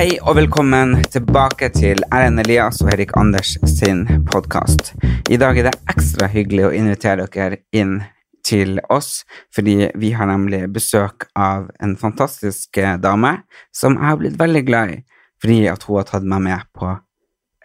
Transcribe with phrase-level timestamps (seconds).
[0.00, 4.94] Hei og velkommen tilbake til Erlend Elias og Erik Anders sin podkast.
[5.28, 7.98] I dag er det ekstra hyggelig å invitere dere inn
[8.40, 13.34] til oss, fordi vi har nemlig besøk av en fantastisk eh, dame
[13.76, 14.98] som jeg har blitt veldig glad i,
[15.44, 16.94] fordi at hun har tatt meg med på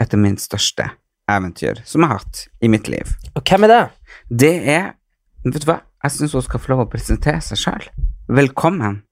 [0.04, 0.92] et av mine største
[1.32, 3.16] eventyr som jeg har hatt i mitt liv.
[3.32, 3.82] Og hvem er det?
[4.28, 4.88] Det er
[5.48, 5.86] Vet du hva?
[6.04, 7.92] Jeg syns hun skal få lov å presentere seg sjøl.
[8.28, 9.06] Velkommen.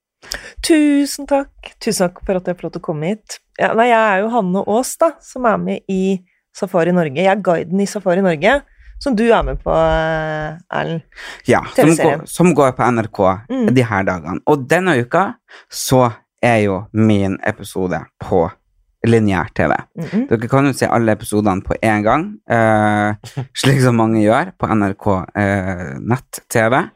[0.66, 1.74] Tusen takk.
[1.84, 3.40] Tusen takk for at jeg får lov til å komme hit.
[3.60, 6.18] Ja, nei, jeg er jo Hanne Aas, da, som er med i
[6.56, 7.20] Safari Norge.
[7.22, 8.62] Jeg er guiden i Safari Norge,
[9.04, 11.02] som du er med på, eh, Erlend.
[11.50, 13.74] Ja, som går, som går på NRK Mm.
[13.76, 14.40] de her dagene.
[14.48, 15.36] Og denne uka
[15.70, 18.50] så er jo min episode på
[19.06, 19.74] lineær-TV.
[20.00, 20.28] Mhm.
[20.30, 23.14] Dere kan jo se alle episodene på én gang, eh,
[23.54, 26.90] slik som mange gjør på NRK eh, nett-TV.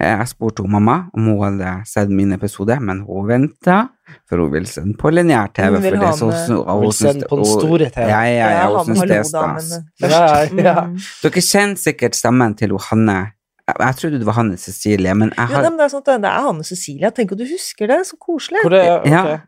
[0.00, 3.88] Eh, Jeg spurte hun mamma om hun hadde sett min episode, men hun venta,
[4.28, 5.74] for hun vil se den på lineær-TV.
[5.76, 8.08] Hun vil det ha så- med- Hun vil se den på den store TV.
[8.08, 9.70] Ja, ja, ja, Ja, hun syns det er stas.
[10.00, 10.80] Ja, ja.
[10.86, 10.96] Mhm.
[11.22, 13.32] Dere kjenner sikkert stemmen til Hanne.
[13.68, 16.04] Jeg, trodde det var Hanne Cecilie, men jeg Jo, har nei, men det er sånn
[16.22, 17.10] det er Hanne Cecilia.
[17.10, 18.00] Tenk at du husker det.
[18.06, 18.58] Så koselig.
[18.64, 19.06] Hvor er, ok.
[19.06, 19.38] Ja.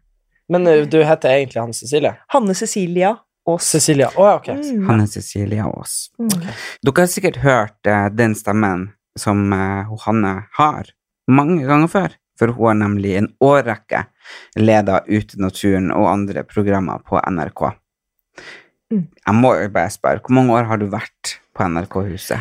[0.48, 2.14] Men uh, du heter egentlig Hanne Cecilie?
[2.28, 3.16] Hanne Cecilia
[3.48, 3.64] Aas.
[3.64, 4.08] Cecilia.
[4.16, 4.48] Oh, ja, ok.
[4.48, 4.86] Mm.
[4.86, 6.10] Hanne Cecilia Aas.
[6.20, 6.28] Mm.
[6.84, 10.90] Dere har sikkert hørt uh, den stemmen som eh, Hanne har,
[11.30, 12.18] mange ganger før.
[12.40, 14.06] For hun har nemlig en årrekke
[14.56, 17.66] leda Ute i naturen og andre programmer på NRK.
[18.92, 19.04] Mm.
[19.04, 22.40] Jeg må jo bare spørre, hvor mange år har du vært på NRK-huset?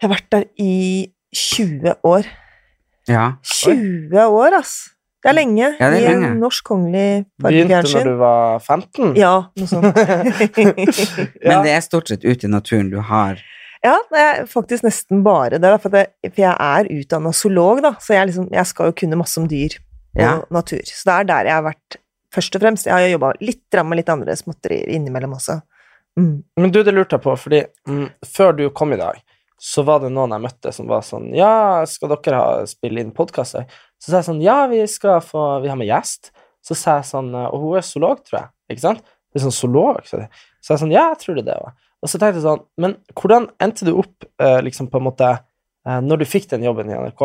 [0.00, 2.30] Jeg har vært der i 20 år.
[3.10, 3.26] Ja.
[3.42, 4.78] 20 år, ass!
[5.20, 5.66] Det er lenge.
[5.76, 6.28] Ja, det er I lenge.
[6.30, 9.10] en norsk kongelig Begynte når du var 15?
[9.20, 9.98] Ja, noe sånt.
[11.44, 13.42] Men det er stort sett Ute i naturen du har
[13.84, 15.70] Ja, det er faktisk nesten bare det.
[15.80, 19.18] For, det, for jeg er utdanna zoolog, da, så jeg, liksom, jeg skal jo kunne
[19.20, 20.32] masse om dyr og Ja.
[20.52, 20.82] natur.
[20.84, 21.96] Så det er der jeg har vært
[22.34, 22.86] først og fremst.
[22.86, 25.60] Jeg har jo jobba litt med litt andre småtterier innimellom også.
[26.18, 26.42] Mm.
[26.58, 29.20] Men du, det lurte jeg på, fordi mm, før du kom i dag,
[29.60, 33.12] så var det noen jeg møtte som var sånn Ja, skal dere ha, spille inn
[33.12, 33.58] podkast?
[34.00, 36.30] Så sa jeg sånn Ja, vi skal få Vi har med gjest.
[36.64, 38.48] Så sa jeg sånn Og hun er zoolog, tror jeg.
[38.72, 39.02] Ikke sant?
[39.04, 40.00] Det er sånn zoolog.
[40.08, 40.22] Så,
[40.64, 41.76] så jeg sånn Ja, jeg tror det det òg.
[42.00, 45.30] Og så tenkte jeg sånn Men hvordan endte du opp eh, liksom på en måte
[45.30, 47.24] eh, Når du fikk den jobben i NRK,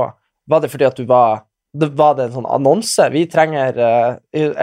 [0.52, 3.10] var det fordi at du var det var det en sånn annonse?
[3.12, 4.12] Vi trenger eh,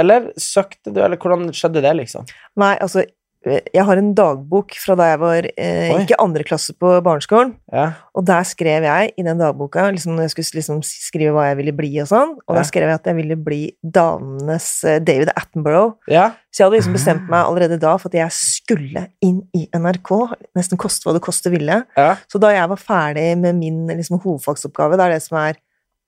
[0.01, 2.29] Eller søkte du, eller hvordan skjedde det, liksom?
[2.61, 3.05] Nei, altså
[3.45, 7.55] jeg har en dagbok fra da jeg var eh, ikke andre klasse på barneskolen.
[7.73, 7.89] Ja.
[8.15, 11.59] Og der skrev jeg i den dagboka liksom, når jeg skulle liksom skrive hva jeg
[11.59, 12.61] ville bli og sånn, og Ja.
[12.61, 15.97] der skrev jeg at jeg ville bli damenes eh, David Attenborough.
[16.09, 16.31] ja.
[16.53, 20.11] Så jeg hadde liksom bestemt meg allerede da for at jeg skulle inn i NRK,
[20.55, 21.79] nesten koste hva det koste ville.
[21.97, 22.11] ja.
[22.29, 25.57] Så da jeg var ferdig med min liksom, hovedfagsoppgave, det er det som er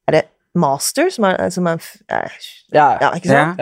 [0.06, 0.24] Er det
[0.54, 1.78] master som er, som er
[2.70, 3.58] Ja, Ja, ikke sant?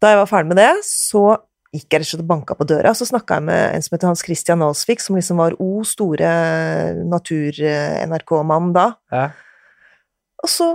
[0.00, 1.38] Da jeg var ferdig med det, så
[1.74, 3.84] gikk jeg rett og slett og banka på døra, og så snakka jeg med en
[3.84, 6.30] som heter Hans Christian Alsvik, som liksom var O store
[7.12, 8.88] natur-NRK-mann da.
[9.12, 9.28] ja.
[10.38, 10.68] Og så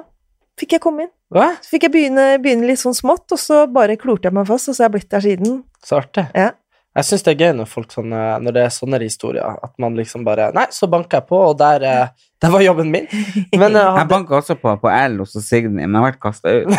[0.59, 1.13] fikk jeg komme inn.
[1.33, 1.53] Hva?
[1.63, 4.69] Så fikk jeg begynne, begynne litt sånn smått, og så bare klorte jeg meg fast,
[4.69, 5.55] og så har jeg blitt der siden.
[5.81, 6.25] Så artig.
[6.37, 6.49] Ja.
[6.93, 9.95] Jeg syns det er gøy når, folk sånne, når det er sånne historier, at man
[9.97, 13.07] liksom bare Nei, så banka jeg på, og der, eh, der var jobben min.
[13.61, 16.53] Men eh, Jeg hadde, banka også på på L hos Signy, men jeg ble kasta
[16.53, 16.69] ut.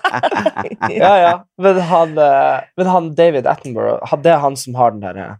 [1.00, 1.32] ja, ja.
[1.60, 5.30] Men han, eh, men han David Attenborough, det er han som har den derre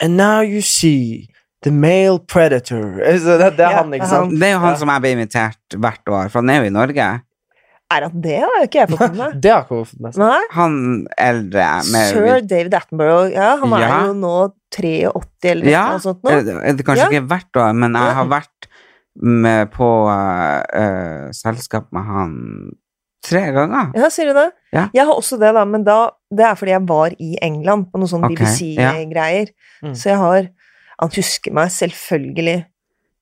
[0.00, 1.26] And now you see
[1.66, 3.00] the male predator.
[3.02, 3.18] Det,
[3.58, 4.30] det er Ja, han, ikke sant?
[4.38, 4.78] Det er jo han Ja.
[4.78, 7.08] som jeg blir invitert hvert år, for han er jo i Norge.
[7.90, 8.36] Er han det?
[8.44, 9.36] har jo ikke jeg fått med meg.
[9.44, 10.48] Det har ikke fått med seg.
[10.52, 10.74] Han
[11.16, 14.00] eldre med Sir David Attenborough, ja, han er Ja.
[14.10, 14.34] jo nå
[14.74, 16.34] 83 eller Ja, noe sånt nå.
[16.44, 17.08] det det kanskje Ja.
[17.14, 18.68] ikke hvert år, men jeg har vært
[19.18, 22.36] med på eh, eh, selskap med han
[23.24, 23.90] tre ganger.
[23.98, 24.50] Ja, sier du det?
[24.72, 24.84] Ja.
[24.94, 27.98] Jeg har også det, da, men da, det er fordi jeg var i England på
[27.98, 28.44] noen sånne okay.
[28.46, 29.50] BBC-greier.
[29.82, 29.94] Mm.
[29.96, 30.48] Så jeg har
[31.00, 32.64] Han husker meg selvfølgelig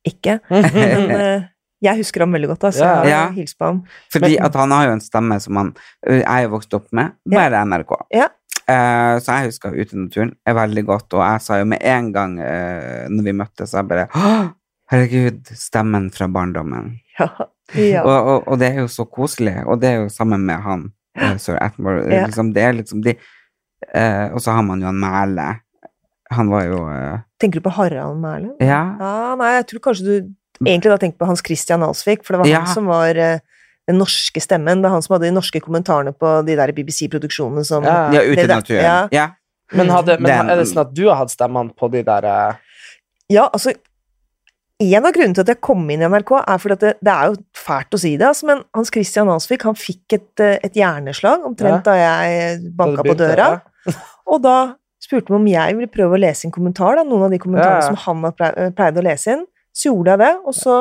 [0.08, 0.38] ikke.
[0.50, 1.42] Men eh,
[1.86, 2.94] jeg husker ham veldig godt, da, Ja.
[3.06, 3.78] jeg har hilst på ham.
[4.12, 5.74] Fordi Men- at han har jo en stemme som han
[6.06, 7.94] Jeg er jo vokst opp med, bare NRK.
[8.14, 8.28] Ja.
[8.66, 11.78] Uh, så jeg husker Ute i naturen er veldig godt, og jeg sa jo med
[11.86, 14.08] en gang uh, når vi møttes, jeg bare
[14.90, 16.96] Herregud, stemmen fra barndommen.
[17.18, 17.28] Ja.
[17.74, 18.02] ja.
[18.04, 20.82] Og, og, og det er jo så koselig, og det er jo sammen med han,
[21.18, 22.04] uh, sir Atmore.
[22.10, 22.26] Ja.
[22.26, 23.14] Liksom, det er liksom de
[23.94, 25.46] uh, Og så har man jo han Mæle.
[26.34, 26.80] Han var jo
[27.40, 28.50] Tenker du på Harald Mæhle?
[28.60, 28.82] Ja.
[28.98, 32.40] Ja, nei, jeg tror kanskje du egentlig da tenkt på Hans Christian Alsvik, for det
[32.44, 32.60] var Ja.
[32.64, 33.38] han som var eh,
[33.86, 34.82] den norske stemmen.
[34.82, 38.10] Det er han som hadde de norske kommentarene på de der BBC-produksjonene som Ja.
[38.12, 38.82] ja, Ute i naturen.
[38.82, 39.08] ja.
[39.12, 39.26] Ja.
[39.72, 42.24] Men, hadde, men Den- er det sånn at du har hatt stemmene på de der
[42.24, 42.54] eh,
[43.28, 43.72] Ja, altså
[44.78, 47.12] En av grunnene til at jeg kom inn i NRK, er fordi at det, det
[47.12, 50.58] er jo fælt å si det, altså, men Hans Christian Alsvik han fikk et, eh,
[50.62, 53.62] et hjerneslag omtrent da jeg banka på døra.
[54.28, 57.30] Og da spurte han om jeg ville prøve å lese en kommentar, da, noen av
[57.30, 58.32] de kommentarene som han
[58.76, 59.46] pleide å lese inn.
[59.76, 60.76] Så gjorde jeg det, og så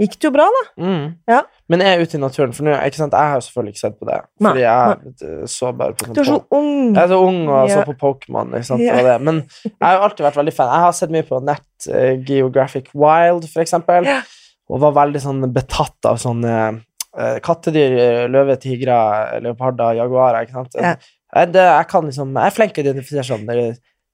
[0.00, 0.62] gikk det jo bra, da.
[0.80, 1.04] Mm.
[1.28, 1.40] Ja.
[1.70, 3.82] Men jeg er ute i naturen, for nå, ikke sant, jeg har jo selvfølgelig ikke
[3.82, 4.18] sett på det.
[4.40, 6.70] Fordi jeg eh, så bare på sånn Du er så ung.
[6.88, 8.54] Jeg er så ung og så på Pokémon.
[9.06, 9.16] det.
[9.28, 10.72] Men jeg har jo alltid vært veldig fan.
[10.72, 14.24] Jeg har sett mye på nett eh, Geographic Wild, for eksempel, yeah.
[14.72, 17.96] og var veldig sånn betatt av sånne uh, kattedyr,
[18.32, 18.98] løve, tigre,
[19.44, 20.48] leoparder, jaguarer.
[20.48, 20.80] ikke sant?
[20.80, 23.46] Jeg, det, jeg kan liksom, jeg er flink til å identifisere sånn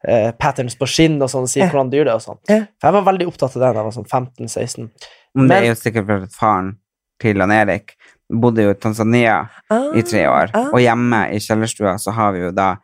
[0.06, 1.69] eh, patterns på skinn og sånn, si Ja.
[1.69, 2.41] hvordan dyr det er og sånn.
[2.49, 2.61] Ja.
[2.81, 4.91] For jeg var veldig opptatt av det da jeg var sånn 15-16.
[5.35, 6.76] Men det er jo sikkert fordi faren
[7.20, 7.97] til han Erik
[8.29, 10.70] bodde jo i Tanzania Ah, i tre år, ah.
[10.73, 12.76] og hjemme i kjellerstua så har vi jo da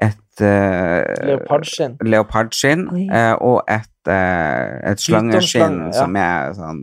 [0.00, 1.98] et uh, Leopardskinn.
[2.00, 5.92] leopardskinn eh, og et, uh, et slangeskinn ja.
[5.92, 6.80] som er sånn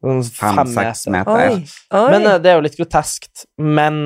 [0.00, 1.40] Sånn fem-seks fem meter.
[1.52, 1.56] Oi.
[1.92, 2.04] Oi.
[2.08, 3.42] Men uh, det er jo litt groteskt.
[3.60, 3.98] Men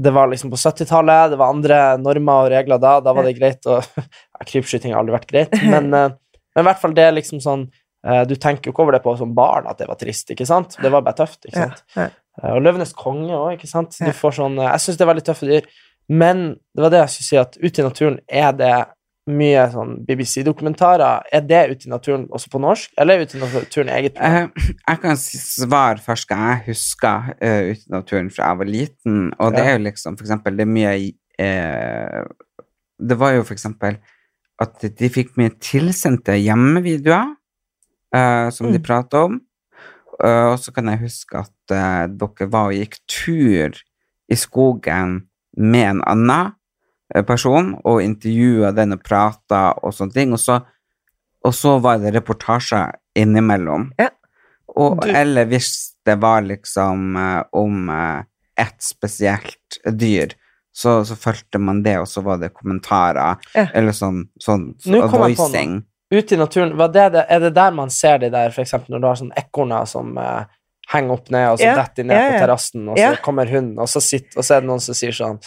[0.00, 2.94] det var liksom på 70-tallet, det var andre normer og regler da.
[3.04, 6.14] Da var det greit å ja, Krypskyting har aldri vært greit, men, eh,
[6.54, 7.66] men i hvert fall det er liksom sånn
[8.06, 10.48] eh, Du tenker jo ikke over det på som barn at det var trist, ikke
[10.48, 10.78] sant?
[10.80, 11.84] Det var bare tøft, ikke sant?
[11.98, 12.08] ja.
[12.40, 13.98] Eh, Og Løvenes konge òg, ikke sant?
[14.00, 15.68] Du får sånn Jeg syns det er veldig tøffe dyr,
[16.10, 18.74] men det var det jeg skulle si, at ute i naturen er det
[19.32, 21.24] mye sånn BBC-dokumentarer.
[21.32, 24.52] Er det ute i naturen også på norsk, eller er ute i naturen eget program?
[24.56, 28.70] Eh, jeg kan svare først hva jeg husker uh, ute i naturen fra jeg var
[28.70, 29.66] liten, og det Ja.
[29.70, 30.94] er jo liksom for eksempel det er mye
[31.40, 32.24] uh,
[33.00, 33.96] Det var jo for eksempel
[34.60, 37.30] at de fikk mye tilsendte hjemmevideoer
[38.14, 39.40] uh, som de prata om.
[40.20, 43.72] Og så kan jeg huske at dere var og gikk tur
[44.28, 45.22] i skogen
[45.56, 46.52] med en annen
[47.26, 50.32] person og intervjua den og prata og sånne ting.
[50.36, 50.60] Og så,
[51.46, 53.90] og så var det reportasjer innimellom.
[53.98, 54.10] Ja.
[54.78, 58.20] Og, eller hvis det var liksom eh, om eh,
[58.60, 60.36] ett spesielt dyr,
[60.72, 63.66] så, så fulgte man det, og så var det kommentarer, Ja.
[63.74, 65.50] eller sånn, sånn Nå kom jeg på noe.
[65.50, 65.72] voicing.
[66.14, 69.02] Ute i naturen, det, det, er det der man ser de der, for eksempel når
[69.02, 70.44] du har sånne ekorner som eh,
[70.92, 73.78] henger opp ned, og så Ja, detter de ned på terrassen, og så kommer hunden,
[73.82, 75.42] og så, sitter, og så er det noen som sier sånn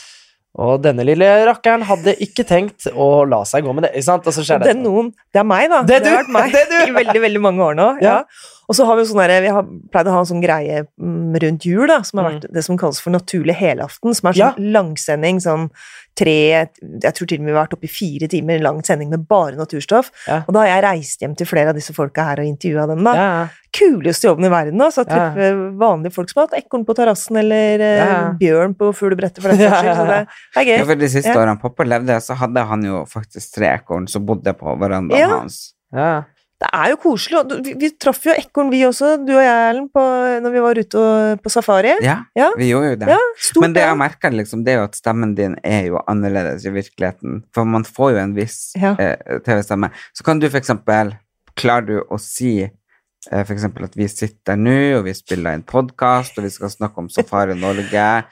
[0.53, 4.27] og denne lille rakkeren hadde ikke tenkt å la seg gå med det, ikke sant?
[4.29, 5.79] Og så skjer det er noen Det er meg, da.
[5.81, 6.09] Det det du!
[6.13, 6.75] har vært meg Det du!
[6.85, 7.87] i veldig, veldig mange år nå.
[8.05, 8.19] Ja.
[8.19, 8.51] Ja.
[8.69, 10.85] Og så har vi jo sånn derre Vi har pleid å ha en sånn greie
[11.01, 12.39] mm, rundt jul, da, som har Mm.
[12.41, 14.51] vært det som kalles for naturlig helaften, som er Ja.
[14.53, 15.69] sånn langsending, sånn
[16.15, 16.69] tre
[17.01, 19.27] Jeg tror til og med vi har vært oppe i fire timer lang sending med
[19.27, 20.11] bare naturstoff.
[20.27, 20.43] Ja.
[20.47, 23.03] Og da har jeg reist hjem til flere av disse folka her og intervjua dem,
[23.03, 23.13] da.
[23.15, 24.89] Ja, Kuleste jobben i verden, da.
[24.93, 25.33] Så treffer Ja.
[25.33, 28.31] treffe vanlige folk som har hatt ekorn på terrassen, eller eh, Ja.
[28.39, 29.97] bjørn på fuglebrettet, for den saks skyld.
[29.97, 31.35] Så det, det er Ja, for de siste Ja.
[31.41, 35.39] årene pappa levde, så hadde han jo faktisk tre ekorn som bodde på verandaen Ja.
[35.39, 35.73] hans.
[35.91, 36.23] ja.
[36.63, 37.37] Det er jo koselig.
[37.41, 40.61] og Vi, vi traff jo ekorn, vi også, du og jeg, Erlend, på- når vi
[40.63, 41.91] var ute og, på safari.
[42.05, 42.49] Ja, Ja.
[42.57, 43.09] vi gjorde jo det.
[43.11, 45.99] Ja, stort, Men det jeg merker, liksom, det er jo at stemmen din er jo
[46.07, 47.43] annerledes i virkeligheten.
[47.53, 48.95] For man får jo en viss Ja.
[48.97, 49.91] eh, TV-stemme.
[50.15, 51.17] Så kan du for eksempel
[51.55, 55.61] Klarer du å si eh, for eksempel at vi sitter nå, og vi spiller en
[55.63, 58.23] podkast, og vi skal snakke om Safari Norge,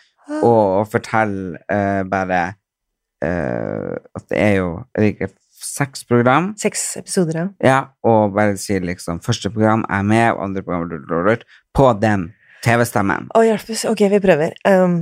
[0.42, 2.56] og, og fortelle eh, bare
[3.22, 5.30] eh, at det er jo ikke
[5.72, 6.52] seks program?
[6.60, 7.48] Seks episoder, ja.
[7.64, 11.44] Ja, og bare si liksom Første program er med, og andre program
[11.78, 12.30] på den
[12.66, 13.30] TV-stemmen.
[13.34, 13.86] Å, hjelpes.
[13.90, 14.54] Ok, vi prøver.
[14.68, 15.00] Um,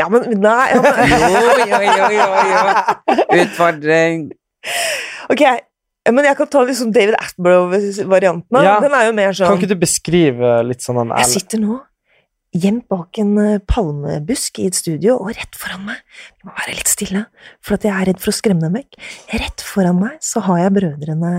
[0.00, 3.42] ja, men Nei ja, men, Jo, jo, jo, jo, jo.
[3.42, 4.30] Utfordring.
[5.32, 5.42] Ok,
[6.10, 8.62] men jeg kan ta liksom David Attenborough-varianten.
[8.64, 8.78] Ja.
[8.82, 11.80] Den er jo mer Kan sånn ikke du beskrive litt sånn den Jeg sitter nå
[12.52, 16.00] gjemt bak en eh, palmebusk i et studio, og rett foran meg
[16.38, 17.24] Vi må være litt stille,
[17.64, 18.98] for at jeg er redd for å skremme dem vekk.
[19.40, 21.32] Rett foran meg så har jeg brødrene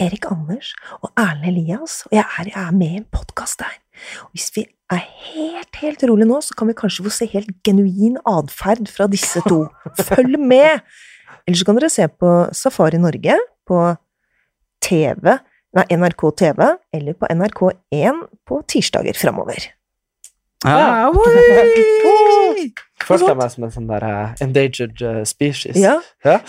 [0.00, 3.78] Erik Anders og Erlend Elias, og jeg er, jeg er med i en podkast der.
[4.26, 7.52] Og hvis vi er helt, helt rolig nå, så kan vi kanskje få se helt
[7.66, 9.64] genuin atferd fra disse to.
[10.12, 10.84] Følg med!
[11.46, 13.36] Eller så kan dere se på Safari Norge
[13.68, 13.82] på
[14.84, 15.36] TV,
[15.76, 16.64] nei, NRK TV
[16.96, 19.70] eller på NRK1 på tirsdager framover.
[20.64, 21.10] Ah, Ja.
[23.10, 25.74] Følte jeg meg som en sånn der uh, endangered uh, species.
[25.80, 25.96] Ja,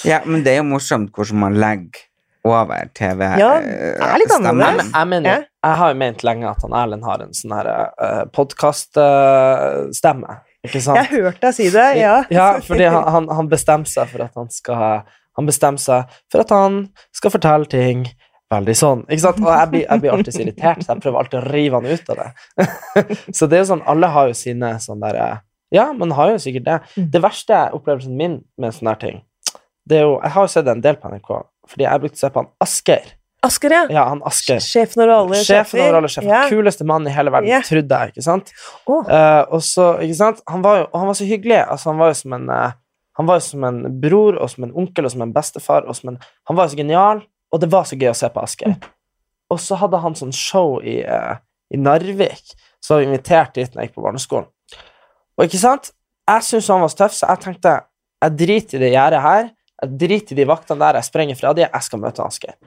[0.06, 2.00] Ja, men det er jo morsomt hvordan man legger
[2.46, 3.22] over TV.
[3.39, 4.60] Ja, eh, stemmen.
[4.60, 5.38] Ja, Jeg, mener, Ja.
[5.70, 7.68] jeg har jo ment lenge at han Erlend har en sånn her
[8.01, 10.30] uh, podkaststemme.
[10.65, 10.98] ikke sant?
[10.98, 12.15] jeg hørte deg si det, ja.
[12.30, 15.01] Ja, fordi han, han, han bestemmer seg for at han skal
[15.39, 18.03] Han bestemmer seg for at han skal fortelle ting
[18.51, 19.05] veldig sånn.
[19.08, 19.39] ikke sant?
[19.43, 21.88] Og jeg blir, jeg blir alltid så irritert, så jeg prøver alltid å rive han
[21.88, 22.67] ut av det.
[23.38, 25.31] så det er jo sånn, alle har jo sine sånn derre
[25.72, 26.77] Ja, man har jo sikkert det.
[26.98, 27.08] Mm.
[27.13, 29.24] Det verste opplevelsen min med sånne her ting,
[29.88, 31.34] det er jo Jeg har jo sett en del på NRK,
[31.74, 33.10] fordi jeg brukte å se på han Asker.
[33.41, 33.86] Asker, ja.
[33.89, 34.60] Ja, han Asker.
[34.62, 36.29] Sjefen over alle Sjefen over alle sjefer.
[36.29, 36.43] Ja.
[36.51, 37.63] Kuleste mann i hele verden, yeah.
[37.65, 38.51] trodde jeg, ikke sant?
[38.86, 39.01] Oh.
[39.08, 41.58] Uh, og så, ikke sant, han var jo og han var så hyggelig.
[41.63, 42.77] Altså, han var jo som en uh,
[43.20, 45.88] Han var jo som en bror og som en onkel og som en bestefar.
[45.89, 48.29] Og som en, han var jo så genial, og det var så gøy å se
[48.31, 48.75] på Asgeir.
[49.51, 51.36] Og så hadde han sånn show i, uh,
[51.72, 54.50] i Narvik, så var vi invitert dit når jeg gikk på barneskolen.
[55.38, 55.91] Og ikke sant,
[56.29, 57.79] jeg syntes han var så tøff, så jeg tenkte
[58.22, 59.50] jeg driter i det gjerdet her.
[59.81, 62.58] Jeg driter i de vaktene der, jeg sprenger fra de, jeg skal møte Asgeir.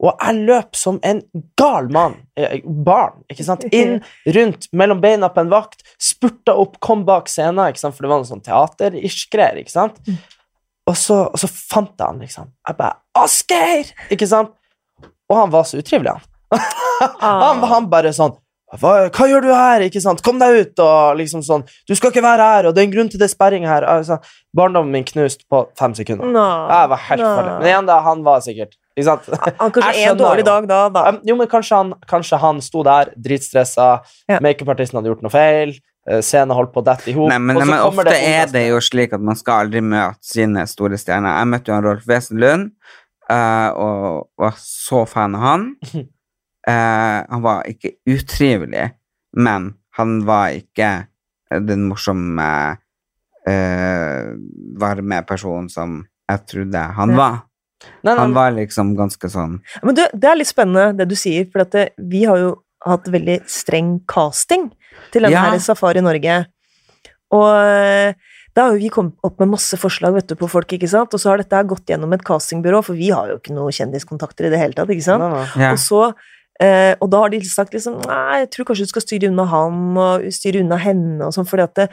[0.00, 1.20] Og jeg løp som en
[1.60, 3.98] gal mann, eh, barn, ikke sant, inn,
[4.36, 8.12] rundt, mellom beina på en vakt, spurta opp, kom bak scenen, ikke sant, for det
[8.12, 10.00] var noe sånn teater-ish-greier, ikke sant.
[10.90, 12.50] Og så, og så fant jeg han, liksom.
[12.66, 14.54] Jeg bare 'Asgeir!' Ikke sant?
[15.30, 16.22] Og han var så utrivelig, han.
[17.22, 18.34] han, han bare sånn
[18.78, 20.22] hva, 'Hva gjør du her?' Ikke sant?
[20.22, 22.94] 'Kom deg ut!' Og liksom sånn 'Du skal ikke være her, og det er en
[22.94, 24.20] grunn til det er sperring her.' Altså,
[24.56, 26.26] barndommen min knust på fem sekunder.
[26.26, 26.46] No.
[26.70, 27.34] Jeg var helt no.
[27.36, 27.52] ferdig.
[27.58, 29.28] Men igjen, da, han var sikkert Ikke sant?
[29.58, 31.08] Han kanskje er en dårlig dag da, da.
[31.08, 34.38] Um, jo, men kanskje han, kanskje han sto der, dritstressa, Ja.
[34.42, 35.74] makeupartisten hadde gjort noe feil,
[36.24, 38.78] scenen holdt på å dette i hop Nei, men, nei, ofte det er det jo
[38.82, 41.40] slik at man skal aldri møte sine store stjerner.
[41.42, 42.70] Jeg møtte jo han Rolf Wesenlund,
[43.30, 44.00] uh, og
[44.40, 45.66] var så fan av han.
[45.92, 48.88] Uh, han var ikke utrivelig,
[49.36, 50.90] men han var ikke
[51.66, 52.48] den morsomme,
[53.50, 54.24] uh,
[54.80, 57.40] varme personen som jeg trodde han var.
[58.04, 61.46] Nei, Han var liksom ganske sånn Men du, det er litt spennende det du sier,
[61.48, 62.50] for det, vi har jo
[62.84, 64.66] hatt veldig streng casting
[65.12, 65.50] til denne Ja.
[65.50, 66.44] her Safari Norge.
[67.30, 68.14] Og eh,
[68.56, 71.14] da har jo vi kommet opp med masse forslag vet du, på folk, ikke sant?
[71.14, 74.48] og så har dette gått gjennom et castingbyrå, for vi har jo ikke noen kjendiskontakter
[74.48, 75.22] i det hele tatt, ikke sant?
[75.54, 75.70] ja.
[75.70, 76.02] Og så
[76.60, 79.46] eh, og da har de sagt liksom Nei, jeg tror kanskje du skal styre unna
[79.52, 81.88] han og styre unna henne og sånn, fordi at det,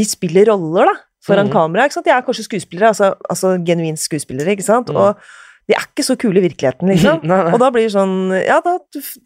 [0.00, 1.52] de spiller roller, da, foran mm.
[1.52, 1.84] kamera.
[1.84, 2.08] ikke sant?
[2.08, 4.88] De er kanskje skuespillere, altså, altså genuint skuespillere, ikke sant?
[4.88, 4.96] Mm.
[4.96, 5.30] Og
[5.70, 7.20] de er ikke så kule i virkeligheten, liksom.
[7.30, 7.52] Nei, nei.
[7.54, 8.76] Og da blir det sånn Ja, da,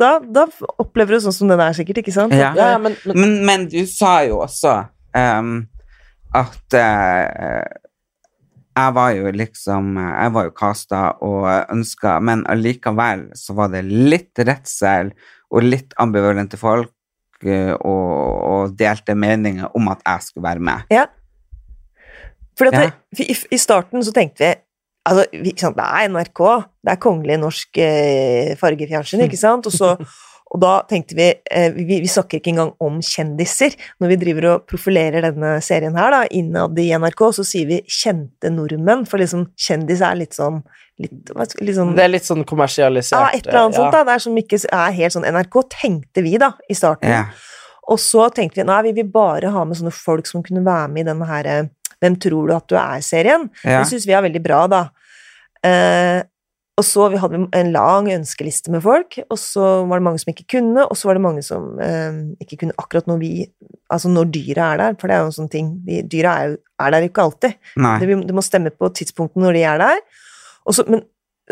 [0.01, 0.45] da, da
[0.83, 2.35] opplever du sånn som den er, sikkert, ikke sant?
[2.37, 2.51] Ja.
[2.59, 4.75] Ja, men, men Men, men du sa jo også
[5.17, 5.57] um,
[6.35, 7.65] at uh,
[8.75, 13.85] jeg var jo liksom Jeg var jo casta og ønska, men allikevel så var det
[13.87, 15.13] litt redsel
[15.55, 16.91] og litt ambivalente folk
[17.47, 18.09] eh, og,
[18.51, 20.91] og delte meninger om at jeg skulle være med.
[22.59, 22.91] Fordi at Ja.
[23.23, 24.51] i, I starten så tenkte vi
[25.05, 26.45] Altså, vi, det er NRK,
[26.85, 29.67] det er kongelig norsk eh, fargefjernsyn, ikke sant?
[29.69, 29.91] Og, så,
[30.55, 33.77] og da tenkte vi, eh, vi Vi snakker ikke engang om kjendiser.
[34.01, 37.83] Når vi driver og profilerer denne serien her, da, innad i NRK, så sier vi
[37.85, 40.63] 'kjente nordmenn', for liksom kjendis er litt sånn
[41.03, 41.13] litt,
[41.61, 43.19] litt sånn det er litt sånn kommersialisert.
[43.19, 43.83] Ja, et eller annet ja.
[43.83, 44.05] sånt, da.
[44.09, 47.13] Det er som ikke er helt sånn NRK, tenkte vi, da, i starten.
[47.13, 47.27] Ja.
[47.93, 50.89] Og så tenkte vi nei, vi vil bare ha med sånne folk som kunne være
[50.93, 51.67] med i denne her eh,
[52.05, 53.49] Hvem tror du at du er-serien.
[53.65, 53.81] Ja.
[53.81, 54.85] Det syns vi er veldig bra, da.
[55.65, 56.21] Eh,
[56.75, 60.33] og så vi hadde en lang ønskeliste med folk, og så var det mange som
[60.33, 63.33] ikke kunne, og så var det mange som eh, ikke kunne akkurat når vi
[63.93, 66.49] Altså når dyra er der, for det er jo en sånn ting de, Dyra er,
[66.51, 67.53] jo, er der jo ikke alltid.
[68.01, 70.01] Det, det må stemme på tidspunktet når de er der.
[70.65, 71.05] Og så, men,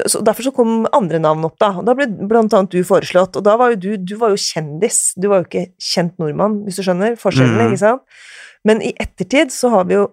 [0.09, 1.69] så derfor så kom andre navn opp, da.
[1.79, 3.37] Og da ble blant annet du foreslått.
[3.39, 5.13] Og da var jo du Du var jo kjendis.
[5.15, 7.69] Du var jo ikke kjent nordmann, hvis du skjønner forskjellen, mm.
[7.69, 8.25] ikke sant?
[8.67, 10.09] Men i ettertid så har vi jo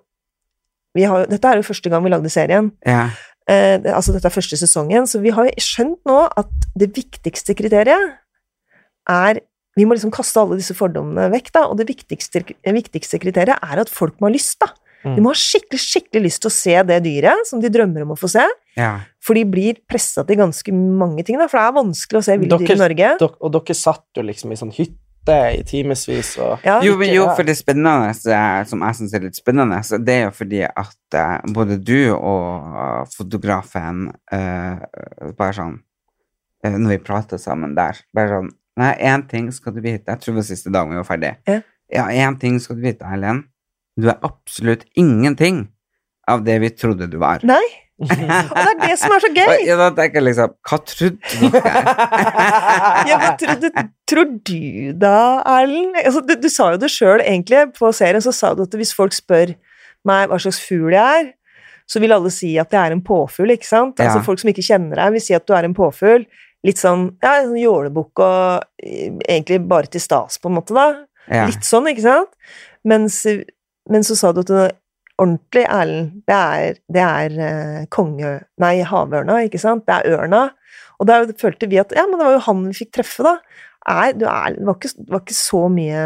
[0.98, 2.72] har, Dette er jo første gang vi lagde serien.
[2.88, 3.10] Ja.
[3.50, 8.18] Eh, altså dette er første sesongen, så vi har skjønt nå at det viktigste kriteriet
[9.10, 9.46] er
[9.78, 13.80] Vi må liksom kaste alle disse fordommene vekk, da, og det viktigste, viktigste kriteriet er
[13.80, 14.74] at folk må ha lyst, da.
[15.06, 15.14] Mm.
[15.16, 18.12] De må ha skikkelig, skikkelig lyst til å se det dyret som de drømmer om
[18.12, 18.44] å få se.
[18.76, 18.98] ja.
[19.24, 22.38] For de blir pressa til ganske mange ting, da, for det er vanskelig å se
[22.42, 23.14] ville dyr i Norge.
[23.22, 25.00] Dere, og dere satt jo liksom i sånn hytte
[25.58, 29.40] i timevis og Ja, Jo, men jo, for det spennende, som jeg syns er litt
[29.40, 35.78] spennende, det er jo fordi at eh, både du og eh, fotografen uh, bare sånn
[36.66, 40.08] Når vi prater sammen der, bare sånn Nei, én ting skal du vite.
[40.08, 41.34] Jeg tror det var siste dagen vi var ferdig.
[41.50, 41.58] Ja.
[41.92, 43.42] Ja, ting skal du vite, Helen.
[44.00, 45.66] Du er absolutt ingenting
[46.30, 47.44] av det vi trodde du var.
[47.44, 47.66] Nei,
[48.00, 49.56] Og det er det som er så gøy!
[49.68, 51.74] Ja, da tenker jeg liksom Hva trodde dere?
[53.10, 53.72] Ja, hva trodde,
[54.08, 55.18] tror du da,
[55.58, 55.98] Erlend?
[56.04, 57.66] Altså, du, du sa jo det sjøl, egentlig.
[57.76, 59.56] På serien så sa du at hvis folk spør
[60.08, 61.32] meg hva slags fugl jeg er,
[61.90, 64.00] så vil alle si at jeg er en påfugl, ikke sant?
[64.00, 64.10] Ja.
[64.10, 66.28] Altså Folk som ikke kjenner deg, vil si at du er en påfugl.
[66.68, 70.90] Litt sånn ja, sånn jålebukk og eh, egentlig bare til stas, på en måte, da.
[71.32, 71.48] Ja.
[71.50, 72.32] Litt sånn, ikke sant?
[72.88, 73.22] Mens,
[73.90, 74.54] men så sa du at
[75.20, 78.38] ordentlig Erlend, det er, det er eh, konge...
[78.62, 79.86] Nei, havørna, ikke sant?
[79.88, 80.48] Det er ørna.
[81.00, 83.38] Og da følte vi at ja, men det var jo han vi fikk treffe, da.
[83.90, 86.04] Nei, du er, det, var ikke, det var ikke så mye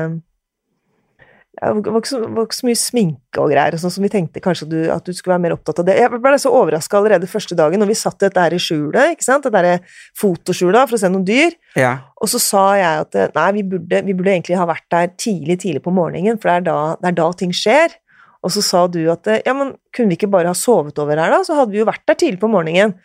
[1.53, 4.09] det var ikke, så, det var ikke så mye sminke og greier, sånn som vi
[4.11, 5.95] tenkte kanskje du, at du skulle være mer opptatt av det.
[6.01, 9.27] Jeg ble så overraska allerede første dagen når vi satt dette her i skjulet, ikke
[9.27, 9.75] sant, dette
[10.19, 11.53] fotoskjulet for å se noen dyr.
[11.79, 11.93] ja.
[12.23, 15.09] Og så sa jeg at eh, nei, vi burde, vi burde egentlig ha vært der
[15.19, 17.97] tidlig, tidlig på morgenen, for det er da, det er da ting skjer.
[18.43, 21.19] Og så sa du at eh, ja, men kunne vi ikke bare ha sovet over
[21.19, 21.41] her, da?
[21.47, 22.97] Så hadde vi jo vært der tidlig på morgenen.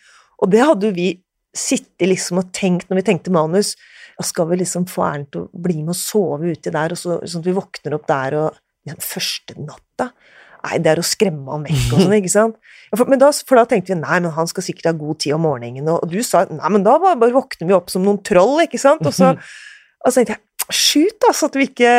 [0.43, 1.13] Og det hadde jo vi
[1.57, 3.75] sittet liksom og tenkt når vi tenkte manus.
[4.19, 6.99] Ja, skal vi liksom få Erlend til å bli med og sove uti der, og
[6.99, 10.11] så, sånn at vi våkner opp der og liksom, Første natta?
[10.59, 12.57] Nei, det er å skremme han vekk og sånn, ikke sant?
[12.89, 15.21] Ja, for, men da, for da tenkte vi nei, men han skal sikkert ha god
[15.23, 17.93] tid om morgenen, og, og du sa nei, men da bare, bare våkner vi opp
[17.95, 19.07] som noen troll, ikke sant?
[19.07, 20.43] Og så, og så tenkte jeg
[20.75, 21.93] Sjukt, altså, at vi ikke,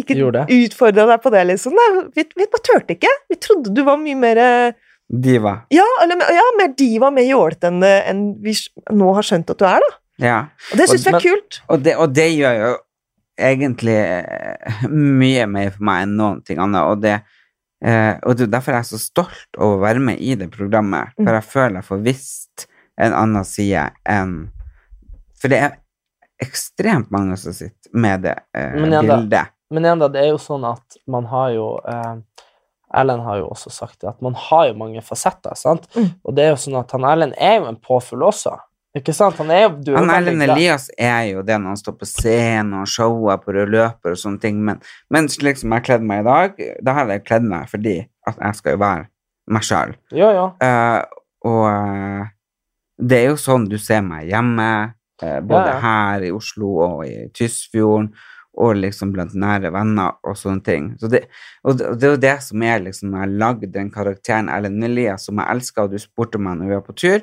[0.00, 0.16] ikke
[0.56, 1.74] utfordra deg på det, liksom.
[1.76, 3.12] Nei, vi, vi bare turte ikke.
[3.28, 5.52] Vi trodde du var mye mer eh, Diva.
[5.70, 8.56] Ja, eller, ja mer diva, mer jålete enn enn vi
[8.90, 9.92] nå har skjønt at du er, da.
[10.24, 10.38] Ja.
[10.72, 11.60] Og det syns vi er kult.
[11.70, 12.72] Og det, og det gjør jo
[13.38, 17.14] egentlig eh, mye mer for meg enn noen ting annet, og det
[17.84, 21.12] eh, og det, derfor er jeg så stolt over å være med i det programmet,
[21.14, 21.26] Mm.
[21.28, 24.36] for jeg føler jeg får visst en annen side enn
[25.36, 25.74] For det er
[26.42, 29.52] ekstremt mange som sitter med det eh, Men enda, bildet.
[29.70, 32.16] Men enda, det er jo sånn at man har jo eh,
[32.96, 35.88] Erlend har jo også sagt det, at man har jo mange fasetter, sant?
[35.96, 36.06] Mm.
[36.22, 38.54] Og det er jo sånn at han Erlend er jo en påfugl også,
[38.96, 39.36] ikke sant?
[39.42, 42.78] Han er jo du Han Erlend Elias er jo det når han står på scenen
[42.80, 44.80] og shower på rød løper og sånne ting, men,
[45.12, 47.98] men slik som jeg har kledd meg i dag, da har jeg kledd meg fordi
[48.26, 49.04] at jeg skal jo være
[49.52, 49.92] meg sjøl.
[50.16, 50.46] Ja, ja.
[50.62, 52.22] Uh, og uh,
[52.96, 54.70] det er jo sånn du ser meg hjemme,
[55.20, 58.10] både Ja, her i Oslo og i Tysfjorden,
[58.56, 60.84] og liksom blant nære venner og sånne ting.
[61.00, 61.26] Så det,
[61.64, 65.26] og det, er jo det som er liksom Jeg har lagd den karakteren Ellen Elias
[65.28, 67.20] som jeg elsker, og du spurte meg når vi var på tur,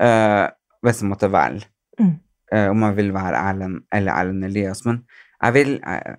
[0.00, 0.44] eh,
[0.84, 2.18] hvis jeg måtte velge Mm.
[2.52, 4.84] eh, om jeg vil være Erlend eller Ellen Elias.
[4.84, 5.04] Men
[5.42, 6.16] jeg vil jeg,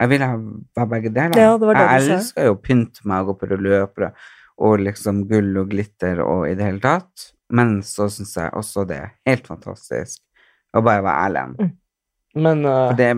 [0.00, 0.20] jeg vil
[0.76, 1.36] være begge deler.
[1.40, 4.12] Ja, det var det jeg elsker jo å pynte meg og gå på rød
[4.60, 7.32] og liksom gull og glitter og i det hele tatt.
[7.50, 10.22] Men så syns jeg også det er helt fantastisk
[10.76, 11.44] å bare være ærlig.
[11.58, 11.70] Mm.
[12.40, 13.08] Men uh, det,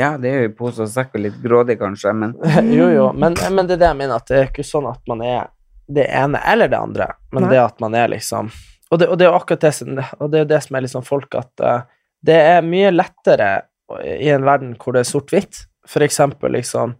[0.00, 2.32] ja, det er jo i pose og sekk og litt grådig, kanskje, men
[2.78, 5.02] Jo, jo, men, men det er det jeg mener, at det er ikke sånn at
[5.10, 5.50] man er
[5.86, 7.52] det ene eller det andre, men Nei.
[7.52, 8.48] det at man er liksom
[8.90, 11.04] Og det, og det er jo akkurat det og det er det som er liksom
[11.06, 11.84] folk, at uh,
[12.26, 13.50] det er mye lettere
[14.02, 15.66] i en verden hvor det er sort-hvitt.
[15.86, 16.96] For eksempel liksom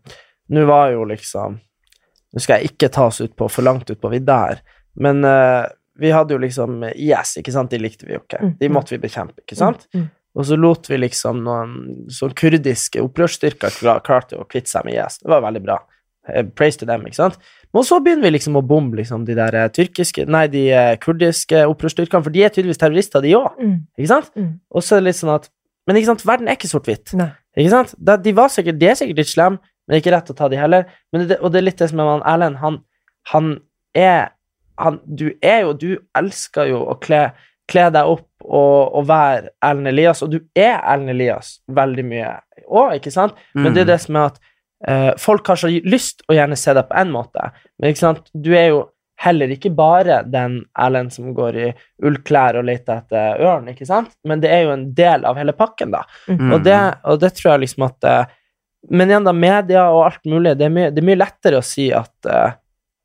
[0.55, 3.99] Nå var jo liksom Nå skal jeg ikke ta oss ut på for langt ut
[3.99, 4.61] på vidda her,
[5.01, 5.65] men eh,
[5.99, 8.43] vi hadde jo liksom IS, ikke sant, de likte vi jo ikke.
[8.43, 8.75] Mm, De mm.
[8.77, 9.87] måtte vi bekjempe, ikke sant?
[9.97, 10.07] Mm.
[10.37, 11.77] Og så lot vi liksom noen
[12.13, 15.23] sånn kurdiske opprørsstyrker kla- klarte å kvitte seg med IS.
[15.23, 15.79] Det var veldig bra.
[16.29, 17.39] Eh, Praise to them, ikke sant?
[17.73, 20.97] Men så begynner vi liksom å bombe liksom de der eh, tyrkiske Nei, de eh,
[21.01, 23.57] kurdiske opprørsstyrkene, for de er tydeligvis terrorister, de òg.
[23.97, 24.29] Ikke sant?
[24.71, 25.49] Og så er det litt sånn at
[25.87, 27.15] Men ikke sant, verden er ikke sort-hvitt.
[27.57, 27.95] Ikke sant?
[27.97, 30.49] De var sikkert De er sikkert litt slemme, men det er ikke rett å ta
[30.51, 30.85] de heller.
[31.15, 32.57] Men det, og det er litt det som er med Erlend.
[32.59, 32.81] Han,
[33.33, 33.53] han
[33.95, 34.33] er
[34.79, 37.31] han, Du er jo Du elsker jo å kle,
[37.71, 42.35] kle deg opp og, og være Ellen Elias, og du er Ellen Elias veldig mye
[42.67, 43.39] òg, ikke sant?
[43.55, 44.37] Men det er det som er at
[44.87, 48.31] eh, folk har så lyst å gjerne se deg på en måte, men ikke sant?
[48.33, 48.85] du er jo
[49.17, 51.69] heller ikke bare den Erlend som går i
[52.05, 54.12] ullklær og leter etter ørn, ikke sant?
[54.29, 56.03] Men det er jo en del av hele pakken, da.
[56.29, 56.51] Mm.
[56.51, 56.77] Og, det,
[57.09, 58.35] og det tror jeg liksom at eh,
[58.93, 61.65] Men igjen, da, media og alt mulig, det er mye, det er mye lettere å
[61.65, 62.53] si at, eh,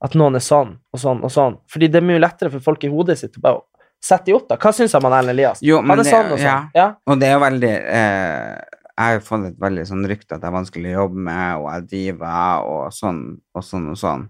[0.04, 1.60] at noen er sånn og sånn og sånn.
[1.70, 3.62] Fordi det er mye lettere for folk i hodet sitt å bare
[4.02, 4.58] sette de opp, da.
[4.58, 5.60] Hva syns jeg om han Erlend Elias?
[5.62, 6.70] Jo, men han er det- sånn og sånn.
[6.76, 6.88] Ja.
[7.06, 8.62] Og det er jo veldig eh,
[8.98, 11.56] Jeg har jo fått et veldig sånn rykte at jeg er vanskelig å jobbe med,
[11.58, 13.22] og jeg er diva, og sånn
[13.56, 14.26] og sånn og sånn.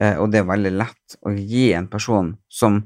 [0.00, 2.82] Eh, og det er veldig lett å gi en person som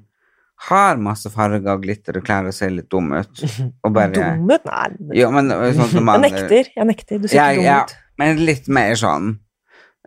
[0.68, 3.42] har masse farger og glitter og klær og ser litt dum ut,
[3.82, 4.64] og bare Dum ut?
[4.64, 6.70] Nei, Jo, men eh, sånn som jeg nekter.
[6.76, 7.18] Jeg nekter.
[7.18, 7.96] Du ser Ja, ikke dum ut.
[7.96, 9.38] ja, men litt mer sånn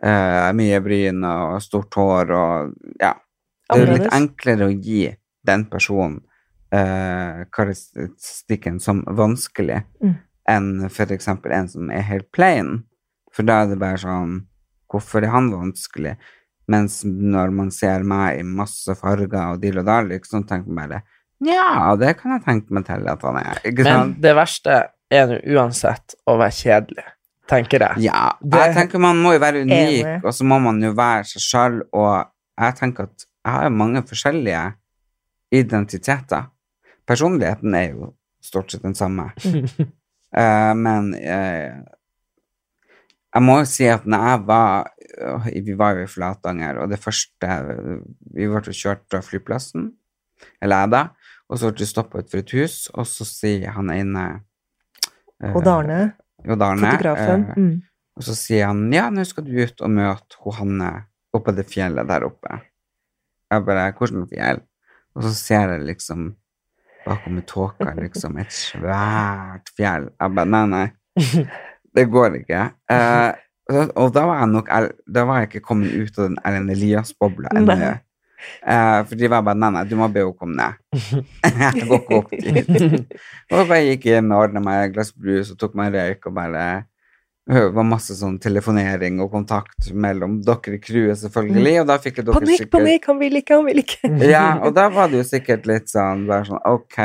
[0.02, 3.14] eh, Mye bryn og stort hår og Ja.
[3.70, 5.10] Det er litt enklere å gi
[5.44, 6.22] den personen
[6.72, 10.14] eh, karakteristikken som vanskelig Mm.
[10.48, 12.84] enn eksempel en som er helt plain.
[13.32, 14.46] For da er det bare sånn
[14.90, 16.16] Hvorfor er han vanskelig?
[16.66, 20.88] Mens når man ser meg i masse farger og dill og dall, liksom, tenker man
[20.88, 21.02] bare
[21.44, 23.60] Ja, det kan jeg tenke meg til at han er.
[23.84, 27.04] Men det verste er nå uansett å være kjedelig,
[27.48, 28.02] tenker jeg.
[28.08, 30.24] Ja, Det- jeg tenker man må jo være unik, Enig.
[30.24, 32.26] og så må man jo være seg selv, og
[32.58, 34.74] jeg tenker at jeg har jo mange forskjellige
[35.52, 36.50] identiteter.
[37.06, 39.30] Personligheten er jo stort sett den samme.
[40.36, 41.84] uh, men uh,
[43.34, 44.90] jeg må jo si at når jeg var
[45.22, 47.48] uh, Vi var jo i Flatanger, og det første
[48.34, 49.92] Vi ble jo kjørt fra flyplassen,
[50.62, 51.02] eller jeg da,
[51.48, 54.28] og så ble vi stoppa utenfor et hus, og så sier han ene
[55.54, 56.12] Odd Arne,
[56.92, 57.44] fotografen.
[57.50, 57.82] eh, Mm.
[58.16, 61.56] og så sier han ja, nå skal du ut og møte hun Hanne oppe på
[61.56, 62.60] det fjellet der oppe.
[63.50, 64.60] Jeg bare hvordan fjell?
[65.16, 66.34] Og så ser jeg liksom
[67.06, 70.10] bakom i tåka liksom et svært fjell.
[70.20, 70.92] Jeg bare nei, nei,
[71.94, 72.72] det går ikke.
[72.90, 73.32] Eh,
[73.96, 74.68] og- da var jeg nok
[75.12, 77.98] da var jeg ikke kommet ut av den Erlend Elias-bobla ennå.
[78.62, 80.78] Eh, for de var bare nei, nei, du må be henne komme ned.
[81.74, 82.70] jeg går ikke opp dit.
[83.50, 85.98] og jeg bare gikk inn og ordna meg et glass brus og tok meg en
[85.98, 86.68] røyk og bare
[87.48, 91.78] det var masse sånn telefonering og kontakt mellom dere i crewet, selvfølgelig.
[91.80, 94.10] Og da fikk jeg dere Panikk, sikkert panikk, han vil ikke, han vil ikke.
[94.34, 96.98] Ja, og da var det jo sikkert litt sånn bare sånn Ok,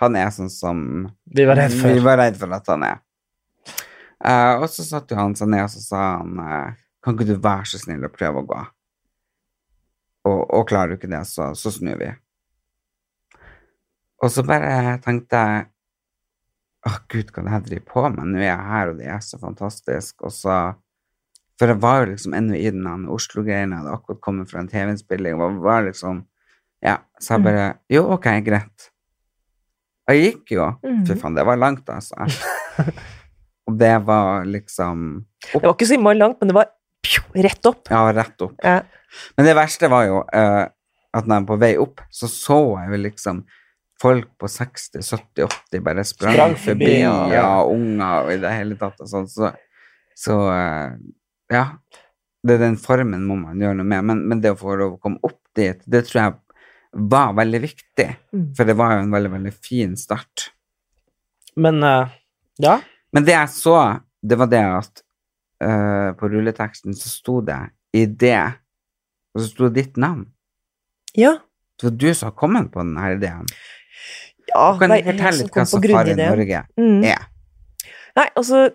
[0.00, 0.80] han er sånn som
[1.28, 1.92] Vi var redd for.
[1.92, 3.02] Vi var redd for at han er.
[4.24, 7.28] Eh, og så satte jo han seg ned og så sa han eh, Kan ikke
[7.28, 8.62] du være så snill å prøve å gå?
[10.24, 12.10] Og, og klarer du ikke det, så, så snur vi.
[14.24, 15.70] Og så bare tenkte jeg
[16.84, 18.26] Å, gud, hva det her driver på med?
[18.28, 20.18] Nå er jeg her, og det er så fantastisk.
[20.20, 20.56] Og så
[21.60, 24.68] For jeg var jo liksom ennå i den Oslo-greiene, jeg hadde akkurat kommet fra en
[24.68, 26.24] TV-innspilling, og var liksom
[26.84, 28.90] Ja, så jeg bare Jo, ok, greit.
[30.12, 30.68] Jeg gikk jo.
[31.08, 32.26] Fy faen, det var langt, altså.
[33.68, 36.68] og det var liksom Det var ikke så innmari langt, men det var
[37.04, 37.90] pju, rett opp.
[37.92, 38.56] Ja, rett opp.
[38.64, 38.80] Ja.
[39.36, 40.64] Men det verste var jo uh,
[41.14, 43.44] at når jeg var på vei opp, så så jeg jo liksom
[44.02, 47.50] folk på 60-70-80 bare sprang, Sprang forbi, forbi, ja, ja.
[47.70, 49.28] unger og i det hele tatt og sånn.
[49.30, 49.52] Så,
[50.18, 50.96] så uh,
[51.52, 51.68] ja.
[52.44, 54.04] Det er den formen må man gjøre noe med.
[54.04, 56.34] Men, men det å få lov å komme opp dit, det tror jeg
[57.14, 58.08] var veldig viktig.
[58.34, 58.50] Mm.
[58.58, 60.50] For det var jo en veldig, veldig fin start.
[61.56, 62.12] Men uh,
[62.60, 62.78] ja.
[63.14, 63.78] Men det jeg så,
[64.20, 65.03] det var det at
[65.62, 67.60] eh, på rulleteksten så sto det
[67.94, 68.40] i det,
[69.34, 70.26] og så sto det ditt navn.
[71.14, 71.36] Ja.
[71.78, 73.46] Det var du som har kommet på denne ideen.
[74.50, 76.14] ja Kan du er jeg fortelle litt hva på Safari.
[76.18, 77.04] Norge Mm.
[77.04, 77.28] er?
[78.16, 78.68] Nei, altså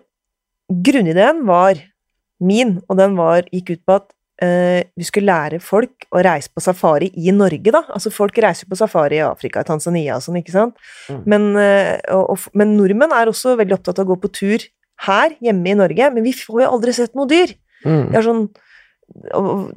[0.70, 1.78] Grunnideen var
[2.40, 4.12] min, og den var, gikk ut på at
[4.42, 7.82] eh, vi skulle lære folk å reise på safari i Norge, da.
[7.92, 10.78] Altså folk reiser på safari i Afrika, Tanzania og sånn, ikke sant.
[11.10, 11.22] Mm.
[11.26, 14.64] Men, eh, og, og, men nordmenn er også veldig opptatt av å gå på tur
[15.06, 17.54] her, hjemme i Norge, men vi får jo aldri sett noe dyr.
[17.84, 18.10] Mm.
[18.10, 18.44] Det, er sånn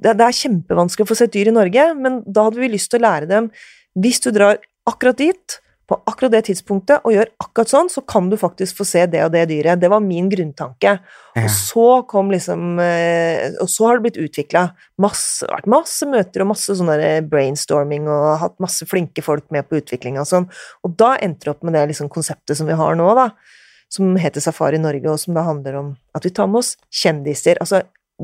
[0.04, 3.00] det, er kjempevanskelig å få sett dyr i Norge, men da hadde vi lyst til
[3.00, 3.48] å lære dem
[3.96, 4.60] Hvis du drar
[4.90, 8.86] akkurat dit, på akkurat det tidspunktet, og gjør akkurat sånn, så kan du faktisk få
[8.88, 9.82] se det og det dyret.
[9.82, 10.94] Det var min grunntanke.
[11.36, 11.44] Ja.
[11.44, 14.68] Og så kom liksom eh, Og så har det blitt utvikla.
[15.04, 16.94] Masse, vært masse møter og masse sånn
[17.30, 20.48] brainstorming og hatt masse flinke folk med på utviklinga og sånn.
[20.88, 23.30] Og da endte det opp med det liksom konseptet som vi har nå, da.
[23.94, 27.60] Som heter Safari Norge, og som da handler om at vi tar med oss kjendiser.
[27.62, 27.84] Altså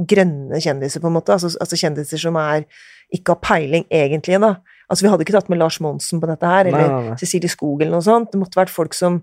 [0.10, 1.36] grønne kjendiser, på en måte.
[1.36, 2.66] Altså, altså kjendiser som er
[3.14, 4.56] ikke har peiling, egentlig, da.
[4.90, 7.16] Altså, vi hadde ikke tatt med Lars Monsen på dette her, eller nei, nei.
[7.22, 8.32] Cecilie Skog eller noe sånt.
[8.34, 9.22] Det måtte vært folk som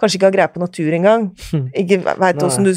[0.00, 1.28] kanskje ikke har greie på natur engang.
[1.78, 2.72] Ikke veit åssen du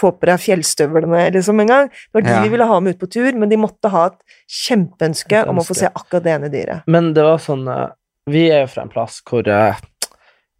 [0.00, 1.90] får på deg fjellstøvlene liksom engang.
[1.92, 2.42] Det var de Ja.
[2.42, 5.64] vi ville ha med ut på tur, men de måtte ha et kjempeønske om å
[5.66, 6.82] få se akkurat det ene dyret.
[6.88, 7.88] Men det var sånn eh,
[8.30, 9.44] Vi er jo fra en plass hvor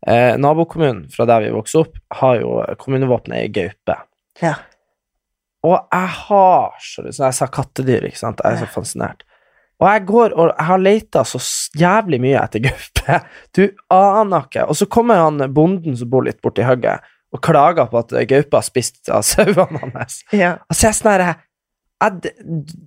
[0.06, 3.96] eh, nabokommunen fra der vi vokste opp, har jo kommunevåpenet i gaupe.
[4.40, 4.56] Ja.
[5.66, 8.40] Og jeg har så lyst Jeg sa kattedyr, ikke sant.
[8.40, 9.26] Jeg er så fascinert.
[9.80, 11.40] Og jeg går og jeg har leita så
[11.76, 13.20] jævlig mye etter gaupe.
[13.56, 14.66] Du aner ikke.
[14.68, 18.58] Og så kommer han bonden som bor litt borti hugget, og klager på at gaupe
[18.58, 20.20] har spist av sauene hans.
[20.32, 20.58] Ja.
[20.68, 21.32] Altså, jeg er sånn herre
[22.00, 22.32] jeg-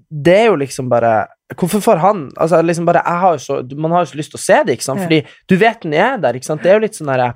[0.09, 4.05] det, er jo liksom bare Hvorfor får han altså liksom bare, har så, Man har
[4.05, 5.01] jo så lyst til å se det, ikke sant?
[5.05, 6.33] Fordi du vet den er der.
[6.33, 6.63] ikke sant?
[6.63, 7.33] Det er jo litt sånn derre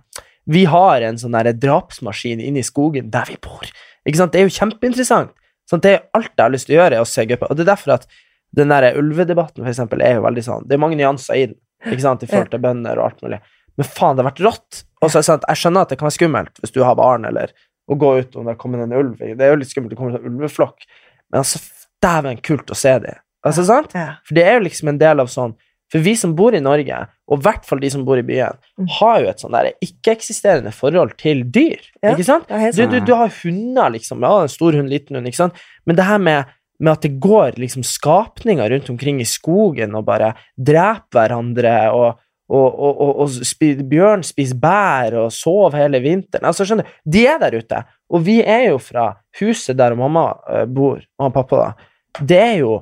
[0.50, 3.62] Vi har en sånn herre drapsmaskin inne i skogen der vi bor.
[4.08, 4.32] Ikke sant?
[4.32, 5.30] Det er jo kjempeinteressant.
[5.70, 7.50] Sånn, Det er jo alt jeg har lyst til å gjøre, er å se gaupe.
[7.52, 8.08] Og det er derfor at
[8.56, 11.56] den der ulvedebatten for eksempel, er jo veldig sånn Det er mange nyanser i den,
[11.86, 13.42] ikke sant, i forhold til bønder og alt mulig.
[13.78, 14.84] Men faen, det har vært rått.
[15.04, 16.96] Og så er det sant, jeg skjønner at det kan være skummelt hvis du har
[16.96, 17.52] barn, eller
[17.88, 19.18] å gå ut om det har kommet en ulv.
[19.20, 20.88] Det er jo litt skummelt, det kommer en sånn ulveflokk.
[21.32, 21.60] Men altså,
[22.04, 23.16] dæven kult å se det.
[23.46, 23.92] Altså, sant?
[24.28, 25.56] For det er jo liksom en del av sånn
[25.88, 26.98] For vi som bor i Norge,
[27.32, 28.88] og i hvert fall de som bor i byen, Mm.
[29.00, 31.80] har jo et sånn der ikke-eksisterende forhold til dyr.
[32.04, 32.50] Ikke sant?
[32.76, 34.20] Du, du, du har hunder, liksom.
[34.22, 35.54] Ja, en stor hund, liten hund, ikke sant?
[35.86, 36.46] Men det her med
[36.80, 42.20] med at det går liksom skapninger rundt omkring i skogen og bare dreper hverandre, og,
[42.47, 46.47] og, og, og, spi, bjørn spiser bær og sover hele vinteren.
[46.47, 47.81] Altså, skjønner du, De er der ute.
[48.07, 52.21] Og vi er jo fra huset der mamma eh, bor, og pappa, da.
[52.23, 52.77] Det er jo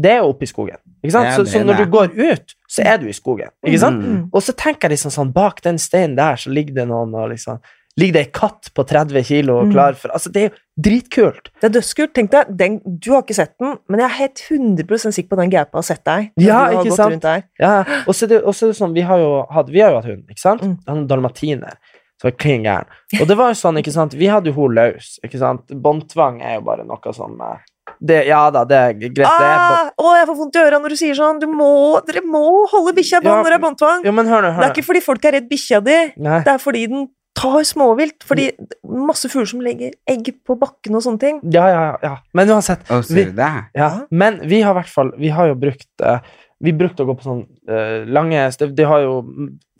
[0.00, 0.78] det er jo oppe i skogen.
[1.02, 1.34] Ikke sant?
[1.36, 3.50] Så, så når du går ut, så er du i skogen.
[3.66, 4.00] Ikke sant?
[4.00, 4.22] Mm.
[4.32, 7.30] Og så tenker jeg liksom sånn, bak den steinen der så ligger det noen og
[7.34, 7.60] liksom
[8.00, 9.72] Ligger det ei katt på 30 kilo og Mm.
[9.74, 11.50] klar for Altså, det er jo dritkult.
[11.60, 12.12] Det er dødskult.
[12.16, 15.38] Tenk deg, den, du har ikke sett den, men jeg er helt 100% sikker på
[15.38, 16.30] at den gaupa har sett deg.
[16.40, 17.24] Ja, ikke sant?
[17.60, 18.42] Ja, og så er det,
[18.78, 20.62] sånn, vi har jo hatt, vi har jo hatt hund, ikke sant?
[20.64, 20.78] Mm.
[20.88, 21.76] Han er dalmatiner,
[22.20, 22.86] så var klin gæren.
[23.20, 25.66] Og det var jo sånn, ikke sant, vi hadde jo hun løs, ikke sant?
[25.68, 27.60] Båndtvang er jo bare noe som eh,
[28.00, 29.14] det, Ja da, det er greit.
[29.18, 31.40] Det Ah, å, jeg får vondt i øra når du sier sånn.
[31.42, 34.04] Du må, dere må holde bikkja i bånd Ja, når det er båndtvang.
[34.04, 36.38] Nå, Det er ikke fordi folk er redd bikkja di, Nei.
[36.46, 37.08] det er fordi den
[37.40, 38.20] tar småvilt.
[38.28, 38.50] Fordi
[38.84, 41.40] masse fugler som legger egg på bakken og sånne ting.
[41.54, 42.12] Ja, ja, ja.
[42.36, 42.84] Men uansett.
[42.92, 43.50] Å, ser du det?
[43.78, 43.90] ja.
[44.10, 46.18] Men vi har i hvert fall Vi har jo brukt uh,
[46.60, 49.14] Vi brukte å gå på sånn uh, lange De, de har jo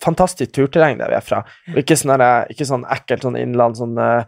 [0.00, 1.42] fantastisk turterreng der vi er fra.
[1.74, 2.16] Og ikke sånn,
[2.54, 4.22] ikke sånn ekkelt sånn innland, sånn uh,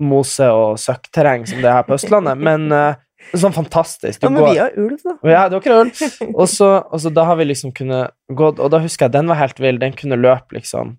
[0.00, 2.94] mose- og søkkterreng som det er her på Østlandet, men uh,
[3.36, 4.22] sånn fantastisk.
[4.22, 5.14] Du Ja, men går- vi har ulv, da.
[5.28, 6.00] Ja, dere har ulv.
[6.40, 9.28] Og så, og så da har vi liksom kunnet gått Og da husker jeg den
[9.28, 9.78] var helt vill.
[9.82, 10.96] Den kunne løpe liksom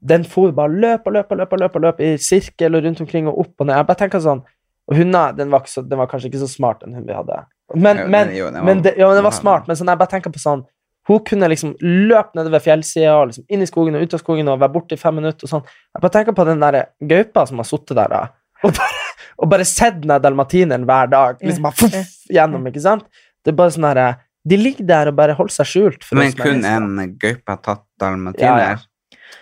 [0.00, 2.84] Den for bare løp og løp og løp og løp, og løp i sirkel og
[2.84, 3.76] rundt omkring og opp og ned.
[3.76, 4.42] Jeg bare tenker sånn
[4.88, 7.14] Og hunder, den var, ikke så, den var kanskje ikke så smart, den hunden vi
[7.16, 7.40] hadde.
[7.74, 9.66] Men, Jo, men, jo, den var- men, det, ja, den var smart.
[9.66, 10.62] Men sånn, jeg bare tenker på sånn
[11.08, 14.48] Hun kunne liksom løpe nedover fjellsida og liksom inn i skogen og ut av skogen
[14.48, 15.62] og være borte i fem minutter og sånn.
[15.94, 18.22] Jeg bare tenker på den der gaupa som har sittet der da,
[18.64, 19.02] og bare,
[19.38, 21.38] og bare sett den dalmatineren hver dag.
[21.42, 23.04] Liksom bare fuff, gjennom, ikke sant?
[23.44, 24.08] Det er bare sånn herre
[24.46, 26.02] De ligger der og bare holder seg skjult.
[26.04, 28.58] for Men kun en gaupe har tatt Ja, dalmatiner?
[28.70, 28.76] ja.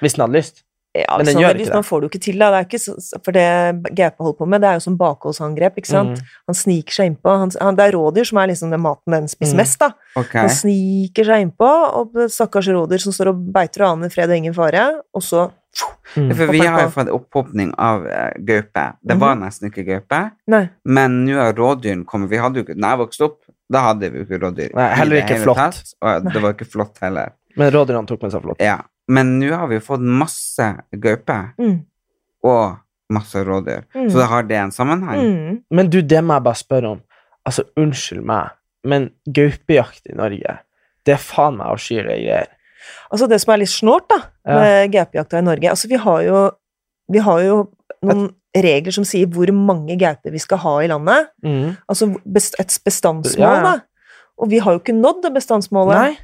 [0.00, 0.62] Hvis den hadde lyst.
[0.94, 1.74] Ja, Men den gjør ikke det.
[1.74, 2.48] Man får det jo ikke til, da.
[2.54, 2.92] Det er ikke så,
[3.26, 3.46] for det
[3.98, 6.20] gaupa holder på med, det er jo som bakholdsangrep, ikke sant.
[6.20, 6.28] Mm.
[6.46, 7.32] Han sniker seg innpå.
[7.40, 9.62] Han, han, det er rådyr som er liksom den maten den spiser Mm.
[9.64, 9.88] mest, da.
[10.14, 10.38] Okay.
[10.44, 14.36] Han sniker seg innpå, og stakkars rådyr som står og beiter og aner fred og
[14.38, 15.48] ingen fare, og så
[16.14, 16.28] Mm.
[16.38, 18.82] For vi har jo fått opphopning av uh, gaupe.
[19.02, 20.20] Det var nesten ikke gaupe,
[20.86, 22.30] men nå har rådyrene kommet.
[22.30, 23.40] Vi hadde jo ikke, da jeg vokste opp,
[23.74, 24.70] da hadde vi jo ikke rådyr.
[24.78, 25.58] Nei, heller ikke flott.
[25.58, 27.34] tatt, Og det var ikke flott heller.
[27.58, 28.62] Men rådyrene tok med seg flott.
[28.62, 28.76] Ja.
[29.08, 31.84] Men nå har vi jo fått masse gaupe Mm.
[32.44, 32.76] og
[33.12, 33.84] masse rådyr.
[33.94, 34.08] Mm.
[34.10, 35.20] Så da har det en sammenheng.
[35.20, 35.58] Mm.
[35.70, 37.00] Men du, det må jeg bare spørre om.
[37.46, 38.50] Altså, unnskyld meg,
[38.84, 40.58] men gaupejakt i Norge,
[41.04, 42.46] det er faen meg avskyelige greier.
[43.12, 44.58] Altså det som er litt snålt da, Ja.
[44.60, 46.50] med gaupejakta i Norge Altså vi har jo,
[47.12, 47.70] vi har jo
[48.04, 51.28] noen regler som sier hvor mange gauper vi skal ha i landet.
[51.44, 51.76] Mm.
[51.88, 52.10] Altså
[52.60, 53.62] et bestandsmål, Ja, ja.
[53.62, 53.80] da.
[54.38, 55.96] Og vi har jo ikke nådd det bestandsmålet.
[55.96, 56.16] Nei,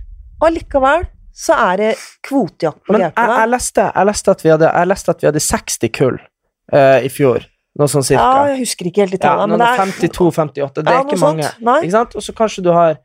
[0.42, 1.06] allikevel
[1.40, 1.92] så er det
[2.26, 3.38] kvotejakt på men jeg, gaupe.
[3.38, 6.98] jeg, leste, jeg, leste at vi hadde, jeg leste at vi hadde 60 kull uh,
[7.00, 7.46] i fjor.
[7.80, 8.26] Noe sånn cirka.
[8.26, 10.82] Ja, jeg husker ikke helt i tallene, Ja, men det er 52-58.
[10.82, 11.50] Det er Ja, ikke mange.
[11.78, 12.16] Ikke sant?
[12.18, 12.98] Og så kanskje du har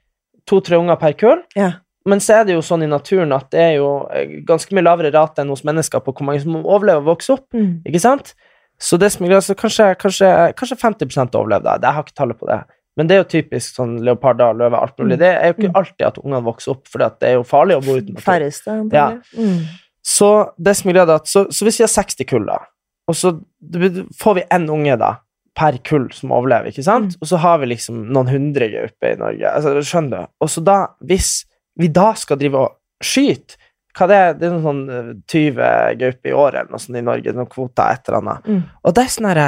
[0.50, 1.44] to-tre unger per kull.
[1.56, 1.72] Ja.
[2.06, 4.86] Men så er det jo sånn i naturen at det er jo eh, ganske mye
[4.86, 7.48] lavere rate enn hos mennesker på hvor mange som overlever å vokse opp.
[7.56, 7.80] Mm.
[7.88, 8.36] Ikke sant?
[8.82, 11.88] Så det som er greit, så kanskje, kanskje, kanskje 50 overlever det.
[11.88, 12.60] Jeg har ikke tallet på det.
[12.98, 15.18] Men det er jo typisk sånn leoparder, løve, alt mulig.
[15.18, 15.20] Mm.
[15.20, 15.76] Det er jo ikke Mm.
[15.82, 18.16] alltid at ungene vokser opp, for det er jo farlig å bo uten.
[18.24, 19.10] Færreste, Ja.
[19.38, 19.66] Mm.
[20.06, 20.30] Så
[20.62, 22.60] det som er greia, at så, så hvis vi har 60 kull, da,
[23.10, 23.34] og så
[24.22, 25.18] får vi én unge da,
[25.56, 27.16] per kull som overlever, ikke sant?
[27.16, 27.22] Mm.
[27.22, 29.52] Og så har vi liksom noen hundre gauper i Norge.
[29.52, 30.32] Altså, skjønner du?
[30.42, 31.46] Og så da, hvis
[31.80, 33.56] vi da skal drive og skyte
[33.96, 36.98] hva det er, det er noen sånn eh, 20 gauper i året eller noe sånt
[37.00, 38.50] i Norge, noen kvoter, et eller annet.
[38.52, 38.64] Mm.
[38.84, 39.46] Og det er sånn herre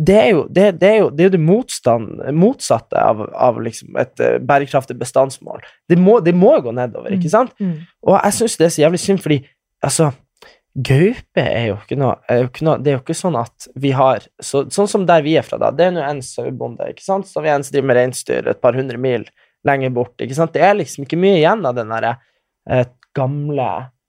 [0.00, 3.58] det er, jo, det, det, er jo, det er jo det motstand, motsatte av, av
[3.60, 5.60] liksom et eh, bærekraftig bestandsmål.
[5.92, 7.52] Det må, det må gå nedover, ikke sant?
[7.60, 7.82] Mm.
[8.08, 9.42] Og jeg syns det er så jævlig synd, fordi
[9.84, 10.08] altså
[10.70, 13.64] Gaupe er jo ikke noe, er jo ikke noe Det er jo ikke sånn at
[13.82, 15.72] vi har så, Sånn som der vi er fra, da.
[15.74, 17.26] Det er nå en sauebonde, ikke sant?
[17.26, 19.26] Så vi en som driver med reinsdyr et par hundre mil
[19.66, 20.54] lenger bort, ikke sant?
[20.54, 22.14] Det er liksom ikke mye igjen av den derre
[22.70, 22.86] eh,
[23.18, 23.66] gamle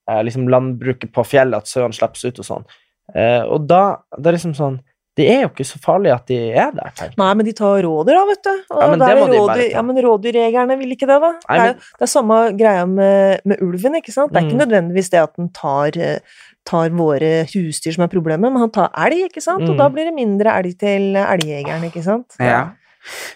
[0.08, 2.70] eh, liksom landbruket på fjellet, at sauene slippes ut og sånn.
[3.12, 3.82] Eh, og da
[4.16, 4.80] det er liksom sånn
[5.18, 7.18] Det er jo ikke så farlig at de er der, Tenk.
[7.20, 8.52] Nei, men de tar rådyr, da, vet du.
[8.72, 9.76] Og Ja, men det er må de bare rådyr, ta.
[9.76, 11.32] ja, men rådyrjegerne vil ikke det, da.
[11.50, 14.32] Nei, det, er, det er samme greia med, med ulven, ikke sant.
[14.32, 14.64] Det er ikke Mm.
[14.64, 16.20] nødvendigvis det at den tar, eh,
[16.66, 19.64] tar våre husdyr som er problemet, men han tar elg, ikke sant.
[19.68, 19.78] Og Mm.
[19.84, 22.36] da blir det mindre elg til elgjegeren, ikke sant.
[22.40, 22.70] Ja.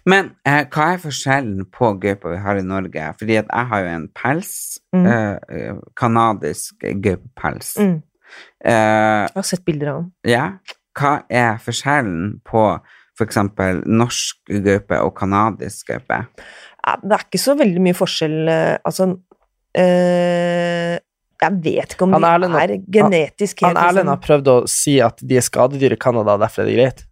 [0.05, 3.11] Men eh, hva er forskjellen på gaupa vi har i Norge?
[3.19, 5.05] Fordi at jeg har jo en pels, Mm.
[5.07, 7.75] eh, eh, kanadisk gaupepels.
[7.77, 8.01] Mm.
[8.63, 10.11] Eh, Jeg har sett bilder av den.
[10.23, 10.51] ja,
[10.95, 12.65] hva er forskjellen på
[13.15, 16.21] for eksempel norsk gaupe og kanadisk gaupe?
[17.03, 19.08] Det er ikke så veldig mye forskjell, eh, altså
[19.79, 20.93] øh,
[21.41, 24.99] Jeg vet ikke om Han de er, er genetisk Han Erlend har prøvd å si
[25.03, 27.05] at de er skadedyr i Canada, derfor er det greit.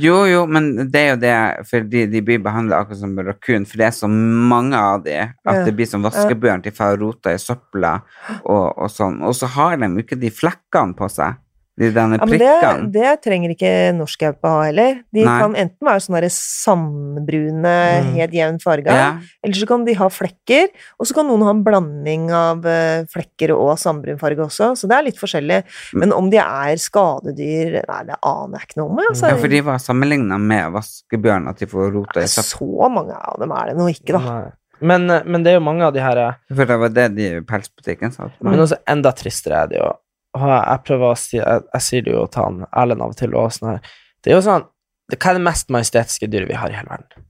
[0.00, 1.34] Jo, jo, men det er jo det,
[1.68, 5.18] fordi de, de blir behandla akkurat som rakun, for det er så mange av de
[5.20, 5.64] at Ja.
[5.66, 7.92] det blir som vaskebjørn til å rota i søpla
[8.40, 9.20] og, og sånn.
[9.22, 11.38] Og så har de jo ikke de flekkene på seg,
[11.78, 12.92] de denne Ja, men det, prikkene.
[12.92, 14.98] det trenger ikke norskgaupe ha heller.
[15.12, 15.38] De Nei.
[15.40, 18.12] kan enten være sånne sandbrune, Mm.
[18.14, 19.18] helt jevn farga, Ja.
[19.42, 20.68] eller så kan de ha flekker,
[21.00, 24.86] og så kan noen ha en blanding av eh, flekker og sandbrun farge også, så
[24.88, 25.62] det er litt forskjellig.
[25.94, 28.98] Men om de er skadedyr, nei, det aner jeg ikke noe om.
[29.08, 29.28] Altså.
[29.28, 32.42] ja, for de var sammenligna med vaskebjørn, at de får rota i søpla.
[32.52, 34.18] Så mange av dem er det nå ikke, da.
[34.18, 34.50] Nei.
[34.82, 37.14] Men, eh, men det er jo mange av de her eh, For det var det
[37.16, 38.30] de i pelsbutikken sa.
[38.42, 39.92] Men også enda tristere er det jo.
[40.32, 43.34] Jeg prøver å si Jeg, jeg sier det jo til han Erlend av og til
[43.36, 43.90] og sånn her.
[44.24, 44.64] Det er jo sånn
[45.10, 47.26] det, Hva er det mest majestetiske dyret vi har i hele verden?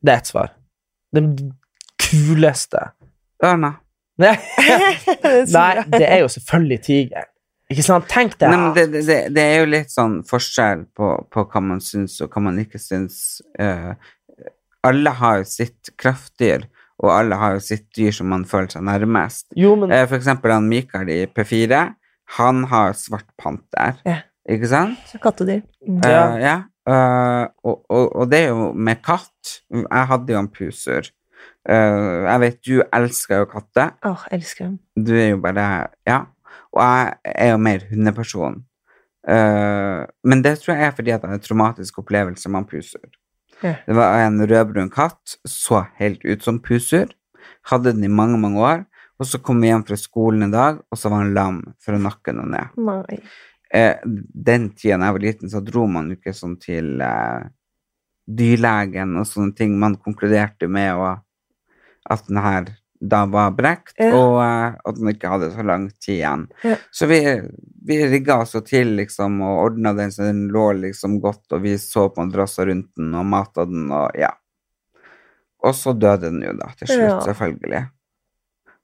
[0.00, 0.52] Det er et svar.
[1.12, 1.24] Det
[2.00, 2.90] kuleste
[3.44, 3.74] Ørna.
[4.22, 4.36] Nei,
[5.26, 7.32] Det nei det er jo selvfølgelig tigeren.
[7.72, 8.06] Ikke sant?
[8.10, 11.82] Tenk deg Nei, det, det, det er jo litt sånn forskjell på, på hva man
[11.82, 13.40] syns og hva man ikke syns.
[13.58, 13.98] Uh,
[14.86, 16.68] alle har jo sitt kraftdyr,
[17.02, 19.48] og alle har jo sitt dyr som man føler seg nærmest.
[19.58, 21.82] Jo, men uh, for eksempel han Mikael i P4,
[22.38, 24.18] han har svart panter, Ja.
[24.48, 24.98] ikke sant?
[25.22, 25.62] Kattedyr.
[25.82, 26.34] Ja.
[26.34, 26.56] Uh, Ja.
[26.86, 29.56] Eh, og, og, og det er jo med katt.
[29.74, 31.08] Jeg hadde jo en puser.
[31.68, 33.90] Uh, jeg vet du elsker jo katter.
[34.06, 34.78] Åh, elsker dem.
[34.94, 36.20] Du er jo bare Ja.
[36.72, 38.62] Og jeg er jo mer hundeperson.
[39.26, 42.68] Eh, men det tror jeg er fordi at jeg har en traumatisk opplevelse med en
[42.70, 43.06] puser.
[43.62, 43.74] Ja.
[43.86, 47.08] Det var en rødbrun katt, så helt ut som puser.
[47.70, 48.84] Hadde den i mange, mange år.
[49.18, 51.96] Og så kom vi hjem fra skolen en dag, og så var han lam fra
[51.98, 52.74] nakken og ned.
[52.84, 53.18] Nei.
[53.74, 57.46] Eh, den tida da jeg var liten, så dro man jo ikke sånn til eh,
[58.26, 59.78] dyrlegen og sånne ting.
[59.80, 61.14] Man konkluderte med å,
[62.10, 62.68] at den her
[63.00, 64.12] da var brekt, Ja.
[64.16, 66.46] og eh, at den ikke hadde så lang tid igjen.
[66.64, 66.76] Ja.
[66.92, 67.18] Så vi,
[67.88, 71.74] vi rigga oss til liksom, og ordna den så den lå liksom godt, og vi
[71.80, 74.30] så på madrasser rundt den og mata den og ja.
[75.66, 77.20] Og så døde den jo da, til slutt, Ja.
[77.24, 77.84] selvfølgelig.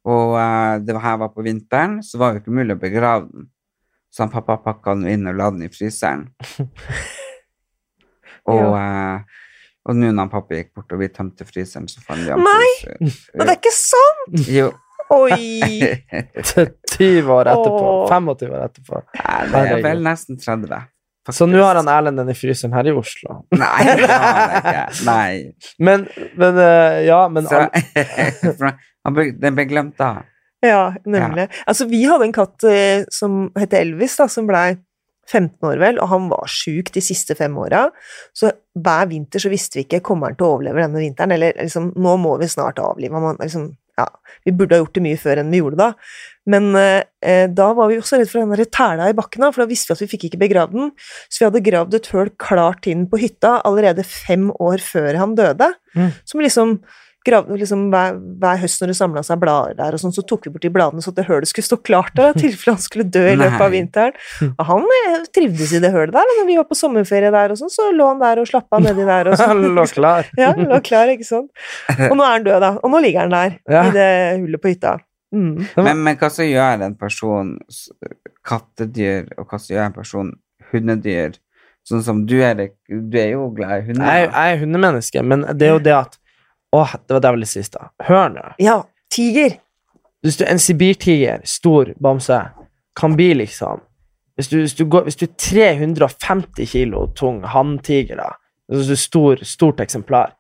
[0.09, 2.83] Og uh, det var her var på vinteren, så var det jo ikke mulig å
[2.83, 3.51] begrave den.
[4.12, 6.27] Så han pappa pakka den inn og la den i fryseren.
[8.53, 9.23] og uh,
[9.83, 12.69] og nå når pappa gikk bort og vi tømte fryseren, så fant vi ham Nei!
[13.35, 14.43] Men det er ikke sant!
[14.59, 14.71] Jo.
[15.12, 15.83] Oi!
[16.95, 17.81] 20 år etterpå.
[17.83, 18.12] Åh.
[18.12, 19.01] 25 år etterpå.
[19.19, 20.87] Nei, det er vel nesten 30.
[21.31, 23.43] Så nå har han Erlend den i fryseren her i Oslo.
[23.55, 24.87] Nei, det har han ikke.
[25.07, 25.35] Nei.
[25.79, 26.07] Men,
[26.38, 27.61] men eh, ja, men Så,
[29.05, 30.15] den ble glemt da.
[30.62, 31.49] Ja, nemlig.
[31.67, 34.77] Altså, vi hadde en katt eh, som het Elvis, da, som blei
[35.31, 37.87] 15 år, vel, og han var sjuk de siste fem åra.
[38.37, 41.57] Så hver vinter så visste vi ikke kommer han til å overleve denne vinteren, eller
[41.59, 43.38] liksom nå må vi snart avlive ham.
[43.41, 44.07] Liksom, ja,
[44.47, 45.91] vi burde ha gjort det mye før enn vi gjorde da.
[46.53, 49.93] Men eh, da var vi også redd for den tæla i bakken, for da visste
[49.93, 50.91] vi at vi fikk ikke begravd den.
[51.29, 55.37] Så vi hadde gravd et høl klart inn på hytta allerede fem år før han
[55.38, 55.73] døde.
[55.99, 56.11] Mm.
[56.29, 56.77] Som liksom
[57.26, 60.46] gravde liksom hver, hver høst når det samla seg blader der, og sånn, så tok
[60.46, 62.82] vi bort de bladene så at det hølet skulle stå klart der, i tilfelle han
[62.82, 64.18] skulle dø i løpet av vinteren.
[64.50, 67.54] Og han eh, trivdes i det hølet der, og når vi var på sommerferie der
[67.54, 69.52] og sånn, så lå han der og slappa nedi der og sånn.
[69.54, 70.28] han lå klar.
[70.40, 71.50] Ja, lå klar, ikke sant.
[72.11, 72.74] Og nå er han død, da.
[72.82, 73.87] Og nå ligger han der, Ja.
[73.88, 74.11] i det
[74.42, 74.98] hullet på hytta.
[75.32, 75.52] Mm.
[75.80, 77.54] Men, men hva så gjør en person
[78.46, 80.32] kattedyr, og hva så gjør en person
[80.72, 81.38] hundedyr?
[81.88, 84.06] Sånn som du, Erik, du er jo glad i hunder.
[84.06, 86.18] Jeg, jeg er hundemenneske, men det er jo det at
[86.72, 87.90] Åh, det var det sist, da.
[88.06, 88.42] Hør nå.
[88.62, 88.78] Ja,
[89.12, 89.58] tiger.
[90.22, 92.38] Hvis du er en sibirtiger, stor bamse,
[92.96, 93.80] kan bli liksom
[94.37, 98.30] Hvis du, hvis du, går, hvis du er 350 kilo tung hanntiger, da,
[98.72, 100.32] hvis du er stor, stort eksemplar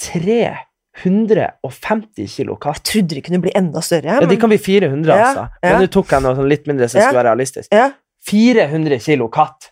[0.00, 2.80] 350 kilo katt.
[2.82, 4.18] Jeg Trodde de kunne bli enda større.
[4.20, 5.44] Ja, de kan bli 400, Ja, altså.
[5.62, 5.70] ja.
[5.72, 7.08] Men nå tok jeg noe sånn litt mindre, så det Ja.
[7.08, 7.68] skulle være realistisk.
[7.72, 7.90] Ja.
[8.26, 9.70] 400 kilo katt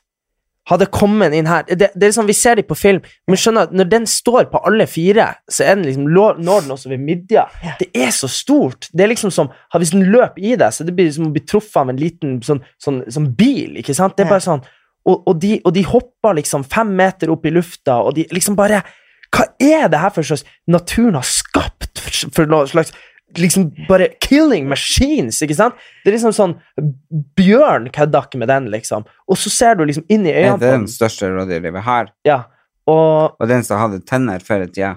[0.68, 1.64] hadde kommet inn her.
[1.68, 4.50] Det, det er sånn, Vi ser dem på film, men skjønner at når den står
[4.52, 7.46] på alle fire, så er den liksom, når den også ved midja.
[7.64, 7.74] Ja.
[7.80, 8.90] Det er så stort.
[8.92, 11.44] Det er liksom som, Hvis den løper i deg, så det blir som å bli
[11.48, 13.78] truffet av en liten sånn, sånn, sånn bil.
[13.80, 14.16] ikke sant?
[14.16, 14.64] Det er bare sånn,
[15.08, 18.58] og, og, de, og de hopper liksom fem meter opp i lufta, og de liksom
[18.58, 18.82] bare
[19.28, 22.00] Hva er det her for slags naturen har skapt
[22.32, 22.94] for noe slags
[23.36, 25.74] liksom bare killing machines, ikke sant?
[26.04, 26.54] Det er liksom sånn
[27.36, 29.04] Bjørn kødda ikke med den, liksom.
[29.28, 30.92] Og så ser du liksom inn i Er øynene på det den den.
[30.94, 32.08] største rådyret vi har?
[32.24, 32.38] Ja.
[32.88, 34.94] Og Og den som hadde tenner før i tida?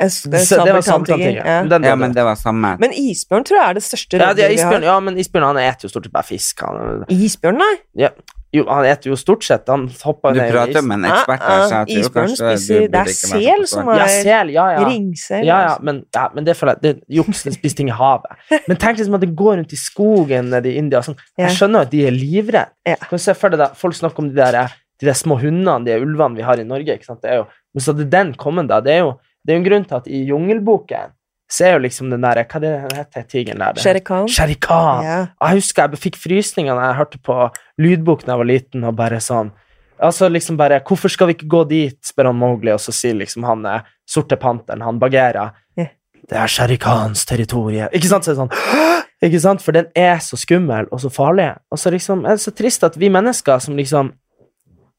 [0.00, 1.58] Så, det var samme ting ja.
[1.68, 2.70] Den Ja, men det var samme.
[2.80, 4.82] Men isbjørn tror jeg er det største ja, er rovdyret vi har.
[4.88, 6.62] ja, men isbjørn han eter jo stort sett bare fisk.
[6.64, 7.74] Han, Isbjørn, nei?
[8.52, 9.68] Jo, han eter jo stort sett.
[9.70, 13.02] Han hopper Du ned i prater med en ekspert her, så jeg Isbjørn spiser Det
[13.02, 14.82] er sel som er Ja, sel, ja, ja.
[14.88, 15.44] ringsel.
[15.46, 15.86] Ja, ja, altså.
[15.86, 17.44] men, ja, men det føler jeg det juks.
[17.46, 18.42] Den spiser ting i havet.
[18.66, 21.02] Men tenk liksom at det går rundt i skogen nede i India.
[21.06, 21.18] Sånn.
[21.38, 22.74] Jeg skjønner at de er livredde.
[22.90, 22.98] Ja.
[23.06, 24.60] Kan du se for deg da, Folk snakker om de der
[25.00, 26.98] de der små hundene, de ulvene vi har i Norge.
[26.98, 27.22] ikke sant?
[27.22, 28.82] Det er jo, men så hadde den kommet, da.
[28.84, 31.14] Det er jo det er jo en grunn til at i Jungelboken
[31.50, 33.80] så er jo liksom den der Hva er det den heter tigeren der?
[33.82, 34.28] Shere Khan.
[34.30, 35.02] Shere Khan.
[35.04, 35.18] Ja.
[35.42, 37.38] Jeg husker jeg fikk frysninger da jeg hørte på
[37.82, 39.50] lydbok da jeg var liten, og bare sånn
[40.00, 43.18] Altså liksom bare Hvorfor skal vi ikke gå dit, spør han Mowgli, og så sier
[43.18, 45.90] liksom han eh, sorte panteren, han Bagheera yeah.
[46.30, 47.90] Det er Shere Khans territorium.
[47.96, 48.24] Ikke sant?
[48.24, 49.64] Så er det sånn Ikke sant?
[49.64, 51.50] For den er så skummel og så farlig.
[51.72, 54.14] Og så liksom er det så trist at vi mennesker som liksom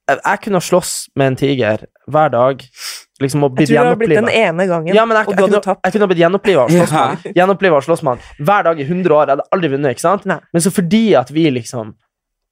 [0.09, 2.63] Jeg, jeg kunne ha slåss med en tiger hver dag.
[3.21, 5.43] Liksom og Jeg tror det har blitt den ene gangen, Ja, men jeg, og du
[5.45, 5.81] hadde tapt.
[5.85, 7.07] jeg kunne ha blitt gjenoppliva og slåss Ja.
[7.07, 7.33] med han.
[7.37, 8.01] Gjenoppliva og slåss
[8.41, 9.25] hver dag i 100 år.
[9.27, 10.25] Jeg hadde aldri vunnet, ikke sant?
[10.25, 10.39] Nei.
[10.53, 11.93] Men så fordi at vi liksom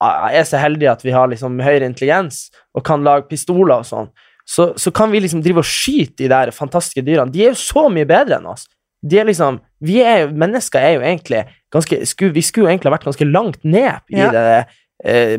[0.01, 4.07] er så heldige at vi har liksom høyere intelligens og kan lage pistoler og sånn,
[4.47, 7.30] så, så kan vi liksom drive og skyte de der fantastiske dyrene.
[7.32, 8.63] De er jo så mye bedre enn oss.
[9.05, 12.72] De er liksom, vi er jo, Mennesker er jo egentlig ganske sku, Vi skulle jo
[12.74, 14.32] egentlig ha vært ganske langt ned i Ja.
[14.32, 14.65] det,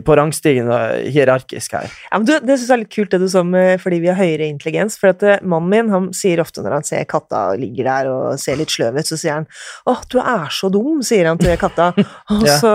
[0.06, 1.88] på rangstigen og hierarkisk her.
[2.10, 4.08] Ja, men du, det synes jeg er litt kult det du sa med fordi vi
[4.08, 4.96] har høyere intelligens.
[5.00, 8.38] For at eh, mannen min han sier ofte når han ser katta ligger der og
[8.40, 9.46] ser litt sløv ut, så sier han
[9.86, 11.90] 'Å, du er så dum', sier han til katta.
[12.32, 12.56] Og, Ja.
[12.56, 12.72] så,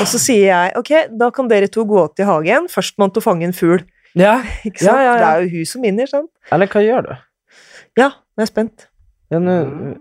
[0.00, 2.68] og så sier jeg 'Ok, da kan dere to gå opp til hagen.
[2.72, 3.84] Førstemann til å fange en fugl'.
[4.14, 4.96] Ja, Ikke sant?
[4.96, 5.18] Ja, ja, ja.
[5.18, 6.30] Det er jo hun som vinner, sant?
[6.52, 7.12] Eller hva gjør du?
[8.00, 8.08] Ja,
[8.38, 8.86] jeg er spent.
[9.32, 9.98] Ja, nå-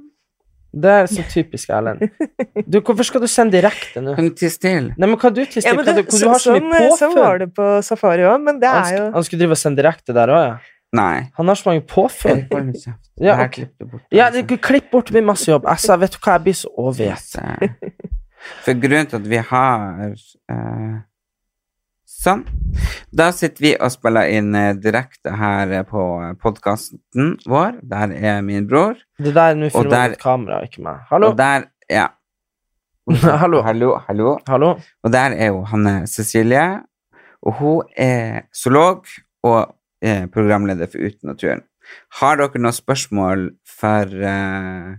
[0.74, 2.06] det er så typisk Erlend.
[2.88, 4.14] Hvorfor skal du sende direkte nå?
[4.16, 4.92] Kan du tisse til?
[4.96, 5.68] Nei, men hva du Kristin?
[5.68, 8.62] Ja, det, du, du har så sånn, mye sånn var det på safari òg, men
[8.62, 10.56] det er jo han skulle drive og sende direkte der òg, ja.
[10.96, 11.28] Nei.
[11.38, 12.46] Han har så mange påfunn.
[13.22, 13.54] Ja, Det her ok.
[13.54, 14.58] klipper du bort, Ja, altså.
[14.66, 15.68] klipp bort, det blir masse jobb.
[15.70, 17.36] Altså, vet du hva, jeg blir så overgitt.
[18.66, 20.96] For grunnen til at vi har eh,
[22.22, 22.44] Sånn.
[23.10, 26.04] Da sitter vi og spiller inn eh, direkte her eh, på
[26.42, 27.80] podkasten vår.
[27.82, 29.00] Der er min bror.
[29.18, 31.02] Det der nå filmer et mot kamera, ikke meg.
[31.10, 31.32] Hallo?
[31.34, 32.12] Og der Ja.
[33.42, 33.64] Hallo.
[33.66, 34.38] hallo, hallo.
[34.48, 34.70] Hallo?
[35.04, 36.84] Og der er jo Hanne Cecilie.
[37.42, 39.10] Og hun er zoolog
[39.44, 41.64] og er programleder for Uten naturen.
[42.22, 44.94] Har dere noen spørsmål for, uh,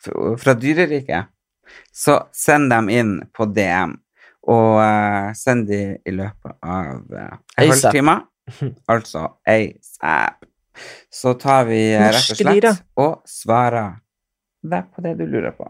[0.00, 1.26] for, fra dyreriket,
[1.92, 3.98] så send dem inn på DM.
[4.48, 7.24] Og uh, send de i løpet av uh,
[7.58, 7.90] en ASAP.
[7.92, 8.18] halvtime.
[8.88, 10.46] Altså ASAP.
[11.12, 13.98] Så tar vi uh, rett og slett og svarer
[14.64, 15.68] deg på det du lurer på.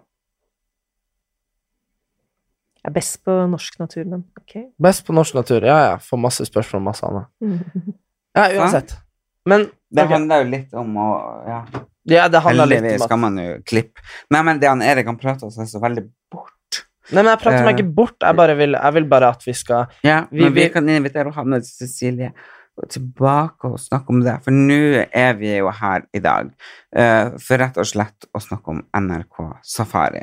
[2.78, 4.54] Jeg er best på norsk natur, men ok.
[4.80, 5.66] Best på norsk natur.
[5.66, 5.94] Ja, ja.
[6.00, 7.32] Får masse spørsmål og masse annet.
[8.36, 8.92] Ja, uansett.
[9.48, 10.12] Men Det okay.
[10.12, 11.06] handler jo litt om å
[11.48, 11.56] ja,
[12.06, 14.04] Ja, det handler litt om at skal man jo klippe.
[14.30, 16.52] Nei, men det han Erik han prater er så veldig bort.
[17.12, 17.82] Nei, men jeg prater meg Eh.
[17.82, 18.16] ikke bort.
[18.20, 20.88] Jeg bare vil, jeg vil bare at vi skal Ja, Vi- men vi, vi- kan
[20.88, 22.32] invitere Hanne Cecilie
[22.88, 26.50] tilbake og snakke om det, for nå er vi jo her i dag
[26.96, 30.22] uh, for rett og slett å snakke om NRK Safari.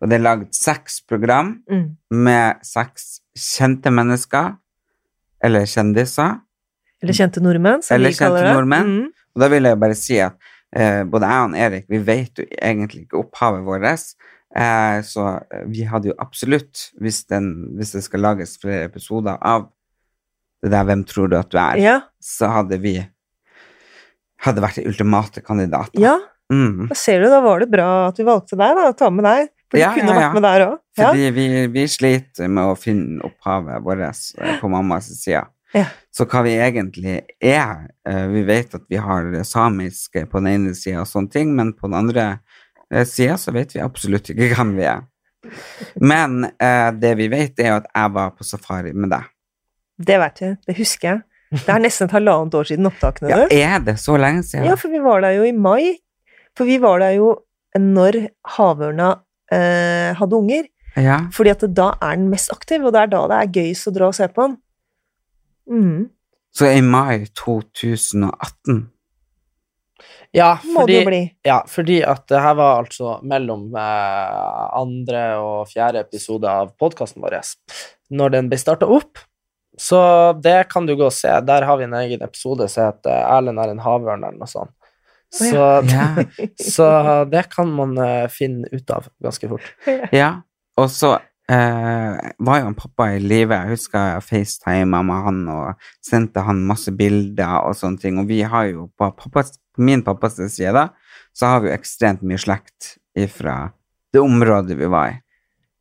[0.00, 1.96] Og det er lagd seks program Mm.
[2.10, 4.56] med seks kjente mennesker,
[5.42, 6.40] eller kjendiser.
[7.02, 8.54] Eller kjente nordmenn, som Eller vi kaller det.
[8.54, 8.86] nordmenn.
[8.86, 9.06] Mm.
[9.36, 10.32] Og da vil jeg bare si at
[10.76, 14.14] uh, både jeg og Erik, vi vet jo egentlig ikke opphavet vårt.
[14.56, 19.38] Eh, så eh, vi hadde jo absolutt, hvis, den, hvis det skal lages flere episoder
[19.40, 19.68] av
[20.62, 22.96] det der 'Hvem tror du at du er', Ja, så hadde vi
[24.44, 26.00] hadde vært de ultimate kandidater.
[26.00, 26.18] ja,
[26.50, 26.88] Mm.
[26.88, 29.22] da ser du, da var det bra at vi valgte deg, da, å ta med
[29.24, 29.48] deg.
[29.70, 30.78] For Ja, du kunne vært med der òg.
[30.98, 31.04] Ja.
[31.12, 34.00] Fordi vi, vi sliter med å finne opphavet vårt
[34.40, 35.46] eh, på mammas side.
[35.72, 35.84] Ja.
[36.10, 40.48] Så hva vi egentlig er eh, Vi vet at vi har det samiske på den
[40.50, 42.40] ene sida og sånne ting, men på den andre
[42.92, 45.06] eh, så vet vi absolutt ikke hvem vi er.
[46.00, 49.28] Men eh, det vi vet, er jo at jeg var på safari med deg.
[50.00, 51.22] Det vet jeg, det husker jeg.
[51.50, 53.30] Det er nesten et halvannet år siden opptakene.
[53.32, 54.68] Ja, er det så lenge siden?
[54.68, 55.96] Ja, for vi var der jo i mai.
[56.58, 57.32] For vi var der jo
[57.78, 58.20] når
[58.54, 59.10] havørna
[59.52, 60.68] eh, hadde unger.
[60.98, 61.18] Ja.
[61.34, 63.94] Fordi at da er den mest aktiv, og det er da det er gøyest å
[63.94, 64.56] dra og se på den.
[65.70, 66.00] Mm.
[66.54, 68.80] Så i mai 2018
[70.32, 71.22] Ja, Må det jo fordi, bli.
[71.42, 77.22] ja, fordi at det her var altså mellom eh, andre og fjerde episode av podkasten
[77.24, 77.40] vår.
[78.14, 79.18] Når den ble starta opp.
[79.80, 79.98] Så
[80.42, 81.32] det kan du gå og se.
[81.46, 84.74] Der har vi en egen episode som heter 'Erlend er en havørn' eller noe sånt.
[85.32, 86.24] Så, Ja.
[86.74, 89.66] så det kan man eh, finne ut av ganske fort.
[90.12, 90.42] Ja,
[90.76, 91.14] og så
[91.50, 93.54] eh, var jo han pappa i live.
[93.54, 98.18] Jeg husker jeg facetima med han og sendte han masse bilder og sånne ting.
[98.18, 100.88] Og vi har jo på, pappas, på min pappas side, da,
[101.32, 103.70] så har vi jo ekstremt mye slekt ifra
[104.12, 105.18] det området vi var i.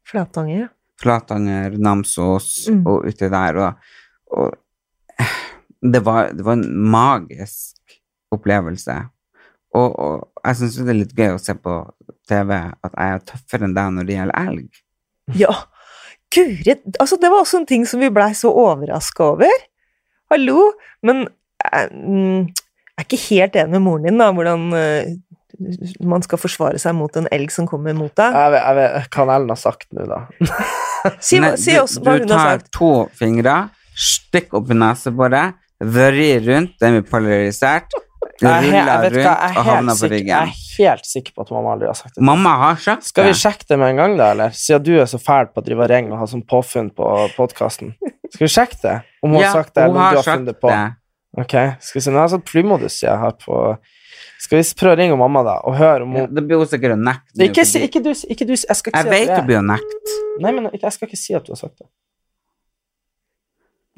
[0.10, 0.68] Flatanger, ja.
[1.02, 2.82] Flatanger, Namsos Mm.
[2.88, 3.58] og uti der.
[3.58, 3.74] Og,
[4.36, 4.54] og
[5.20, 5.38] eh,
[5.82, 7.96] det, var, det var en magisk
[8.36, 8.98] opplevelse.
[9.78, 11.76] Og, og jeg syns det er litt gøy å se på
[12.30, 14.82] TV at jeg er tøffere enn deg når det gjelder elg.
[15.38, 15.54] Ja,
[16.34, 19.66] guri, altså det var også en ting som vi blei så overraska over.
[20.30, 20.72] hallo!
[21.06, 21.28] Men
[21.64, 22.50] jeg, mm,
[23.00, 25.16] er ikke helt enig med moren din, da, hvordan eh,
[26.08, 28.36] man skal forsvare seg mot en elg som kommer mot deg.
[28.36, 30.22] Jeg vet, jeg vet hva Ellen har sagt nå, da.
[31.24, 33.54] Si, Nei, si du- oss hva hun har tar to fingre,
[33.96, 37.96] stikk opp i neseboret, vrir rundt, den blir polarisert,
[38.40, 41.34] Jeg er, jeg vet hva, jeg og er, havner på sikker, jeg er helt sikker
[41.36, 42.24] på at mamma aldri har sagt det.
[42.28, 44.54] Mamma har sagt Skal vi sjekke det med en gang, da, eller?
[44.56, 47.94] Siden du er så fæl på å drive ring og ha sånn påfunn på podkasten.
[48.32, 48.94] Skal vi sjekke det?
[49.24, 50.72] Om hun Ja, har sagt det, eller om du har funnet det på?
[50.72, 50.84] det.
[51.40, 53.60] Ok, skal vi se, nå har jeg sånn flymodus jeg har på
[54.44, 56.68] Skal vi prøve å ringe mamma, da, og høre om Ja, hun Det blir hun
[56.72, 57.44] sikkert å nekte.
[57.46, 59.48] ikke, si, ikke du, ikke du, jeg skal ikke Jeg si vet at du er
[59.48, 60.18] blir å nekte.
[60.44, 61.88] Nei, men jeg skal ikke si at du har sagt det.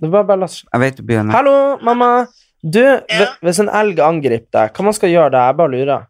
[0.02, 1.38] Det er bare, bare la oss Jeg vet du blir å nekte.
[1.40, 2.12] Hallo, mamma.
[2.62, 3.28] Du, ja.
[3.42, 5.48] hvis en elg angriper deg, hva man skal gjøre da?
[5.50, 6.04] Jeg bare lurer.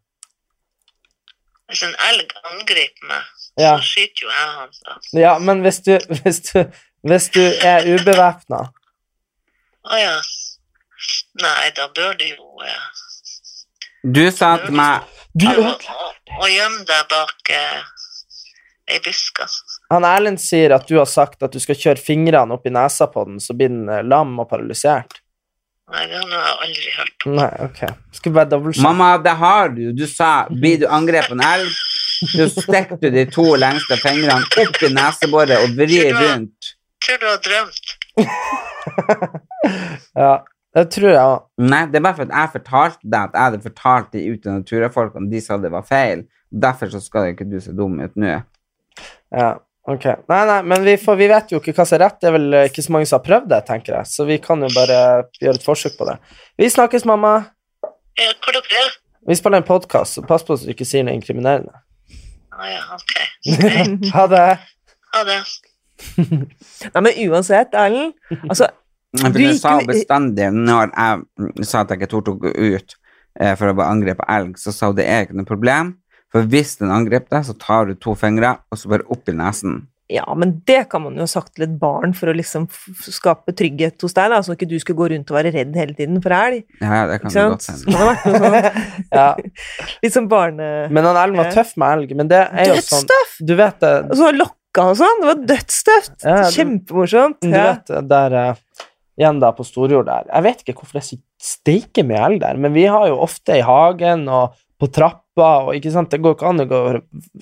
[1.71, 3.29] Hvis en elg angriper meg,
[3.59, 3.77] Ja.
[3.79, 4.69] så skyter jo jeg han.
[4.87, 4.97] da.
[5.19, 6.59] Ja, men hvis du, hvis du,
[7.07, 8.61] hvis du er ubevæpna
[9.91, 10.13] Å ja.
[11.41, 12.83] Nei, da bør du jo eh,
[14.03, 17.81] Du sa til meg Du å, gjemme deg bak eh,
[18.91, 19.39] ei busk.
[19.45, 19.79] altså.
[19.93, 23.07] Han Erlend sier at du har sagt at du skal kjøre fingrene opp i nesa
[23.11, 25.21] på den, så blir den eh, lam og paralysert.
[25.91, 27.25] Nei, det har jeg aldri hørt.
[27.35, 27.79] Nei, ok.
[28.15, 28.87] Skal bare dobbeltsjekke.
[28.87, 29.81] Mamma, det har du.
[29.95, 31.73] Du sa blir du angrepet av en elg,
[32.31, 36.71] så stikker du de to lengste fingrene opp i neseboret og vrir rundt.
[37.03, 37.97] Tror du har drømt?
[40.17, 40.31] Ja,
[40.75, 41.41] det tror jeg òg.
[41.67, 44.53] Nei, det er bare for at jeg fortalte deg at jeg hadde fortalt de ute
[44.55, 46.23] naturfolkene, de sa det var feil.
[46.51, 48.37] Derfor så skal ikke du se dum ut nå.
[49.35, 49.49] Ja,
[49.91, 50.07] ok.
[50.31, 52.19] Nei, nei, men vi, får, vi vet jo ikke hva som er rett.
[52.23, 54.11] Det er vel eh, ikke så mange som har prøvd det, tenker jeg.
[54.11, 54.97] Så vi kan jo bare
[55.41, 56.17] gjøre et forsøk på det.
[56.59, 57.37] Vi snakkes, mamma.
[58.19, 58.99] Ja, hvor dere er?
[59.27, 61.83] Vi spiller en podkast, så pass på så du ikke sier noe inkriminerende.
[62.51, 63.13] Å ja, ok.
[63.53, 64.45] Ok, ha det.
[65.15, 65.41] Ha det.
[66.95, 68.15] Nei, men uansett, Erlend
[68.47, 68.71] altså,
[69.19, 72.51] For Du jeg sa bestandig når jeg mm, sa at jeg ikke torde å gå
[72.55, 72.95] ut
[73.39, 75.95] eh, for å bare angripe elg, så sa hun det er ikke noe problem.
[76.31, 79.35] For hvis den angriper deg, så tar du to fingre og så bare opp i
[79.35, 79.81] nesen.
[80.11, 83.05] Ja, men det kan man jo ha sagt til et barn for å liksom f-
[83.15, 85.95] skape trygghet hos deg, da, så ikke du skulle gå rundt og være redd hele
[85.95, 86.65] tiden for elg.
[86.83, 87.93] Ja, ja, det kan du godt hende.
[87.95, 88.81] Sånn,
[89.19, 89.27] Ja.
[90.03, 90.67] litt sånn barne...
[90.91, 93.37] Men han elgen var tøff med elg, men det er jo sånn Dødstøff!
[93.47, 95.21] Du vet det Og så lokka og sånn.
[95.23, 96.13] Det var dødstøft.
[96.27, 97.39] Ja, det- Kjempemorsomt.
[97.43, 97.63] Du Ja.
[97.71, 98.51] vet der eh,
[99.19, 100.27] Igjen da på Storjord der.
[100.31, 103.19] Jeg vet ikke hvorfor det er så steike mye elg der, men vi har jo
[103.21, 106.79] ofte i hagen og på trappa og ikke sant, Det går ikke an å gå,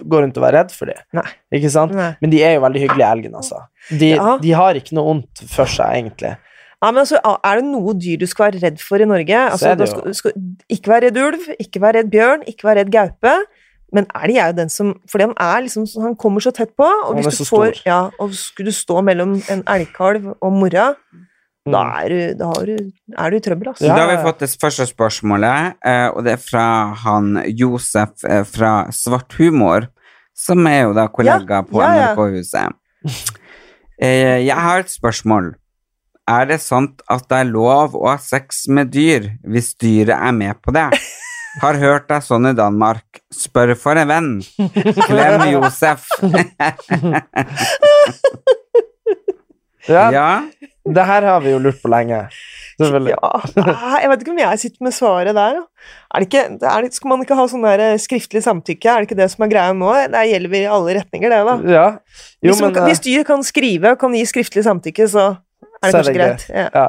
[0.04, 1.00] gå rundt og være redd for dem.
[1.16, 1.28] Nei.
[1.56, 1.94] Ikke sant?
[1.96, 2.12] Nei.
[2.20, 3.62] Men de er jo veldig hyggelige, elgene, altså.
[3.90, 4.38] De, Ja.
[4.42, 6.34] de har ikke noe ondt for seg, egentlig.
[6.82, 9.40] Ja, men altså, Er det noe dyr du skal være redd for i Norge?
[9.52, 10.32] Altså, da skal, du skal
[10.70, 13.34] ikke være redd ulv, ikke være redd bjørn, ikke være redd gaupe.
[13.92, 15.34] Men elg er jo den som For han
[15.66, 17.82] liksom Han kommer så tett på, og hvis du får stor.
[17.86, 20.94] Ja, og skulle du stå mellom en elgkalv og mora.
[21.72, 23.86] Da, er du, da har du, er du i trøbbel, altså.
[23.88, 26.66] Ja, Da har vi fått det første spørsmålet, eh, og det er fra
[27.06, 29.88] han Josef eh, fra Svart humor,
[30.40, 32.12] som er jo da kollega Ja, på ja, ja.
[32.14, 32.76] NRK-huset.
[34.02, 35.54] Eh, Jeg har et spørsmål.
[36.30, 40.32] Er det sant at det er lov å ha sex med dyr hvis dyret er
[40.38, 40.88] med på det?
[41.64, 43.20] Har hørt deg sånn i Danmark.
[43.34, 44.28] Spør for en venn.
[45.10, 46.06] Klem Josef.
[49.90, 50.28] Ja, Ja,
[50.88, 52.22] Det her har vi jo lurt på lenge.
[52.80, 53.32] Ja,
[54.00, 55.58] jeg vet ikke om jeg sitter med svaret der.
[56.16, 58.88] Er det ikke, er det, skal man ikke ha sånn der eh, skriftlig samtykke?
[58.88, 59.90] Er det ikke det som er greia nå?
[60.14, 61.56] Det gjelder vi i alle retninger, det, da.
[61.68, 61.84] Ja.
[62.40, 65.10] Jo, Hvis, man men kan- eh, hvis dyr kan skrive og kan gi skriftlig samtykke,
[65.12, 66.48] så er det Så kanskje det greit.
[66.74, 66.88] Ja.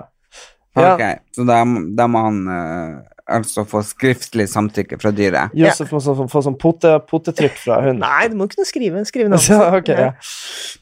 [0.94, 1.04] ok.
[1.34, 1.58] Så da,
[1.98, 3.00] da må han uh,
[3.40, 5.50] altså få skriftlig samtykke fra dyret.
[5.58, 8.00] Josef må så, få sånn potetrykk fra hunden.
[8.06, 9.74] Nei, du må kunne skrive, skrive navnet Så, sitt.
[9.82, 10.12] ok, ja.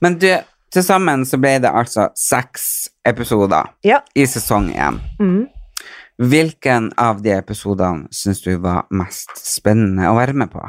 [0.05, 0.29] Men du,
[0.73, 4.01] til sammen så ble det altså seks episoder Ja.
[4.15, 4.99] i sesong én.
[5.21, 5.47] Mm.
[6.19, 10.65] Hvilken av de episodene syns du var mest spennende å være med på?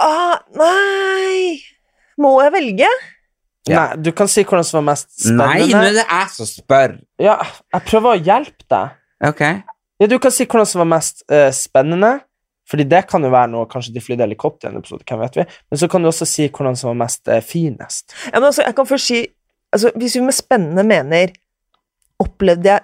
[0.00, 1.58] Ah, nei
[2.20, 2.88] Må jeg velge?
[3.66, 3.78] Ja.
[3.78, 5.46] Nei, du kan si hvordan som var mest spennende.
[5.48, 6.94] Nei, nå er det jeg som spør.
[7.22, 7.38] Ja,
[7.72, 8.98] jeg prøver å hjelpe deg.
[9.24, 9.40] Ok.
[10.02, 12.10] Ja, du kan si hvordan som var mest uh, spennende,
[12.70, 15.36] fordi det kan jo være noe kanskje de flydde helikopter i en episode, hvem vet
[15.36, 18.14] vi, men så kan du også si hvordan som var mest eh, finest.
[18.30, 19.20] Ja, men altså, jeg kan først si
[19.72, 21.34] altså, Hvis vi med spennende mener
[22.24, 22.80] Opplevde jeg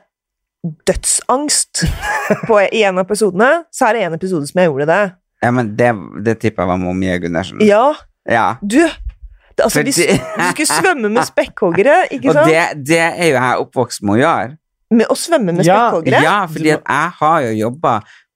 [0.86, 1.84] dødsangst
[2.48, 5.00] på, i en av episodene, så er det en episode som jeg gjorde det.
[5.40, 5.90] Ja, men det,
[6.26, 7.62] det tipper jeg var Momie Mie Gundersen.
[7.64, 7.94] Ja,
[8.28, 8.56] Ja.
[8.60, 12.50] du det, altså, vi, Fordi- vi skulle svømme med spekkhoggere, ikke Og sant?
[12.50, 14.56] det, det er jo jeg oppvokst med å gjøre.
[14.90, 16.22] Med å svømme med Ja, spekkhoggere?
[16.24, 17.94] Ja, fordi at jeg har jo jobba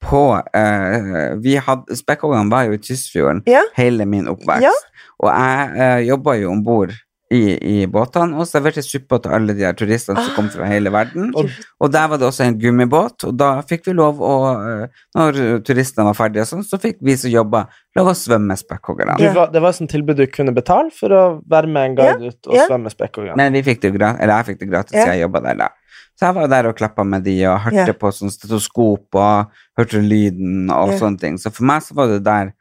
[0.08, 3.64] på uh, vi hadde, Spekkhoggerne var jo i Tysfjorden Ja.
[3.78, 4.68] hele min oppvekst.
[4.68, 4.74] Ja.
[5.22, 6.94] Og jeg uh, jobba jo om bord
[7.34, 10.92] i, i båtene og serverte suppa til alle de her turistene som kom fra hele
[10.94, 11.32] verden.
[11.34, 11.48] Og,
[11.82, 15.40] og der var det også en gummibåt, og da fikk vi lov å uh, Når
[15.66, 17.64] turistene var ferdige, og sånn, så fikk vi som jobba,
[17.98, 19.16] lov å svømme med spekkhoggerne.
[19.22, 19.46] Ja.
[19.50, 22.52] det var et sånt tilbud du kunne betale for å være med en guide ut
[22.52, 22.68] og ja.
[22.68, 23.38] svømme spekkhoggerne.
[23.40, 25.08] Men vi fikk det jo gratis, eller jeg fikk det gratis, Ja.
[25.14, 25.72] jeg jobba der da.
[26.14, 27.96] Så jeg var der og klappa med de og hørte yeah.
[27.98, 31.00] på sånn stetoskop og hørte lyden og yeah.
[31.00, 31.40] sånne ting.
[31.40, 32.52] Så for meg så var det der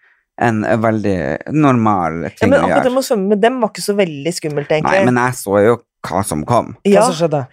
[0.42, 1.18] en veldig
[1.54, 2.94] normal Ja, ting men å akkurat men gjøre.
[2.96, 5.04] med å svømme med dem var ikke så veldig skummelt, egentlig.
[5.04, 6.74] Nei, men jeg så jo hva som kom.
[6.82, 7.44] Hva ja, som skjedde?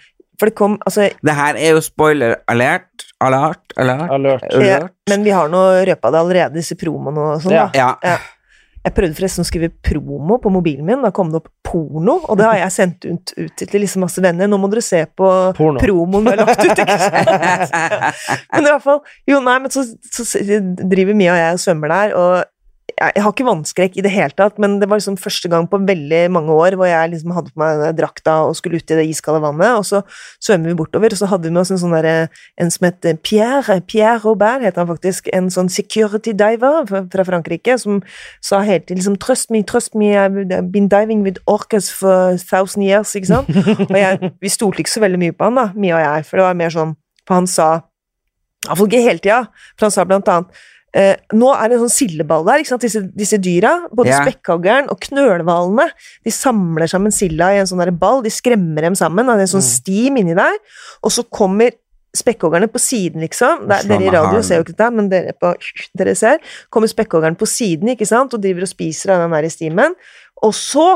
[0.40, 4.10] for det kom Altså, Det her er jo spoiler alert, alert, alert.
[4.16, 4.44] Alert.
[4.64, 7.66] ja, men vi har nå røpa det allerede, disse promoene og sånn, Ja.
[7.68, 7.78] da.
[7.78, 7.90] Ja.
[8.02, 8.18] Ja.
[8.80, 11.02] Jeg prøvde forresten å skrive promo på mobilen min.
[11.04, 14.22] Da kom det opp porno, og det har jeg sendt ut, ut til liksom masse
[14.24, 14.48] venner.
[14.48, 15.28] Nå må dere se på
[15.58, 15.82] Porno.
[15.82, 17.74] promoen vi har lagt ut, ikke sant?
[18.54, 21.92] Men i hvert fall Jo, nei, men så, så driver Mia og jeg og svømmer
[21.92, 22.48] der, og
[23.00, 25.80] jeg, har ikke vannskrekk i det hele tatt, men det var liksom første gang på
[25.88, 29.06] veldig mange år hvor jeg liksom hadde på meg drakta og skulle ut i det
[29.08, 30.02] iskalde vannet, og så
[30.42, 32.28] svømmer vi bortover, og så hadde vi med oss en sånn derre
[32.60, 37.24] En som het Pierre, Pierre Robert, heter han faktisk, en sånn security diver fra, fra
[37.24, 38.02] Frankrike, som
[38.44, 42.84] sa hele tiden liksom Trust me, trust me, I've been diving with orcas for thousand
[42.84, 43.48] years, ikke sant?
[43.88, 46.40] Og jeg, vi stolte ikke så veldig mye på han, da, Mia og jeg, for
[46.40, 47.70] det var mer sånn For han sa
[48.66, 49.44] Iallfall ikke hele tida,
[49.78, 50.60] for han sa blant annet
[50.94, 52.64] eh, nå er det en sånn sildeball der?
[52.82, 54.22] Disse, disse dyra, både Ja.
[54.24, 55.90] spekkhoggeren og knølhvalene,
[56.24, 59.46] de samler sammen silda i en sånn der ball, de skremmer dem sammen, det er
[59.46, 60.58] en sånn stim inni der,
[61.02, 61.70] og så kommer
[62.16, 63.68] spekkhoggerne på siden, liksom.
[63.68, 65.52] Det er, dere i radio ser jo ikke dette, men dere, på,
[65.98, 66.40] dere ser.
[66.68, 69.94] Kommer spekkhoggeren på siden, ikke sant, og driver og spiser av den der stimen.
[70.42, 70.88] Og så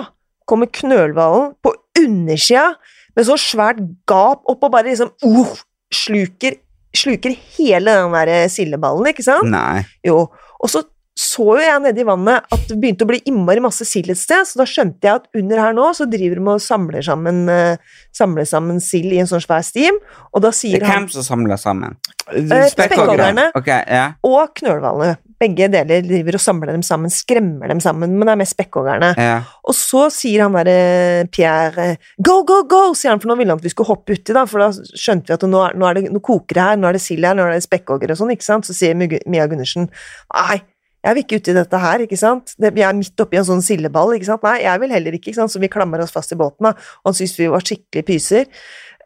[0.45, 1.73] kommer knølhvalen på
[2.03, 2.75] undersida
[3.15, 3.79] med så svært
[4.11, 5.55] gap opp og bare liksom uh,
[5.95, 6.59] sluker,
[6.97, 9.51] sluker hele den der sildeballen, ikke sant?
[9.51, 9.85] Nei.
[10.07, 10.27] Jo.
[10.61, 10.85] Og så
[11.15, 14.19] så jo jeg nede i vannet at det begynte å bli innmari masse sild et
[14.19, 17.45] sted, så da skjønte jeg at under her nå så driver de og samler sammen,
[17.51, 20.01] eh, samler sammen sild i en sånn svær stim,
[20.33, 21.95] og da Det sier er han hvem som samler sammen?
[22.33, 23.53] Eh, spekkhoggerne.
[23.55, 24.19] okay, yeah.
[24.27, 28.43] og knølhvalene, begge deler driver og samler dem sammen, skremmer dem sammen, men det er
[28.43, 29.15] mest spekkhoggerne.
[29.21, 29.47] Yeah.
[29.69, 32.83] Og så sier han derre Pierre eh, Go, go, go!
[32.97, 35.31] sier han, for nå ville han at vi skulle hoppe uti, da, for da skjønte
[35.31, 37.27] vi at nå, er, nå, er det, nå koker det her, nå er det sild
[37.27, 38.67] her, nå er det spekkhoggere og sånn, ikke sant?
[38.67, 39.93] Så sier Mia Gundersen
[40.35, 40.63] Nei,
[41.05, 42.55] jeg vil ikke uti dette her, ikke sant?
[42.57, 44.47] Vi er midt oppi en sånn sildeball, ikke sant?
[44.47, 45.53] Nei, jeg vil heller ikke, ikke sant?
[45.53, 48.49] Så vi klamrer oss fast i båten, da, og han syntes vi var skikkelig pyser.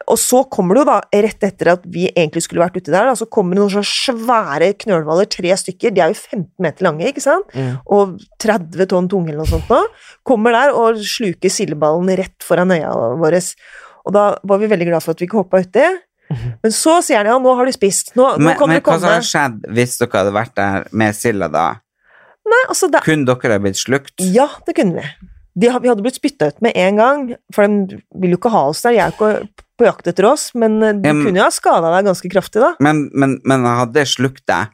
[0.09, 3.11] Og så kommer det jo da, rett etter at vi egentlig skulle vært uti der,
[3.11, 6.87] da, så kommer det noen så svære knølhvaler, tre stykker, de er jo 15 meter
[6.87, 7.51] lange, ikke sant?
[7.91, 9.83] Og 30 tonn tunge eller noe sånt nå,
[10.29, 13.43] kommer der og sluker sildeballen rett foran øya våre.
[14.07, 15.89] Og da var vi veldig glad for at vi ikke hoppa uti.
[16.63, 19.25] Men så sier han ja, nå har du spist, nå, nå Men, men hva hadde
[19.27, 21.67] skjedd hvis dere hadde vært der med silda da?
[22.49, 23.01] Nei, altså da...
[23.05, 24.15] Kunne dere ha blitt slukt?
[24.25, 25.29] Ja, det kunne vi.
[25.59, 27.23] De, vi hadde blitt spytta ut med en gang,
[27.55, 28.95] for de vil jo ikke ha oss der.
[28.95, 31.53] De er jo ikke på jakt etter oss, men eh, de Ja, kunne jo ha
[31.55, 32.73] skada deg ganske kraftig, da.
[32.85, 34.71] Men, men, men hadde slukt deg?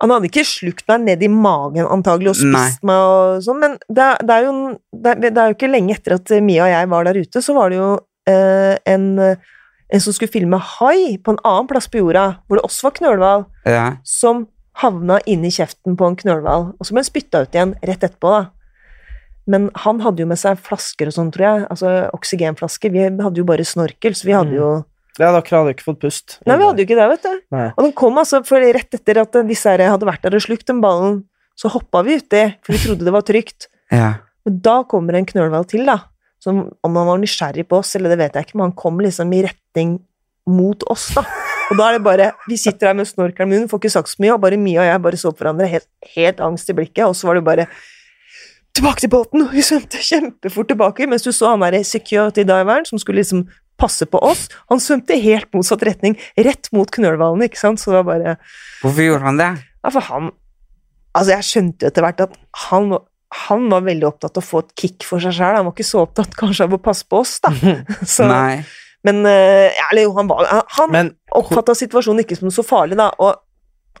[0.00, 2.60] Han hadde ikke slukt meg ned i magen antagelig og Nei.
[2.70, 4.52] spist meg og sånn, men det, det, er jo,
[4.96, 7.56] det, det er jo ikke lenge etter at Mia og jeg var der ute, så
[7.58, 7.90] var det jo
[8.32, 12.64] eh, en, en som skulle filme hai på en annen plass på jorda, hvor det
[12.70, 13.84] også var knølhval, Ja.
[14.08, 14.46] som
[14.80, 18.32] havna inni kjeften på en knølhval, og så ble han spytta ut igjen rett etterpå,
[18.32, 18.42] da.
[19.50, 22.92] Men han hadde jo med seg flasker og sånn, tror jeg, altså oksygenflasker.
[22.94, 24.68] Vi hadde jo bare snorkel, så vi hadde jo
[25.18, 26.36] Ja, dere hadde ikke fått pust.
[26.46, 27.40] Nei, vi hadde jo ikke det, vet du.
[27.56, 27.66] Nei.
[27.74, 30.68] Og den kom altså, for rett etter at disse her hadde vært der og slukt
[30.70, 31.18] den ballen,
[31.58, 33.68] så hoppa vi uti, for vi trodde det var trygt.
[34.00, 34.14] ja.
[34.46, 35.98] Men da kommer en knølhval til, da.
[36.40, 39.02] Som om han var nysgjerrig på oss, eller det vet jeg ikke, men han kom
[39.02, 39.98] liksom i retning
[40.48, 41.26] mot oss, da.
[41.70, 44.22] Og da er det bare Vi sitter her med snorkelen munnen, får ikke sagt så
[44.22, 47.04] mye, og bare Mia og jeg bare så på hverandre, helt, helt angst i blikket,
[47.06, 47.66] og så var det bare
[48.76, 49.42] Tilbake til båten!
[49.42, 53.48] Og vi svømte kjempefort tilbake, mens du så han derre security diveren som skulle liksom
[53.80, 54.44] passe på oss.
[54.70, 58.34] Han svømte helt motsatt retning, rett mot knølhvalene, ikke sant, så det var bare
[58.84, 59.50] Hvorfor gjorde han det?
[59.58, 60.30] ja, for han
[61.10, 62.36] Altså, jeg skjønte etter hvert at
[62.68, 62.92] han,
[63.48, 65.56] han var veldig opptatt av å få et kick for seg sjøl.
[65.58, 67.50] Han var ikke så opptatt kanskje av å passe på oss, da.
[68.14, 68.60] Så, Nei.
[69.06, 73.10] Men eh, eller jo, han, var- han, Men, oppfatta situasjonen ikke som så farlig, da.
[73.18, 73.38] Og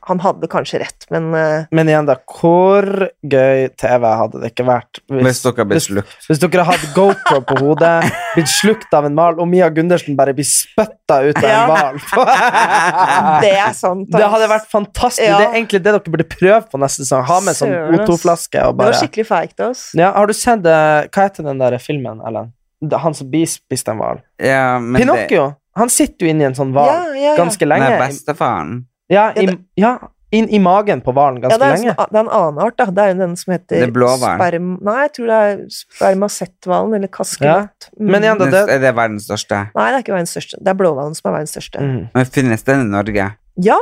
[0.08, 2.14] han hadde kanskje rett, men eh, men igjen, da.
[2.24, 2.86] Hvor
[3.20, 6.14] gøy TV hadde det ikke vært Hvis dere ble hvis, slukt.
[6.30, 10.32] hvis dere hadde GoPro på hodet, blitt slukt av en hval, og Mia Gundersen bare
[10.38, 11.58] blir spytta ut av Ja.
[11.90, 12.30] en hval
[13.44, 14.08] det er sant.
[14.14, 15.26] Det hadde vært fantastisk.
[15.26, 15.36] Ja.
[15.42, 17.26] Det er egentlig det dere burde prøve på neste sesong.
[17.28, 19.84] Ha med sånn O2-flaske og Det var skikkelig feigt av oss.
[19.98, 22.54] ja, Har du sett eh, Hva heter den der filmen, Ellen?
[22.80, 24.20] Det- Han som blir spist av en hval?
[24.38, 25.14] Ja, Pinocchio!
[25.16, 25.54] Pinocchio!
[25.76, 27.36] Han sitter jo inni en sånn hval Ja, ja, ja.
[27.36, 27.90] ganske Det, lenge.
[27.90, 28.84] nei, bestefaren.
[29.10, 29.98] Ja, i, Ja,
[30.32, 31.94] inn i magen på hvalen Ja, ganske det er, lenge.
[31.94, 32.84] sånn, det er en annen art, da.
[32.86, 34.78] Det er jo den som heter Det er sperm...
[34.82, 37.88] Nei, jeg tror det er spermasetthvalen, eller kaskenøtt.
[37.90, 38.04] Ja.
[38.04, 39.60] Men igjen, da, Det, det, er det verdens største?
[39.74, 40.58] Nei, det er ikke verdens største.
[40.60, 41.80] Det er blåhvalen som er verdens største.
[41.80, 42.02] mm.
[42.14, 43.26] Men finnes den i Norge?
[43.60, 43.78] Ja,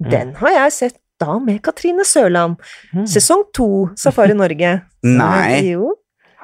[0.00, 2.56] den har jeg sett da med Katrine Sørland.
[2.94, 3.04] Mm.
[3.06, 4.82] Sesong to, Safari Norge.
[5.04, 5.60] Nei.
[5.74, 5.92] Jo.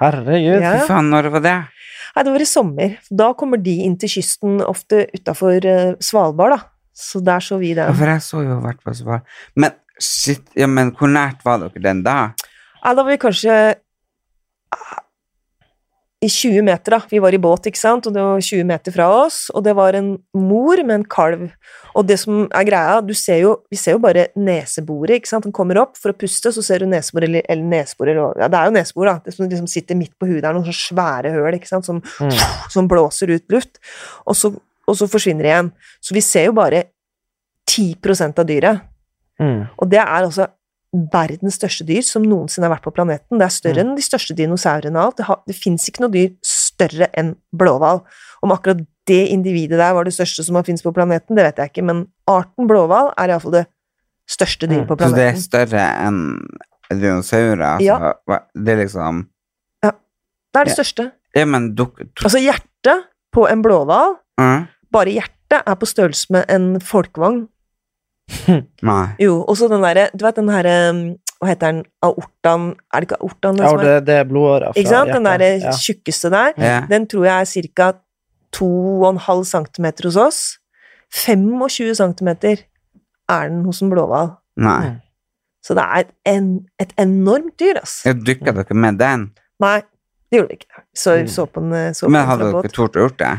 [0.00, 0.64] Herregud.
[0.64, 0.72] Ja.
[0.78, 1.58] Fy faen, når var det?
[2.10, 2.96] Nei, det var i sommer.
[3.22, 5.66] Da kommer de inn til kysten, ofte utafor
[6.02, 6.60] Svalbard, da.
[7.00, 9.36] Så der så vi Ja, for jeg så jo hvert fall Svalbard.
[9.54, 12.32] Men shit, ja, men hvor nært var dere den da?
[12.80, 13.56] Nei, da var vi kanskje
[16.20, 17.00] i 20 meter, da.
[17.08, 19.72] Vi var i båt, ikke sant, og det var 20 meter fra oss, og det
[19.78, 21.46] var en mor med en kalv.
[21.96, 25.48] Og det som er greia, du ser jo, vi ser jo bare neseboret, ikke sant.
[25.48, 28.50] Den kommer opp for å puste, så ser du nesebor eller, eller nesebor eller Ja,
[28.52, 29.16] det er jo nesebor, da.
[29.24, 30.42] Det som liksom sitter midt på huet.
[30.42, 32.04] Det er noen sånne svære høl, ikke sant, som,
[32.74, 33.80] som blåser ut luft.
[34.28, 34.52] Og så,
[34.84, 35.74] og så forsvinner det igjen.
[36.04, 36.84] Så vi ser jo bare
[37.70, 37.96] 10
[38.28, 38.88] av dyret.
[39.40, 39.70] Mm.
[39.80, 40.50] Og det er altså
[41.12, 43.38] verdens største dyr som noensinne har vært på planeten.
[43.38, 45.18] Det er større enn de største dinosaurene og alt.
[45.20, 48.02] Det, har, det fins ikke noe dyr større enn blåhval.
[48.42, 51.62] Om akkurat det individet der var det største som har finnes på planeten, det vet
[51.62, 53.64] jeg ikke, men arten blåhval er iallfall det
[54.30, 55.14] største dyret på planeten.
[55.14, 56.20] Så det er større enn
[56.90, 57.64] dinosaurer?
[57.78, 58.36] Altså, Ja.
[58.54, 59.26] Det er liksom
[59.82, 61.12] Det er det største.
[61.36, 64.66] Ja, men duk, Altså, hjertet på en blåhval, Mm?
[64.90, 67.48] bare hjertet, er på størrelse med en folkevogn.
[68.90, 69.06] Nei.
[69.18, 70.74] Jo, og så den derre Du vet den herre
[71.40, 71.80] Hva heter den?
[72.04, 73.56] Aortaen Er det ikke aortaen?
[73.58, 75.12] den Ja, det, det er blodåra fra Ikke sant?
[75.14, 75.72] Den derre Ja.
[75.72, 76.52] tjukkeste der.
[76.60, 76.80] Ja.
[76.90, 77.92] Den tror jeg er ca.
[78.52, 80.40] 2,5 cm hos oss.
[81.14, 82.28] 25 cm
[83.30, 84.32] er den hos en blåhval.
[84.60, 84.96] Nei.
[85.62, 86.46] Så det er et, en,
[86.80, 88.00] et enormt dyr, ass.
[88.04, 89.28] Dykka dere med den?
[89.60, 89.80] Nei,
[90.30, 90.82] det gjorde vi ikke.
[90.96, 91.28] Så, Mm.
[91.28, 93.32] så på en så på Men hadde dere tort å gjort det?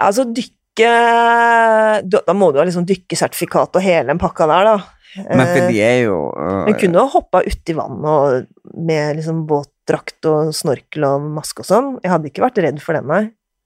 [0.00, 0.56] Altså, dykke
[0.86, 5.00] da, da må du ha liksom dykkesertifikat og hele den pakka der, da.
[5.16, 9.18] Men for Eh, de er jo uh, Men kunne jo hoppa uti vannet og med
[9.18, 11.90] liksom båtdrakt og snorkel og maske og sånn.
[12.04, 13.24] Jeg hadde ikke vært redd for den, nei.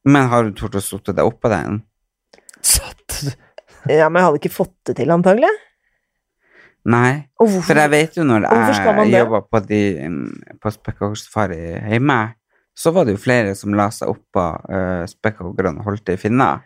[0.09, 1.83] Men har du tort å sitte deg oppå den?
[2.65, 3.21] Satt.
[3.85, 5.53] Ja, men jeg hadde ikke fått det til, antagelig.
[6.89, 7.27] Nei.
[7.41, 7.53] Og?
[7.65, 11.61] For jeg vet jo når jeg jobba på, de, mm, på Spekkhogsafari
[11.93, 12.19] hjemme,
[12.77, 16.23] så var det jo flere som la seg oppå uh, spekkhoggerne og holdt det i
[16.25, 16.57] finna,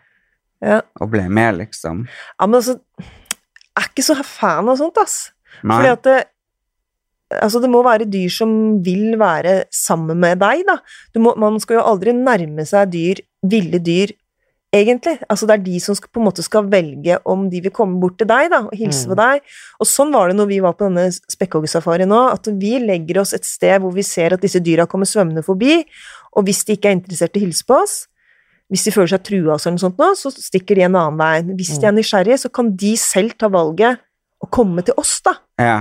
[0.61, 0.81] Ja.
[0.99, 2.01] og ble med, liksom.
[2.39, 5.31] Ja, men altså Jeg er ikke så fan av sånt, ass.
[5.63, 5.77] Nei.
[5.77, 6.17] Fordi at det,
[7.29, 8.51] Altså, det må være dyr som
[8.83, 10.79] vil være sammen med deg, da.
[11.13, 14.15] Du må, man skal jo aldri nærme seg dyr, ville dyr,
[14.73, 15.19] egentlig.
[15.29, 18.01] Altså, det er de som skal, på en måte skal velge om de vil komme
[18.01, 19.11] bort til deg, da, og hilse Mm.
[19.13, 19.41] på deg.
[19.79, 23.35] Og sånn var det når vi var på denne spekkhoggersafari nå, at vi legger oss
[23.37, 25.85] et sted hvor vi ser at disse dyra kommer svømmende forbi,
[26.35, 28.07] og hvis de ikke er interessert i å hilse på oss,
[28.69, 31.55] hvis de føler seg trua og sånt nå, så stikker de en annen vei.
[31.57, 34.01] Hvis de er nysgjerrige, så kan de selv ta valget
[34.39, 35.39] og komme til oss, da.
[35.59, 35.79] Ja.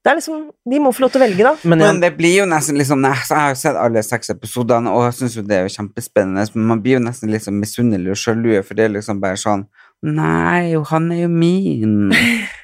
[0.00, 1.52] Det er liksom, De må få lov til å velge, da.
[1.68, 5.04] Men Men det blir jo nesten liksom Jeg har jo sett alle seks episodene, og
[5.04, 8.14] jeg syns jo det er jo kjempespennende, men man blir jo nesten litt sånn misunnelig
[8.14, 9.66] og sjalu, for det er liksom bare sånn
[10.00, 11.96] Nei, jo, han er jo min.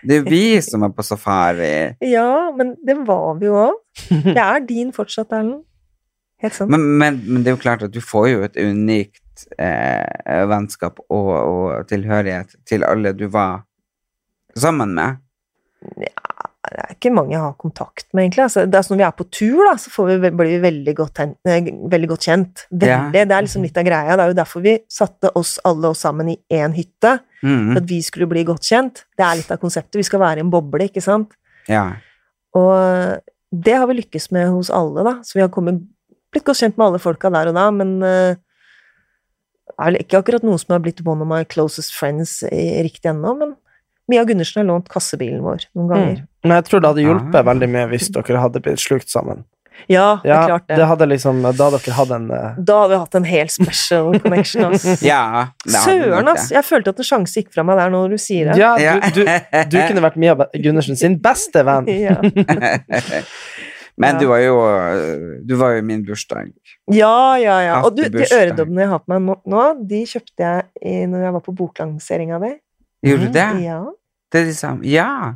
[0.01, 1.99] Det er jo vi som er på safari.
[2.01, 3.74] Ja, men det var vi jo òg.
[4.09, 5.66] Jeg er din fortsatt, Erlend.
[6.40, 6.72] Helt sant.
[6.72, 9.20] Men, men, men det er jo klart at du får jo et unikt
[9.59, 13.64] eh, vennskap og, og tilhørighet til alle du var
[14.57, 15.18] sammen med.
[16.01, 18.47] Ja, det er ikke mange jeg har kontakt med, egentlig.
[18.47, 20.62] Altså, det er sånn Når vi er på tur, da, så får vi, blir vi
[20.64, 22.64] veldig godt, eh, veldig godt kjent.
[22.72, 23.12] Veldig.
[23.28, 24.16] Det er liksom litt av greia.
[24.16, 27.18] Det er jo derfor vi satte oss alle oss sammen i én hytte.
[27.37, 29.05] For Mm, at vi skulle bli godt kjent.
[29.14, 29.99] Det er litt av konseptet.
[30.01, 31.37] Vi skal være i en boble, ikke sant.
[31.68, 31.93] ja.
[32.57, 33.20] Og
[33.53, 35.12] det har vi lykkes med hos alle, da.
[35.22, 35.82] Så vi har kommet,
[36.32, 38.41] blitt godt kjent med alle folka der og da, men eh, det
[39.81, 43.11] er vel ikke akkurat noen som har blitt one of my closest friends i, riktig
[43.12, 43.57] ennå, men
[44.09, 46.16] Mia Gundersen har lånt kassebilen vår noen ganger.
[46.22, 46.27] mm.
[46.47, 47.43] Men jeg tror det hadde hjulpet Ah.
[47.53, 49.45] veldig mye hvis dere hadde blitt slukt sammen.
[49.93, 50.77] Ja, det er Ja, klart det.
[50.79, 52.55] det hadde liksom Da dere hatt en uh...
[52.57, 55.03] Da hadde vi hatt en helt special connection, ass.
[55.05, 56.49] ja Søren, ass!
[56.55, 58.57] Jeg følte at en sjanse gikk fra meg der når du sier det.
[58.62, 58.95] Ja, Ja.
[59.12, 59.27] du, du,
[59.74, 61.85] du kunne vært Mia Gundersen sin beste venn.
[63.99, 64.20] Men Ja.
[64.20, 64.55] du var jo
[65.47, 66.53] Du var jo i min bursdag.
[66.92, 67.61] ja, ja.
[67.62, 67.82] ja.
[67.84, 71.32] Og du, de øredobbene jeg har på meg nå, de kjøpte jeg i, når jeg
[71.32, 72.53] var på boklanseringa di.
[73.07, 73.47] Gjorde du det?
[73.64, 73.80] Ja.
[74.32, 74.84] Det er de samme.
[74.84, 75.34] Ja.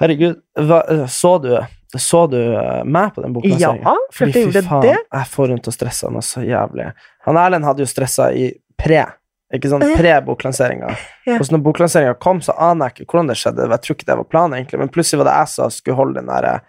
[0.00, 1.54] Herregud, hva, så du
[1.96, 3.80] Så du eh, meg på den boklanseringen?
[3.86, 4.96] Ja, klart jeg gjorde det.
[5.14, 6.90] jeg får rundt og stressa noe så jævlig.
[7.24, 9.06] Han Erlend hadde jo stressa i pre,
[9.54, 10.90] ikke sånn pre-boklanseringa.
[11.24, 11.38] Ja.
[11.38, 13.70] Og så når boklanseringa kom, så aner jeg ikke hvordan det skjedde.
[13.70, 16.18] Jeg tror ikke det var planen, egentlig, men plutselig var det jeg som skulle holde
[16.20, 16.60] den derre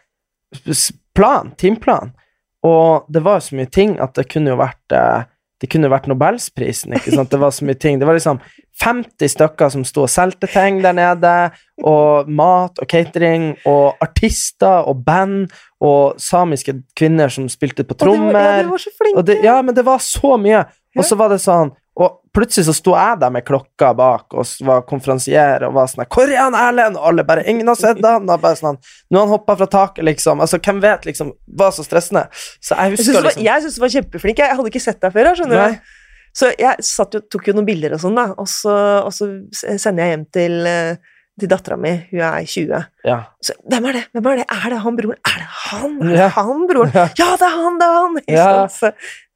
[0.71, 2.13] s- plan, timeplan.
[2.67, 5.25] Og det var jo så mye ting at det kunne jo vært eh,
[5.57, 7.31] det kunne vært Nobelsprisen, ikke sant.
[7.33, 7.95] Det var så mye ting.
[7.97, 8.37] Det var liksom
[8.83, 11.31] 50 stykker som sto og solgte ting der nede,
[11.81, 15.47] og mat og catering, og artister og band,
[15.81, 19.25] og samiske kvinner som spilte på Og de var- Ja, de var så flinke.
[19.25, 20.61] Det, ja, men det var så mye.
[20.97, 21.71] Og så var det sånn
[22.37, 26.29] plutselig så sto jeg der med klokka bak og var konferansier og var sånn 'Hvor
[26.29, 28.77] er han Erlend?' Og alle bare 'Ingen har sett han.' Og bare sånn
[29.11, 30.39] 'Nå har han hoppa fra taket', liksom.
[30.39, 31.31] Altså, hvem vet, liksom.
[31.57, 32.27] Var så stressende.
[32.61, 34.37] Så jeg husker syns var- liksom jeg synes du var kjempeflink.
[34.37, 35.33] Jeg hadde ikke sett deg før.
[35.35, 35.71] skjønner Nei.
[35.71, 35.79] du.
[36.37, 39.25] Så jeg satt jo, tok jo noen bilder og sånn, da, og så, og så
[39.79, 40.95] sender jeg hjem til, eh,
[41.39, 42.07] til dattera mi.
[42.11, 42.85] Hun er 20.
[43.05, 43.23] Ja.
[43.41, 44.05] Så, hvem er det?
[44.13, 44.45] Hvem er det?
[44.49, 45.17] Er det han broren?
[45.25, 46.01] Er det han?
[46.03, 46.27] Er Ja.
[46.27, 46.91] det han broren?
[46.93, 47.07] Ja.
[47.17, 48.19] Ja, det er han, det er han!
[48.27, 48.67] Ja.
[48.67, 48.91] Så,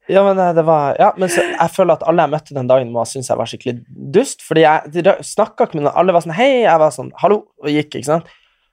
[0.08, 2.66] Ja, men eh, det var Ja, men så, jeg føler at alle jeg møtte den
[2.70, 5.94] dagen, må synes jeg var skikkelig dust, fordi jeg snakka ikke med noen.
[5.96, 8.26] Alle var sånn 'Hei', jeg var sånn 'Hallo', og gikk, ikke sant.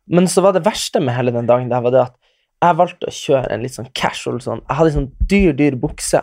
[0.08, 2.16] Men så var det verste med hele den dagen, det var det at
[2.62, 5.76] jeg valgte å kjøre en litt sånn casual sånn Jeg hadde en sånn dyr, dyr
[5.80, 6.22] bukse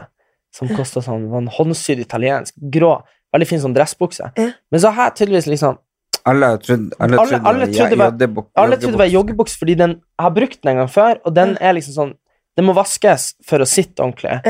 [0.53, 3.03] som kosta sånn var en håndsydd italiensk, grå,
[3.33, 4.33] veldig fin sånn dressbukse.
[4.37, 4.51] Ja.
[4.73, 5.79] Men så har jeg tydeligvis liksom
[6.27, 8.11] Alle trodde, alle trodde alle trodde det var-
[8.57, 11.19] Alle trodde det var joggebukse, joggebuks fordi den, jeg har brukt den en gang før,
[11.25, 12.15] og den er liksom sånn
[12.57, 14.41] Den må vaskes for å sitte ordentlig.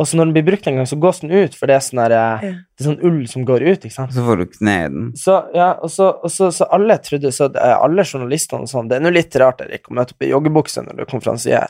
[0.00, 1.82] Og så når den blir brukt en gang, så gås den ut, for det er
[1.84, 2.52] sånn, der, eh, Ja.
[2.56, 3.84] det er sånn ull som går ut.
[3.84, 4.14] ikke sant?
[4.16, 5.10] Så får du kne i den.
[5.20, 8.88] Så, ja, og så, og så, så alle trodde, så eh, alle journalistene og sånn,
[8.88, 11.68] det er nå litt rart Erik, å møte opp i joggebukse når du er konferansier.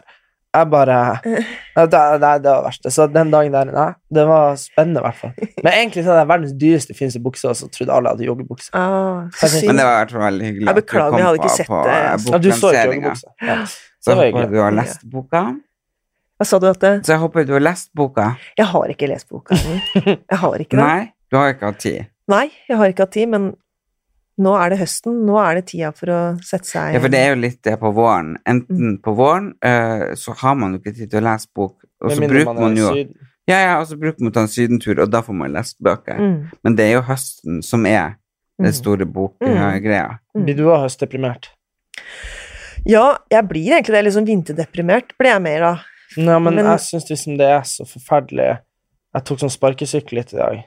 [0.51, 0.95] Jeg bare
[1.77, 2.91] ja, det, det, det var verste.
[2.91, 5.35] Så den dagen der, nei, det var spennende i hvert fall.
[5.63, 8.71] Men egentlig så er det verdens dyreste, fineste bukse, og så trodde alle hadde joggebukse.
[8.75, 9.27] Ah.
[9.31, 10.67] Men det var i hvert fall veldig hyggelig.
[10.67, 12.33] Jeg at du beklager, kom jeg hadde ikke på- sett det, eh.
[12.35, 13.35] Ja, du så ikke joggebukse.
[13.47, 13.59] Ja.
[14.01, 15.45] Så håper du har lest boka.
[16.41, 16.93] Hva sa du at det?
[17.05, 18.31] Så jeg håper du har lest boka.
[18.57, 19.57] Jeg har ikke lest boka.
[19.61, 20.85] Jeg har ikke det.
[20.85, 22.07] Nei, du har ikke hatt tid.
[22.33, 23.51] Nei, jeg har ikke hatt tid, men
[24.41, 25.19] nå er det høsten.
[25.29, 27.75] Nå er det tida for å sette seg Ja, for det er jo litt det
[27.83, 28.39] på våren.
[28.49, 32.15] Enten på våren eh, så har man jo ikke tid til å lese bok, og
[32.15, 32.95] så bruker man man jo.
[33.51, 35.77] Ja, ja, og så bruker man å ta en sydentur, og da får man lest
[35.83, 36.17] bøker.
[36.23, 36.41] mm.
[36.65, 38.17] Men det er jo høsten som er
[38.61, 38.65] Mm.
[38.67, 40.19] den store bokgreia.
[40.37, 40.43] Mm.
[40.45, 41.47] Blir du òg høstdeprimert?
[42.89, 44.03] Ja, jeg blir egentlig det.
[44.05, 45.87] Liksom sånn vinterdeprimert blir jeg mer av.
[46.17, 48.59] Nei, men, Men- jeg syns liksom det er så forferdelig
[49.15, 50.59] Jeg tok sånn sparkesykkel litt i dag.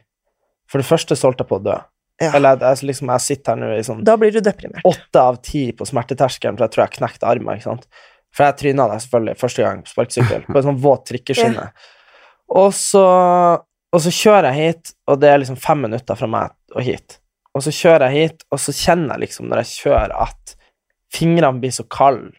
[0.68, 1.76] For det første så holdt jeg på å dø.
[2.22, 2.32] Ja.
[2.36, 4.84] Eller jeg, liksom, jeg sitter her nå i sånn Da blir du deprimert.
[4.86, 7.56] åtte av ti på smerteterskelen, for jeg tror jeg knekte armen.
[7.58, 7.88] ikke sant?
[8.34, 11.72] For jeg tryna deg selvfølgelig første gang på sparkesykkel, på en sånn våt trikkeskinne.
[12.50, 13.04] Og så,
[13.94, 17.20] og så kjører jeg hit, og det er liksom fem minutter fra meg og hit.
[17.56, 20.56] Og så kjører jeg hit, og så kjenner jeg liksom når jeg kjører, at
[21.14, 22.34] fingrene blir så kalde.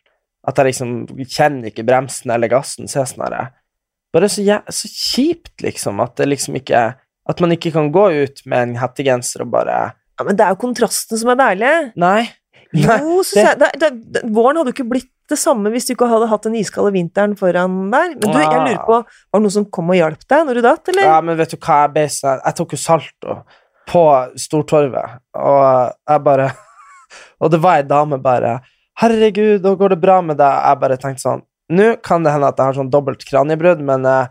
[0.44, 2.88] At jeg liksom kjenner ikke bremsen eller gassen.
[2.90, 3.52] Så er jeg sånn her
[4.14, 6.84] Bare så, ja, så kjipt, liksom, at det liksom ikke
[7.30, 10.54] At man ikke kan gå ut med en hettegenser og bare Ja, men det er
[10.54, 11.72] jo kontrasten som er deilig.
[11.98, 12.28] Nei.
[12.74, 13.54] Nei, Jo, så det...
[13.58, 16.46] det, det, det, våren hadde jo ikke blitt det samme hvis du ikke hadde hatt
[16.46, 18.12] den iskalde vinteren foran der.
[18.12, 20.62] Men du, jeg lurer på, var det noen som kom og hjalp deg når du
[20.66, 21.08] datt, eller?
[21.08, 23.38] Ja, men vet du hva, jeg sånn Jeg tok jo salto
[23.90, 24.04] på
[24.40, 25.64] Stortorvet, og
[26.10, 26.52] jeg bare
[27.42, 28.58] Og det var ei dame bare
[29.00, 31.42] 'Herregud, nå går det bra med deg.' Jeg bare tenkte sånn
[31.74, 34.26] Nå kan det hende at jeg har sånn dobbelt kraniebrudd, men eh,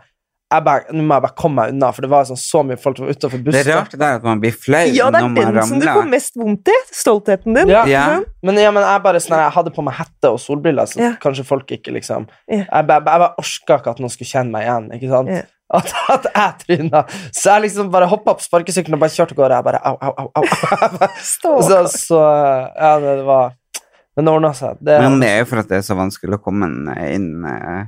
[0.54, 2.76] jeg bare, nå må jeg bare komme meg unna, for det var sånn så mye
[2.78, 3.70] folk som var utafor Det bussen.
[3.72, 6.06] er rart det der at man blir flau Ja, det er den som du får
[6.12, 6.76] mest vondt i.
[6.94, 7.68] Stoltheten din.
[7.74, 7.82] Ja.
[7.90, 8.20] Ja.
[8.46, 11.10] Men, ja, men jeg bare sånn, jeg hadde på meg hette og solbriller, så Ja.
[11.20, 14.62] kanskje folk ikke liksom Jeg, bare- jeg bare orka ikke at noen skulle kjenne meg
[14.68, 15.28] igjen, ikke sant?
[15.28, 15.42] Ja.
[15.74, 17.00] At, at jeg tryna.
[17.34, 19.54] Så jeg liksom bare hoppa på sparkesykkelen og bare kjørte av gårde.
[19.56, 20.30] Jeg bare au, au, au.
[20.36, 21.08] au.
[21.18, 22.20] så, så
[22.78, 23.54] ja, det, det var
[24.16, 24.78] Men det ordna seg.
[24.80, 26.68] Det, Men det er jo for at det er så vanskelig å komme
[27.10, 27.86] inn uh,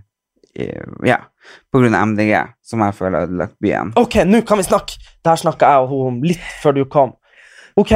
[0.58, 0.70] i,
[1.06, 1.20] Ja,
[1.70, 2.32] på grunn av MDG,
[2.66, 3.92] som jeg føler har ødelagt byen.
[4.00, 4.98] Ok, nå kan vi snakke!
[5.26, 7.14] Der snakka jeg og hun om litt før du kom.
[7.78, 7.92] Ok,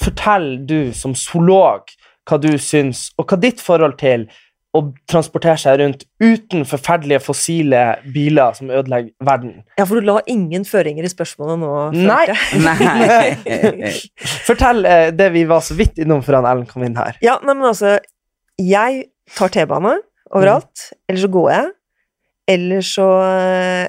[0.00, 1.90] fortell du som zoolog
[2.28, 4.28] hva du syns, og hva ditt forhold til
[4.76, 7.80] å transportere seg rundt uten forferdelige fossile
[8.14, 9.56] biler som ødelegger verden.
[9.80, 11.72] Ja, for du la ingen føringer i spørsmålet nå.
[12.06, 12.26] Nei.
[12.62, 13.90] Nei.
[14.46, 17.18] Fortell eh, det vi var så vidt innom før Ellen kom inn her.
[17.24, 17.98] Ja, nei, men altså
[18.60, 19.04] Jeg
[19.34, 19.98] tar T-bane
[20.30, 20.90] overalt.
[21.08, 21.70] Eller så går jeg.
[22.50, 23.06] Eller så,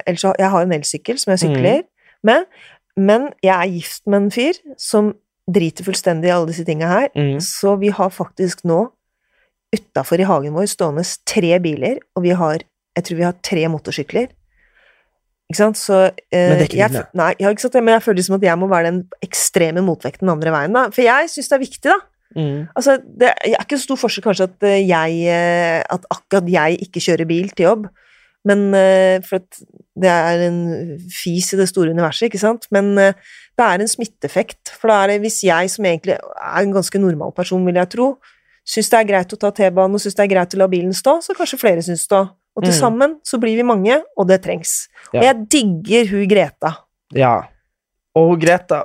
[0.06, 1.84] eller så Jeg har en elsykkel som jeg sykler
[2.26, 2.50] med.
[2.98, 5.14] Men jeg er gift med en fyr som
[5.52, 7.08] driter fullstendig i alle disse tinga her.
[7.16, 7.40] Mm.
[7.44, 8.88] Så vi har faktisk nå
[9.76, 13.62] utafor i hagen vår stående tre biler, og vi har Jeg tror vi har tre
[13.72, 14.26] motorsykler.
[15.48, 15.80] Ikke sant?
[15.80, 17.04] Så uh, Men det er ikke dine.
[17.16, 17.78] Nei, ja, ikke sant?
[17.80, 20.90] men jeg føler som at jeg må være den ekstreme motvekten den andre veien, da.
[20.92, 21.98] For jeg syns det er viktig, da.
[22.36, 22.60] Mm.
[22.76, 26.78] Altså, det er ikke så stor forskjell kanskje at eh, jeg eh, At akkurat jeg
[26.86, 27.90] ikke kjører bil til jobb,
[28.48, 28.62] men
[29.28, 29.60] For at
[30.02, 30.62] det er en
[31.12, 32.68] fis i det store universet, ikke sant?
[32.72, 34.72] Men det er en smitteeffekt.
[34.80, 37.92] For da er det hvis jeg, som egentlig er en ganske normal person, vil jeg
[37.96, 38.08] tro,
[38.68, 40.94] syns det er greit å ta T-banen og syns det er greit å la bilen
[40.94, 42.30] stå, så kanskje flere syns det òg.
[42.56, 42.80] Og til Mm.
[42.80, 44.88] sammen så blir vi mange, og det trengs.
[45.14, 45.20] Ja.
[45.20, 46.74] Og jeg digger hun Greta.
[47.14, 47.44] Ja.
[48.16, 48.84] Og hun Greta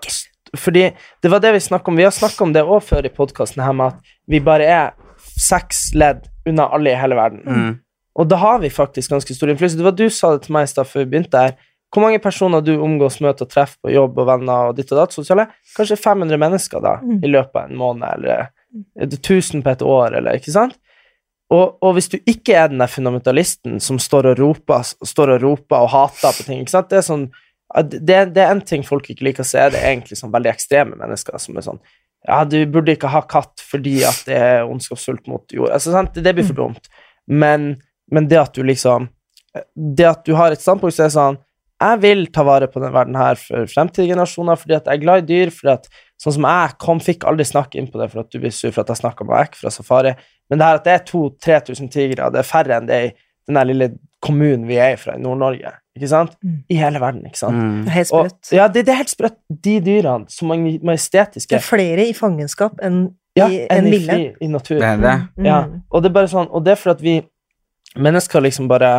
[0.56, 1.96] Fordi det var det vi snakka om.
[1.96, 3.98] Vi har snakka om det òg før i podkasten, her med at
[4.28, 4.92] vi bare er
[5.36, 7.42] seks ledd unna alle i hele verden.
[7.44, 7.80] Mm.
[8.16, 9.76] Og da har vi faktisk ganske stor innflytelse.
[9.76, 11.56] Det var du sa det til meg i stad før vi begynte her.
[11.92, 14.98] Hvor mange personer du omgås, møter og treffer på jobb og venner og ditt og
[15.02, 15.48] datt, sosiale?
[15.76, 17.20] Kanskje 500 mennesker da, Mm.
[17.24, 18.48] i løpet av en måned, eller
[18.98, 20.76] 1000 på et år, eller ikke sant?
[21.54, 25.44] Og, og hvis du ikke er den der fundamentalisten som står og roper, står og,
[25.44, 26.90] roper og hater på ting, ikke sant?
[26.90, 27.28] Det er sånn
[27.82, 30.52] det, det er en ting folk ikke liker å se, det er egentlig sånn veldig
[30.52, 31.80] ekstreme mennesker som er sånn
[32.26, 35.70] Ja, du burde ikke ha katt fordi at det er ondskapsfullt mot jord.
[35.74, 36.14] Altså, sant?
[36.14, 36.88] Det blir for dumt.
[37.26, 37.76] Men,
[38.10, 39.08] men det at du liksom
[39.74, 41.38] Det at du har et standpunkt som er sånn
[41.82, 45.04] Jeg vil ta vare på denne verden her for fremtidige generasjoner fordi at jeg er
[45.04, 45.54] glad i dyr.
[45.54, 45.90] fordi at
[46.22, 48.70] Sånn som jeg kom, fikk aldri snakke inn på det for at du blir sur
[48.72, 50.14] for at jeg snakka meg vekk fra safari.
[50.48, 53.10] Men det her at det er 2000-3000 tigre, det er færre enn det i
[53.46, 53.90] den der lille
[54.24, 55.74] kommunen vi er fra i Nord-Norge.
[55.96, 56.32] Ikke sant?
[56.44, 56.56] Mm.
[56.72, 57.60] I hele verden, ikke sant?
[57.60, 57.84] Mm.
[57.86, 58.52] Er helt Og, sprøtt.
[58.56, 59.38] ja, det, det er helt sprøtt.
[59.68, 63.06] De dyrene, så mange majestetiske Det er flere i fangenskap enn
[63.36, 64.80] ja, i enn en i, fri, i naturen.
[64.82, 65.16] Det er det.
[65.36, 65.48] Mm.
[65.48, 65.58] Ja,
[65.92, 67.18] og det er bare sånn, og det er for at vi
[67.96, 68.94] mennesker liksom bare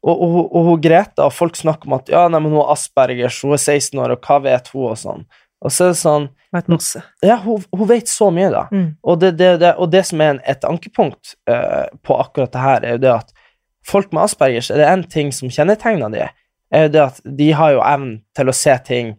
[0.00, 2.72] og, og, og, og Greta, og folk snakker om at ja, nei, men hun har
[2.72, 5.26] Aspergers, hun er 16 år, og hva vet hun, og sånn.
[5.60, 6.98] Og så er det sånn Vet masse.
[7.22, 8.64] Ja, hun, hun vet så mye, da.
[8.74, 8.96] Mm.
[9.06, 12.62] Og, det, det, det, og det som er en, et ankepunkt uh, på akkurat det
[12.64, 13.30] her, er jo det at
[13.86, 16.24] folk med Aspergers, er det en ting som kjennetegner de,
[16.74, 19.14] er jo det at de har jo evnen til å se ting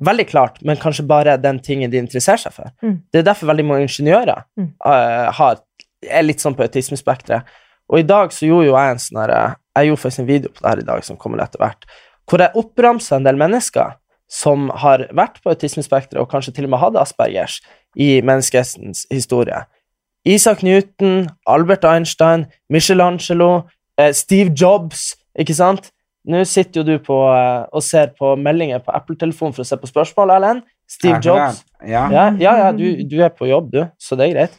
[0.00, 2.72] veldig klart, men kanskje bare den tingen de interesserer seg for.
[2.80, 2.96] Mm.
[3.12, 4.72] Det er derfor veldig mange ingeniører Mm.
[4.88, 5.60] eh, har,
[6.08, 7.44] er litt sånn på autismespekteret.
[7.92, 10.50] Og i dag så gjorde jo jeg en sånn eh, Jeg gjorde faktisk en video
[10.54, 11.84] på det her i dag som kommer etter hvert,
[12.24, 13.99] hvor jeg oppramsa en del mennesker
[14.30, 17.58] som har vært på autismespekteret og kanskje til og med hadde Aspergers
[17.98, 19.64] i menneskehetens historie.
[20.28, 23.62] Isak Newton, Albert Einstein, Michelangelo,
[23.98, 25.90] eh, Steve Jobs, ikke sant?
[26.28, 29.76] Nå sitter jo du på, eh, og ser på meldinger på Apple-telefonen for å se
[29.80, 30.62] på spørsmål, Erlend.
[30.86, 31.64] Steve Jeg Jobs.
[31.86, 32.08] Ja.
[32.10, 34.58] Ja, ja, ja du, du er på jobb, du, så det er greit.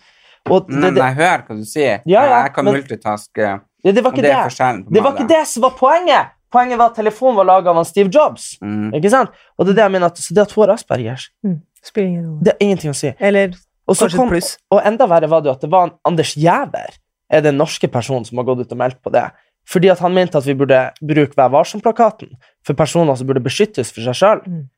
[0.50, 2.02] Og det, Men jeg hører hva du sier.
[2.10, 3.50] Ja, ja, jeg kan men- multitaske.
[3.84, 4.94] det, var ikke det det.
[4.94, 6.34] Det var ikke det som var poenget!
[6.52, 8.58] Poenget var at telefonen var laga av Steve Jobs.
[8.62, 8.90] Mm.
[8.98, 9.30] Ikke sant?
[9.58, 11.62] Og det er det jeg mener, at, så det at hun har Aspergers, Mm.
[11.84, 12.44] Spiller ingen rolle.
[12.44, 13.14] det er ingenting å si.
[13.20, 13.54] Eller
[13.88, 14.58] Og, så kanskje kom, et pluss.
[14.70, 16.98] og enda verre var det jo at det var en Anders Giæver,
[17.32, 19.24] er den norske personen som har gått ut og meldt på det.
[19.68, 22.36] Fordi at han mente at vi burde bruke Vær varsom-plakaten
[22.66, 24.44] for personer som burde beskyttes for seg sjøl.
[24.46, 24.70] Mm.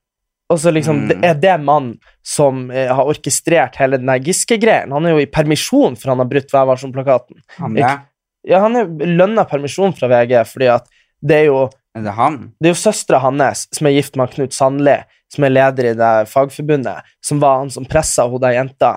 [0.51, 1.07] Og så liksom, Mm.
[1.09, 4.91] det er det mannen som eh, har orkestrert hele den Giske-greien.
[4.91, 7.41] Han er jo i permisjon for han har brutt Vær varsom-plakaten.
[7.59, 8.01] Han er
[8.45, 10.87] Ja, han er lønna permisjon fra VG fordi at
[11.23, 11.59] det er jo
[11.95, 12.37] Er det han?
[12.59, 14.97] det er jo søstera hans som er gift med Knut Sandli,
[15.33, 18.95] som er leder i det fagforbundet, som var han som pressa hun der jenta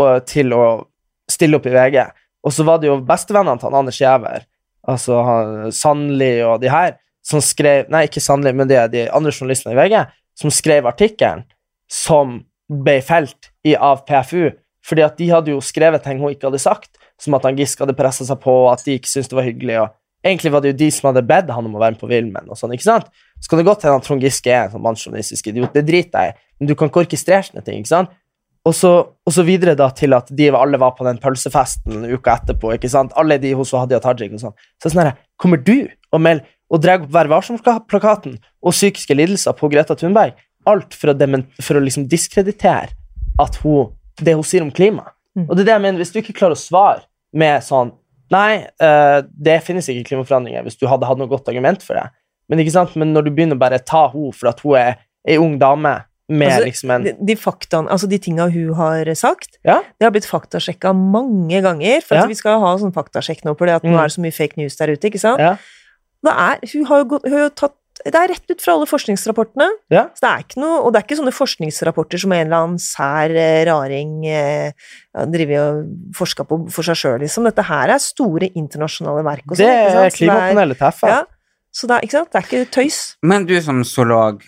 [0.00, 0.66] og, til å
[1.30, 2.04] stille opp i VG.
[2.46, 4.46] Og så var det jo bestevennene til han Anders Giæver,
[4.86, 6.94] altså han, Sandli og de her,
[7.26, 10.04] som skrev Nei, ikke Sandli, men de, de andre journalistene i VG,
[10.38, 11.42] som skrev artikkelen
[11.90, 14.52] som ble felt i, av PFU,
[14.86, 17.82] fordi at de hadde jo skrevet ting hun ikke hadde sagt, som at han Giske
[17.82, 19.78] hadde pressa seg på, og at de ikke syntes det var hyggelig.
[19.82, 19.94] og
[20.26, 22.50] Egentlig var det jo de som hadde bedt han om å være med på Vilmen.
[22.50, 23.10] og sånn, ikke sant?
[23.40, 26.26] Så kan det godt hende at Trond Giske er en sånn mannssjåvinistisk idiot, det driter
[26.26, 27.82] jeg i, men du kan ikke orkestrere sånne ting.
[27.84, 28.14] ikke sant?
[28.66, 32.34] Og så, og så videre da til at de alle var på den pølsefesten uka
[32.40, 32.72] etterpå.
[32.74, 33.14] ikke sant?
[33.14, 34.56] Alle de hos Hadia Tajik og sånn.
[34.82, 39.54] Så sånn her, kommer du og melder og drar opp Vær varsom-plakaten og psykiske lidelser
[39.54, 40.34] på Greta Thunberg?
[40.66, 42.90] Alt for å, for å liksom diskreditere
[43.38, 45.12] at hun, det hun sier om klima.
[45.38, 45.46] Mm.
[45.46, 47.04] Og det er det jeg mener, hvis du ikke klarer å svare
[47.36, 47.94] med sånn
[48.30, 52.08] Nei, eh, det finnes ikke klimaforandringer, hvis du hadde hatt noe godt argument for det.
[52.48, 52.58] Men?
[52.96, 54.96] Men når du begynner bare å ta henne for at hun er
[55.26, 59.04] ei ung dame med Altså, liksom en de, de faktaen, altså de tinga hun har
[59.14, 59.82] sagt, Ja.
[59.98, 62.00] det har blitt faktasjekka mange ganger.
[62.02, 62.26] For Ja.
[62.26, 63.98] vi skal ha sånn faktasjekk nå, for at nå Mm.
[64.00, 65.06] er det så mye fake news der ute.
[65.06, 65.38] ikke sant?
[65.38, 65.56] Ja.
[66.26, 67.74] Er, hun har jo gått, hun har jo tatt,
[68.04, 69.66] det er rett ut fra alle forskningsrapportene.
[69.92, 70.06] Ja.
[70.14, 72.82] Så det er ikke noe, og det er ikke sånne forskningsrapporter som en eller annen
[72.82, 74.90] sær eh, raring eh,
[75.32, 77.48] driver og forsker på for seg sjøl, liksom.
[77.48, 79.46] Dette her er store internasjonale verk.
[79.48, 79.96] Og Det sånn, sant?
[79.96, 81.22] er Så det klimapanelet til Ja,
[81.76, 82.30] så det er, ikke sant?
[82.32, 83.00] det er ikke tøys.
[83.22, 84.44] Men du som zoolog,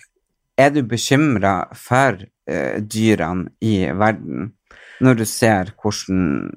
[0.59, 2.17] er du bekymra for
[2.49, 4.51] eh, dyrene i verden
[4.99, 6.49] når du ser hvordan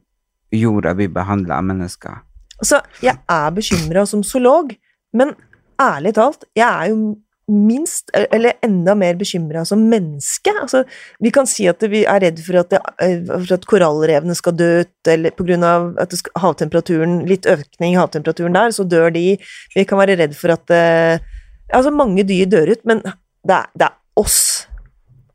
[0.52, 2.20] jorda blir behandla av mennesker?
[2.62, 4.72] Altså, jeg er bekymra som zoolog,
[5.14, 5.34] men
[5.80, 7.14] ærlig talt, jeg er jo
[7.52, 10.52] minst, eller enda mer bekymra som menneske.
[10.62, 10.84] Altså,
[11.22, 14.54] vi kan si at vi er redd for at, det, eh, for at korallrevene skal
[14.56, 19.36] dø ut, eller skal, havtemperaturen, litt økning i havtemperaturen der, så dør de.
[19.74, 21.30] Vi kan være redd for at eh,
[21.72, 24.66] Altså, mange dyr dør ut, men det er, det er oss.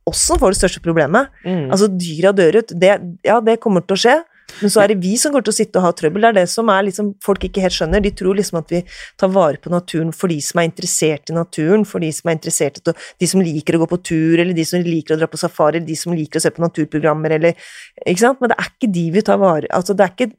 [0.05, 1.31] Oss som får det største problemet.
[1.41, 1.71] Mm.
[1.73, 2.73] Altså, dyra dør ut.
[2.77, 2.91] Det,
[3.25, 4.13] ja, det kommer til å skje.
[4.62, 6.24] Men så er det vi som kommer til å sitte og ha trøbbel.
[6.24, 8.02] Det er det som er liksom, folk ikke helt skjønner.
[8.02, 8.82] De tror liksom at vi
[9.20, 12.38] tar vare på naturen for de som er interessert i naturen, for de som er
[12.39, 15.30] interessert i de som liker å gå på tur, eller de som liker å dra
[15.30, 17.56] på safari, eller de som liker å se på naturprogrammer, eller
[18.08, 18.41] Ikke sant?
[18.41, 20.32] Men det er ikke de vi tar vare Altså, det er ikke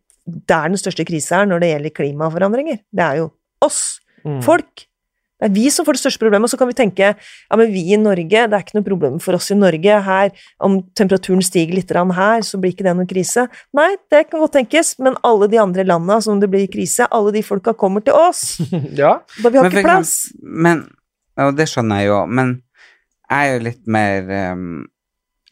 [0.48, 2.82] der den største krisa er når det gjelder klimaforandringer.
[2.92, 3.32] Det er jo
[3.64, 4.42] oss, Mm.
[4.42, 4.87] folk.
[5.38, 7.70] Det er vi som får det største problemet, og så kan vi tenke ja, men
[7.70, 10.32] vi i Norge, det er ikke noe problem for oss i Norge her,
[10.66, 13.46] om temperaturen stiger litt her, så blir ikke det noen krise.
[13.76, 17.32] Nei, det kan godt tenkes, men alle de andre landene som det blir krise, alle
[17.36, 18.58] de folka kommer til oss,
[18.98, 19.20] Ja.
[19.42, 20.14] da vi har Men ikke plass.
[20.42, 20.86] Men,
[21.38, 22.56] og det skjønner jeg jo, men
[23.28, 24.86] jeg er jo litt mer um,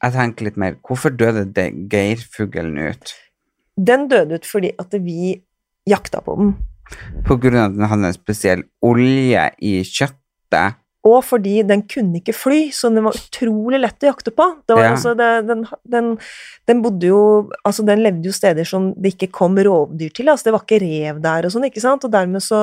[0.01, 1.45] Jeg tenker litt mer Hvorfor døde
[1.93, 3.13] geirfuglen ut?
[3.77, 5.35] Den døde ut fordi at vi
[5.87, 6.55] jakta på den.
[7.27, 10.77] På grunn av at den hadde en spesiell olje i kjøttet?
[11.07, 14.47] Og fordi den kunne ikke fly, så den var utrolig lett å jakte på.
[14.67, 14.95] Det var, Ja.
[14.97, 16.09] altså, det, den, den,
[16.67, 17.21] den bodde jo
[17.63, 20.29] Altså, den levde jo steder som det ikke kom rovdyr til.
[20.33, 22.03] Altså, det var ikke rev der og sånn, ikke sant?
[22.07, 22.63] Og dermed så,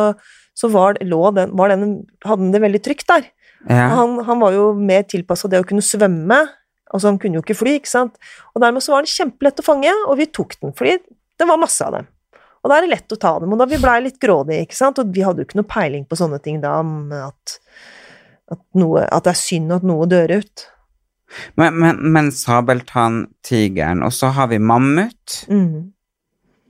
[0.59, 3.29] så var, lå den, var den, hadde den det veldig trygt der.
[3.69, 3.87] Ja.
[3.95, 6.41] Han, han var jo mer tilpassa det å kunne svømme.
[6.91, 8.19] Altså, han kunne jo ikke fly, ikke sant.
[8.51, 10.97] Og dermed så var den kjempelett å fange, og vi tok den fordi
[11.39, 12.11] det var masse av dem.
[12.63, 14.77] Og da er det lett å ta dem, og da vi blei litt grådige, ikke
[14.77, 17.57] sant, og vi hadde jo ikke noe peiling på sånne ting da, om at,
[18.55, 20.67] at, noe, at det er synd at noe dør ut.
[21.59, 25.41] Men, men, men sabeltanntigeren, og så har vi mammut.
[25.51, 25.91] Mm.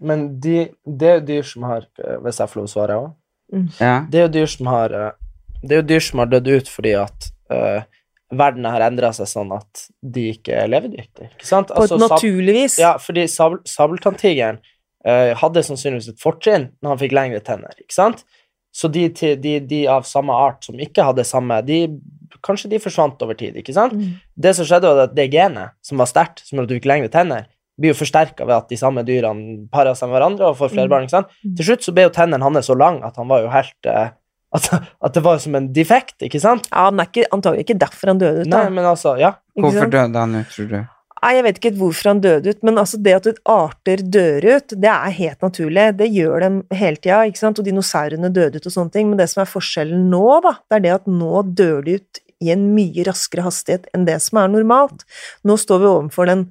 [0.04, 1.86] Men de, det er jo dyr som har
[2.26, 3.12] Hvis jeg får lov å svare òg?
[3.80, 3.94] Ja.
[4.10, 4.96] Det er jo dyr som har
[5.62, 7.86] Det er jo dyr som har dødd ut fordi at uh,
[8.34, 11.30] verden har endra seg sånn at de ikke er levedyktige.
[11.38, 11.72] Ikke sant?
[11.72, 12.78] På et Altså, naturlig vis.
[12.82, 14.60] Ja, fordi sabel, sabeltanntigeren
[15.06, 18.24] hadde sannsynligvis et fortrinn når han fikk lengre tenner, ikke sant?
[18.74, 19.04] Så de,
[19.38, 21.84] de, de av samme art som ikke hadde samme, de,
[22.42, 23.94] kanskje de forsvant over tid, ikke sant?
[23.94, 24.16] Mm.
[24.34, 26.90] Det som skjedde var at det genet som var sterkt, som gjorde at du fikk
[26.90, 27.46] lengre tenner,
[27.78, 30.88] blir jo forsterka ved at de samme dyrene parer seg med hverandre og får flere
[30.88, 30.94] Mm.
[30.96, 31.32] barn, ikke sant?
[31.44, 31.54] Mm.
[31.58, 34.10] Til slutt så ble jo tennene hans så lang at han var jo helt eh,
[34.58, 34.68] at,
[35.02, 36.68] at det var som en defekt, ikke sant?
[36.72, 38.64] Ja, men det er ikke, antagelig ikke derfor han døde ut, da.
[38.64, 39.32] Nei, men altså, ja.
[39.58, 40.78] Hvorfor døde han ut, tror du?
[41.24, 44.74] Nei, jeg vet ikke hvorfor han døde ut, men altså det at arter dør ut,
[44.76, 45.86] det er helt naturlig.
[46.02, 49.22] Det gjør dem hele tida, ikke sant, og dinosaurene døde ut og sånne ting, men
[49.22, 52.52] det som er forskjellen nå, da, det er det at nå dør de ut i
[52.52, 55.06] en mye raskere hastighet enn det som er normalt.
[55.48, 56.44] Nå står vi overfor den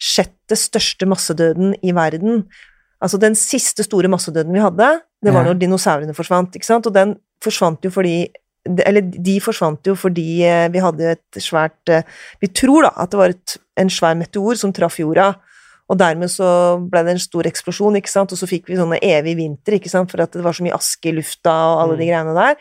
[0.00, 2.46] sjette største massedøden i verden.
[3.04, 4.94] Altså den siste store massedøden vi hadde,
[5.24, 8.30] det var når dinosaurene forsvant, ikke sant, og den forsvant jo fordi
[8.86, 12.06] eller de forsvant jo fordi eh, vi hadde et svært eh,
[12.42, 15.34] Vi tror da at det var et, en svær meteor som traff jorda,
[15.86, 16.48] og dermed så
[16.82, 19.92] ble det en stor eksplosjon, ikke sant, og så fikk vi sånne evig vinter, ikke
[19.92, 22.56] sant, for at det var så mye aske i lufta og alle de greiene der.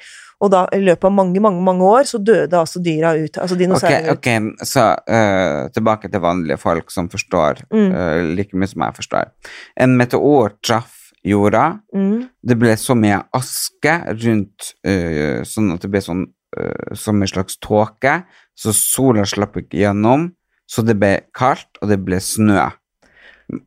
[0.45, 3.55] Og da, i løpet av mange, mange mange år, så døde altså dyra ut, altså
[3.55, 4.09] Ok, ut.
[4.13, 4.29] ok,
[4.67, 7.89] så uh, tilbake til vanlige folk som forstår Mm.
[7.95, 9.31] uh, like mye som jeg forstår.
[9.79, 11.65] En meteor traff jorda.
[11.95, 12.27] Mm.
[12.41, 16.25] Det ble så mye aske rundt, uh, sånn at det ble sånn
[16.57, 18.21] uh, som en slags tåke,
[18.55, 20.29] så sola slapp ikke gjennom,
[20.69, 22.69] så det ble kaldt, og det ble snø.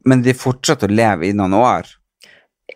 [0.09, 1.95] Men de fortsatte å leve i noen år.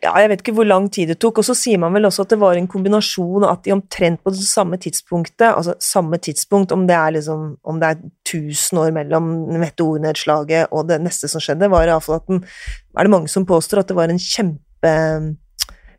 [0.03, 2.25] ja, jeg vet ikke hvor lang tid det tok, og så sier man vel også
[2.25, 6.73] at det var en kombinasjon at de omtrent på det samme tidspunktet, altså samme tidspunkt,
[6.75, 9.29] om det er liksom, om det er 1000 år mellom
[9.61, 12.43] meteornedslaget og det neste som skjedde, var iallfall at den,
[12.97, 14.72] er det mange som påstår at det var en kjempe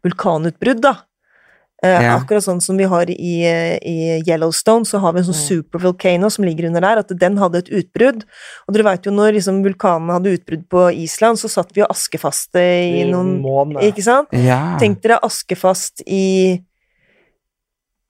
[0.03, 0.95] vulkanutbrudd, da.
[1.83, 2.15] Eh, Ja.
[2.15, 6.45] Akkurat sånn som vi har i, i Yellowstone, så har vi en sånn supervolcano som
[6.45, 8.23] ligger under der, at den hadde et utbrudd.
[8.67, 11.89] Og dere veit jo når liksom vulkanen hadde utbrudd på Island, så satt vi jo
[11.91, 13.89] askefaste i, I noen måneder.
[13.91, 14.31] Ikke sant?
[14.31, 14.77] Ja.
[14.79, 16.61] Tenk dere askefast i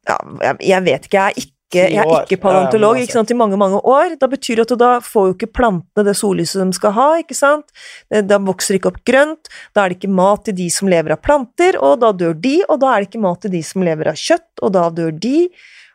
[0.04, 3.38] ja, jeg, jeg vet ikke, jeg er ikke, jeg er ikke paleontolog, ikke sant, i
[3.38, 4.16] mange, mange år.
[4.22, 7.38] Da betyr det at da får jo ikke plantene det sollyset de skal ha, ikke
[7.38, 7.72] sant.
[8.10, 11.16] Da vokser det ikke opp grønt, da er det ikke mat til de som lever
[11.16, 13.86] av planter, og da dør de, og da er det ikke mat til de som
[13.86, 15.38] lever av kjøtt, og da dør de.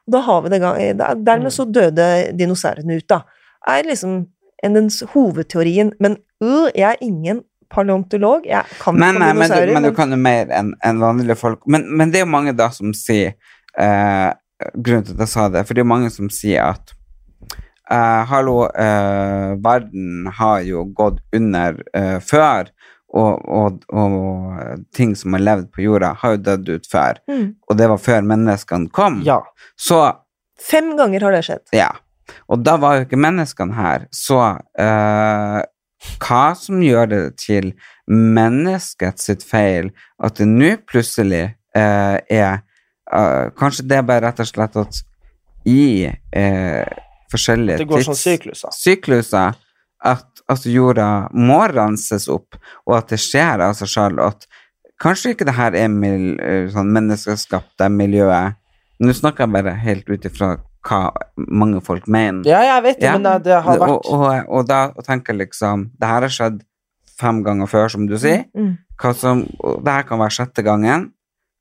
[0.09, 3.23] Og da har vi det gang, Dermed så døde dinosaurene ut, da.
[3.69, 4.19] Er liksom
[4.65, 5.93] en, den hovedteorien.
[6.01, 9.67] Men øh, jeg er ingen paleontolog, jeg kan ikke nei, dinosaurer.
[9.67, 11.67] men, du, men du kan jo mer enn en vanlige folk.
[11.69, 13.35] Men, men det er jo mange da som sier
[13.77, 14.31] eh,
[14.75, 16.95] Grunnen til at jeg sa det, for det er mange som sier at
[17.93, 22.73] uh, Hallo, uh, verden har jo gått under uh, før,
[23.09, 27.23] og, og, og ting som har levd på jorda, har jo dødd ut før.
[27.31, 27.47] Mm.
[27.71, 29.23] Og det var før menneskene kom.
[29.27, 29.41] Ja.
[29.79, 30.03] Så
[30.59, 31.67] Fem ganger har det skjedd.
[31.77, 31.93] ja.
[32.51, 34.03] Og da var jo ikke menneskene her.
[34.13, 34.37] Så
[36.21, 37.71] hva som gjør det til
[38.11, 39.89] menneskets feil
[40.21, 42.61] at det nå plutselig er
[43.13, 45.03] eh, Kanskje det er bare rett og slett at
[45.69, 46.85] i uh,
[47.33, 48.73] forskjellige Det går sånn sykluser.
[48.73, 49.57] sykluser
[50.07, 52.57] at at, jorda må renses opp,
[52.87, 54.47] og at det skjer av seg sjøl, at
[55.03, 58.57] kanskje ikke det her er mil, eh, sånn menneskeskapte miljøet.
[58.99, 60.55] Nå snakker jeg bare helt ut ifra
[60.89, 61.01] hva
[61.37, 62.47] mange folk mener.
[62.49, 63.19] Ja, jeg vet det, Ja.
[63.19, 66.63] men det, har vært Og, og, og da og tenker liksom Det her har skjedd
[67.19, 68.47] fem ganger før, som du sier.
[68.57, 68.79] Mm.
[68.99, 71.13] Hva som, og det her kan være sjette gangen,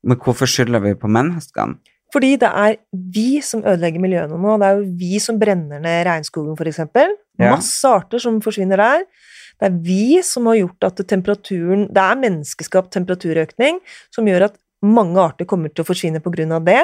[0.03, 1.79] men hvorfor skylder vi på menneskene?
[2.13, 2.77] Fordi det er
[3.13, 4.53] vi som ødelegger miljøene nå.
[4.61, 7.17] Det er jo vi som brenner ned regnskogen, for eksempel.
[7.35, 7.51] Ja.
[7.57, 9.03] Masse arter som forsvinner der.
[9.59, 13.79] Det er vi som har gjort at temperaturen Det er menneskeskapt temperaturøkning
[14.13, 16.83] som gjør at mange arter kommer til å forsvinne på grunn av det.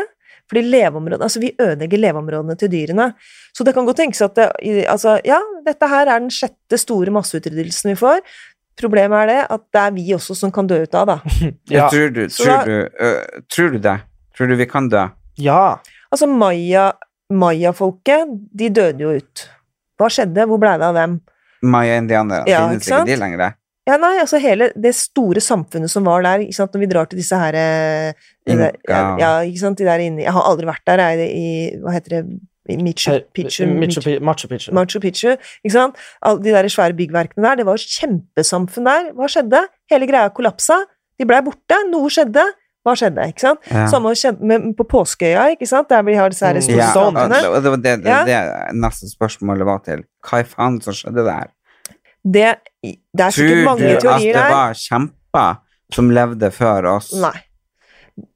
[0.50, 3.14] Fordi leveområdene, altså Vi ødelegger leveområdene til dyrene.
[3.56, 4.50] Så det kan godt tenkes at det,
[4.92, 8.20] altså, ja, dette her er den sjette store masseutryddelsen vi får.
[8.80, 11.18] Problemet er det at det er vi også som kan dø ut av, da.
[11.72, 11.90] Ja.
[11.94, 13.98] Tror, du, tror, da- du, uh, tror du det?
[14.38, 15.04] Tror du vi kan dø?
[15.42, 15.78] Ja.
[16.14, 16.92] Altså, maya,
[17.34, 19.48] mayafolket, de døde jo ut.
[20.02, 20.46] Hva skjedde?
[20.50, 21.20] Hvor ble det av dem?
[21.64, 23.54] Maya-indianere, Ja, finnes ikke ikke de lenger?
[23.88, 27.08] Ja, nei, altså hele det store samfunnet som var der, ikke sant, når vi drar
[27.12, 28.14] til disse her eh,
[28.48, 29.20] de der, ja, Inka.
[29.20, 31.48] ja, ikke sant, de der inne Jeg har aldri vært der, jeg, i
[31.84, 32.22] Hva heter det
[32.70, 33.66] Michu Her- Picchu?
[33.68, 34.72] Machu Machu Picchu.
[34.74, 35.96] Machu Picchu, ikke sant?
[36.22, 39.10] Alle de der svære byggverkene der, det var kjempesamfunn der.
[39.18, 39.66] Hva skjedde?
[39.92, 40.78] Hele greia kollapsa.
[41.20, 41.76] De blei borte.
[41.92, 42.46] Noe skjedde.
[42.84, 43.28] Hva skjedde?
[43.32, 43.60] ikke sant?
[43.72, 43.86] Ja.
[43.88, 45.90] Samme skjedde med, på Påskeøya, ikke sant?
[45.90, 46.62] Der vi har disse her Mm.
[46.62, 48.24] store Ja, og det var det, det, Ja.
[48.26, 50.04] det neste spørsmålet var til.
[50.24, 51.48] Hva i faen som skjedde der?
[52.24, 54.00] Det, det er sikkert mange teorier der.
[54.00, 55.56] Tror du at det var kjemper
[55.92, 57.14] som levde før oss?
[57.14, 57.40] Nei.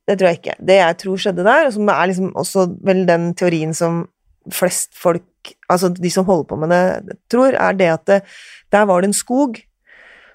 [0.08, 0.56] Det tror jeg ikke.
[0.68, 4.08] Det jeg tror skjedde der, og som er liksom også vel den teorien som
[4.53, 6.76] flest folk, altså de som holder på med
[7.07, 8.22] det, tror, er det at det,
[8.74, 9.60] der var det en skog,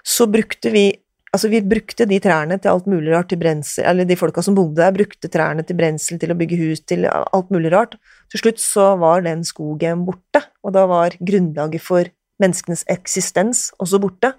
[0.03, 0.91] så brukte vi
[1.33, 4.53] Altså, vi brukte de trærne til alt mulig rart, til brensel Eller de folka som
[4.53, 7.95] bodde der, brukte trærne til brensel, til å bygge hus, til alt mulig rart.
[8.29, 12.05] Til slutt så var den skogen borte, og da var grunnlaget for
[12.37, 14.35] menneskenes eksistens også borte.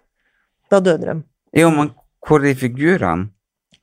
[0.71, 1.17] Da døde de.
[1.59, 1.91] Jo, men
[2.23, 3.34] hvor er de figurene?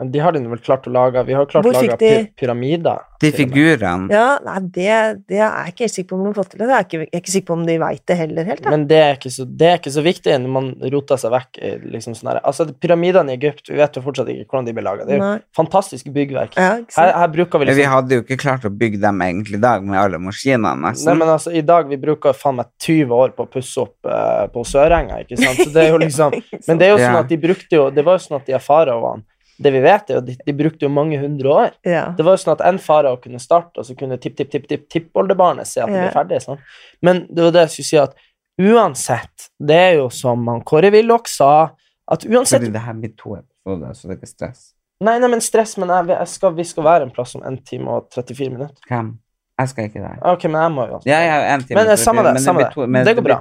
[0.09, 1.21] De har de vel klart å lage.
[1.27, 3.03] Vi har klart Hvor å lage de- pyramider.
[3.21, 4.09] De figurene?
[4.09, 4.93] Ja, nei, det,
[5.29, 6.61] det er jeg ikke helt sikker på om de har fått til.
[6.63, 8.63] Det er ikke, jeg er ikke sikker på om de veit det heller helt.
[8.65, 8.73] Da.
[8.73, 11.59] Men det er, ikke så, det er ikke så viktig når man roter seg vekk.
[11.97, 15.05] Liksom sånn altså, Pyramidene i Egypt, vi vet jo fortsatt ikke hvordan de ble laga.
[15.05, 16.57] Det er jo fantastisk byggverk.
[16.57, 19.21] Ja, Her, her bruker vi Men vi liksom hadde jo ikke klart å bygge dem
[19.27, 22.71] egentlig i dag med alle maskinene, Nei, men altså, I dag vi bruker faen meg
[22.81, 25.21] 20 år på å pusse opp uh, på Sørenga.
[25.21, 25.61] ikke sant?
[25.61, 28.05] Så det er jo liksom, Men det er jo sånn at de brukte jo Det
[28.07, 29.27] var jo sånn at de faraoene
[29.59, 31.71] Det vi vet, er jo at de, de brukte jo mange hundre år.
[31.85, 32.05] Ja.
[32.17, 35.87] Det var jo sånn at en farao kunne starte, og så kunne tipp-tipp-tipp-tippoldebarnet se at
[35.91, 36.07] de Ja.
[36.07, 36.41] ble ferdig.
[36.41, 36.57] Sånn.
[37.01, 38.15] Men det var det jeg skulle si, at
[38.61, 41.71] uansett Det er jo som han Kåre Willoch sa,
[42.11, 44.61] at uansett Fordi det her blir to episoder, så det er ikke stress.
[45.01, 47.63] Nei, nei, men stress, men jeg, jeg skal, vi skal være en plass om 1
[47.65, 48.75] time og 34 minutter.
[48.89, 49.17] Hvem?
[49.61, 50.17] Jeg skal ikke der.
[50.31, 51.79] Ok, men jeg må jo Ja, ja, en time.
[51.79, 52.87] Men, eh, samme det, samme det.
[52.87, 53.35] Men Det det, går bra.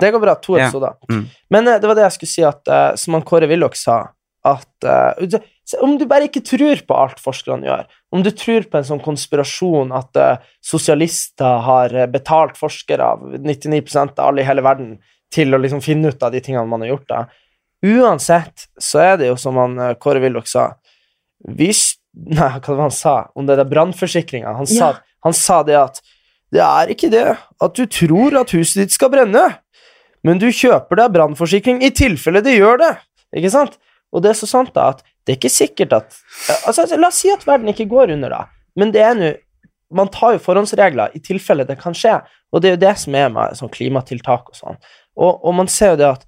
[0.00, 0.34] Det går bra.
[0.34, 0.66] To Ja.
[0.68, 0.94] episoder.
[1.10, 1.26] Mm.
[1.50, 4.08] Men eh, det var det jeg skulle si, at uh, som han Kåre Willoch sa,
[4.46, 5.40] at uh,
[5.84, 7.84] om du bare ikke tror på alt forskerne gjør,
[8.16, 13.10] om du tror på en sånn konspirasjon at uh, sosialister har eh, betalt forskere,
[13.44, 14.94] 99 av alle i hele verden,
[15.30, 17.20] til å liksom finne ut av de tingene man har gjort, da.
[17.86, 20.66] Uansett så er det jo som han uh, Kåre Willoch sa
[21.56, 21.94] Hvis
[22.34, 24.56] Nei, hva var det han sa om det der brannforsikringa?
[24.58, 25.20] Han, sa- Ja.
[25.24, 26.00] han sa det at
[26.50, 29.44] det er ikke det at du tror at huset ditt skal brenne,
[30.26, 32.90] men du kjøper deg brannforsikring i tilfelle det gjør det.
[33.38, 33.78] Ikke sant?
[34.10, 36.16] Og det er så sant da at det er ikke sikkert at
[36.66, 38.42] altså, La oss si at verden ikke går under, da,
[38.78, 39.30] men det er nå
[39.90, 42.20] Man tar jo forhåndsregler i tilfelle det kan skje,
[42.54, 44.76] og det er jo det som er med sånn klimatiltak og sånn.
[45.18, 46.22] Og, og man ser jo det at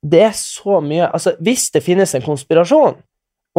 [0.00, 2.96] det er så mye Altså, hvis det finnes en konspirasjon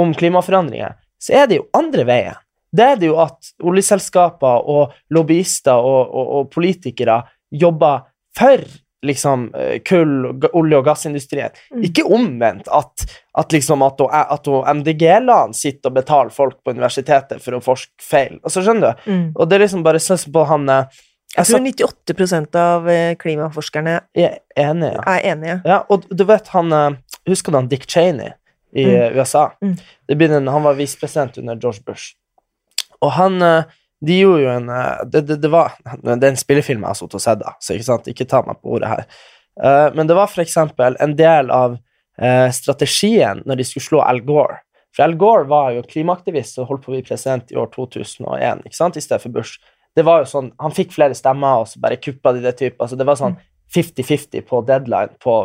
[0.01, 2.41] om klimaforandringer, så er det jo andre veien.
[2.75, 7.21] Det er det jo at oljeselskaper og lobbyister og, og, og politikere
[7.53, 8.03] jobber
[8.35, 8.65] for
[9.05, 11.53] liksom eh, kull, olje- og gassindustrien.
[11.73, 11.83] Mm.
[11.87, 13.05] Ikke omvendt at,
[13.37, 18.39] at liksom at, at MDG-land sitter og betaler folk på universitetet for å forske feil.
[18.43, 19.11] Altså, skjønner du?
[19.11, 19.27] Mm.
[19.35, 21.01] Og det er liksom bare sånn på han eh,
[21.35, 24.93] Jeg tror 98% av eh, klimaforskerne er enige.
[24.95, 25.05] ja.
[25.15, 25.57] er enige.
[25.65, 26.71] Ja, og du vet han
[27.25, 28.31] Husker du han Dick Cheney
[28.75, 29.15] i Mm.
[29.17, 29.51] USA?
[29.63, 30.47] Mm.
[30.51, 32.13] Han var visepresident under George Bush.
[33.01, 33.41] Og han
[34.03, 36.99] De gjorde jo en eh, Det, det, det var Det er en spillefilm jeg har
[36.99, 39.05] sittet og sett, da, så ikke sant, ikke ta meg på ordet her.
[39.63, 41.77] Eh, men det var eksempel en del av
[42.19, 44.59] eh, strategien når de skulle slå Al Gore.
[44.95, 48.63] For Al Gore var jo klimaaktivist og holdt på å bli president i år 2001,
[48.67, 49.59] ikke sant, i stedet for Bush.
[49.95, 52.79] Det var jo sånn, Han fikk flere stemmer, og så bare kuppa de det type.
[52.83, 53.37] Altså, det var sånn
[53.75, 55.35] 50-50 på deadline på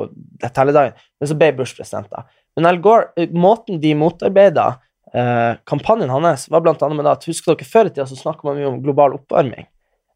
[0.55, 0.95] telledagen.
[1.19, 2.27] Men så ble Bush president, da.
[2.59, 4.73] Men Al Gore, måten de motarbeida
[5.15, 8.45] eh, kampanjen hans, var blant annet med at husker dere før i tida så snakka
[8.45, 9.67] man mye om global oppvarming.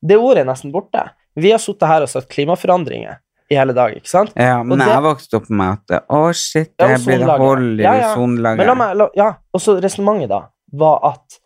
[0.05, 1.03] Det ordet er nesten borte.
[1.37, 3.21] Vi har sittet her og sagt klimaforandringer.
[3.51, 4.31] i hele dag, ikke sant?
[4.41, 7.39] Ja, men det- jeg vokste opp med at Å, shit, Ja, det og blir det
[7.39, 8.95] hold i Ja, ja.
[8.95, 11.39] la, ja, og så resonnementet da, var at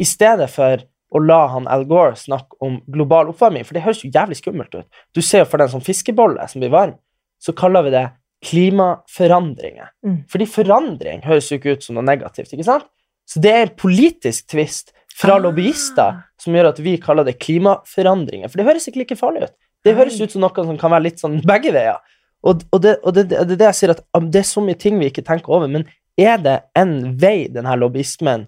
[0.00, 0.78] i stedet for
[1.14, 4.74] å la han Al Gore snakke om global oppvarming, for det høres jo jævlig skummelt
[4.74, 4.86] ut.
[5.14, 6.94] Du ser jo for den sånn fiskebolle som blir varm,
[7.40, 8.10] så kaller vi det
[8.44, 9.88] klimaforandringer.
[10.06, 10.18] Mm.
[10.30, 12.86] Fordi forandring høres jo ikke ut som noe negativt, ikke sant?
[13.28, 15.42] Så det er en politisk tvist fra Ah.
[15.42, 18.48] lobbyister som gjør at vi kaller det klimaforandringer.
[18.48, 19.54] For det høres ikke like farlig ut.
[19.84, 19.98] Det Nei.
[20.04, 21.98] høres ut som noe som kan være litt sånn begge veier.
[22.44, 24.78] Og, og, det, og det, det, det jeg sier, at um, det er så mye
[24.78, 25.84] ting vi ikke tenker over, men
[26.18, 28.46] er det en vei denne lobbyismen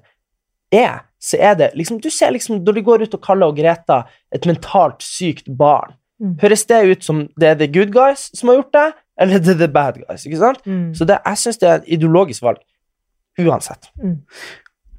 [0.73, 4.05] er, så er det liksom Du ser liksom når de går ut og kaller Greta
[4.33, 6.35] et mentalt sykt barn, Mm.
[6.43, 9.55] høres det ut som det er the good guys som har gjort det, eller det
[9.55, 10.25] er the bad guys?
[10.27, 10.63] ikke sant?
[10.67, 10.95] Mm.
[10.97, 12.63] Så det, jeg syns det er et ideologisk valg.
[13.41, 13.91] Uansett.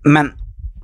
[0.06, 0.34] Men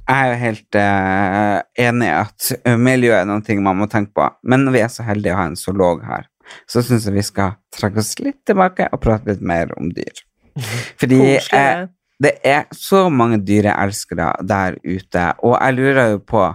[0.07, 1.57] jeg er jo helt uh,
[1.87, 4.29] enig i at eh, miljø er noe man må tenke på.
[4.47, 6.29] Men når vi er så heldige å ha en zoolog her,
[6.69, 10.23] så syns jeg vi skal trekke oss litt tilbake og prate litt mer om dyr.
[10.99, 11.83] Fordi eh,
[12.23, 16.47] det er så mange dyreelskere der ute, og jeg lurer jo på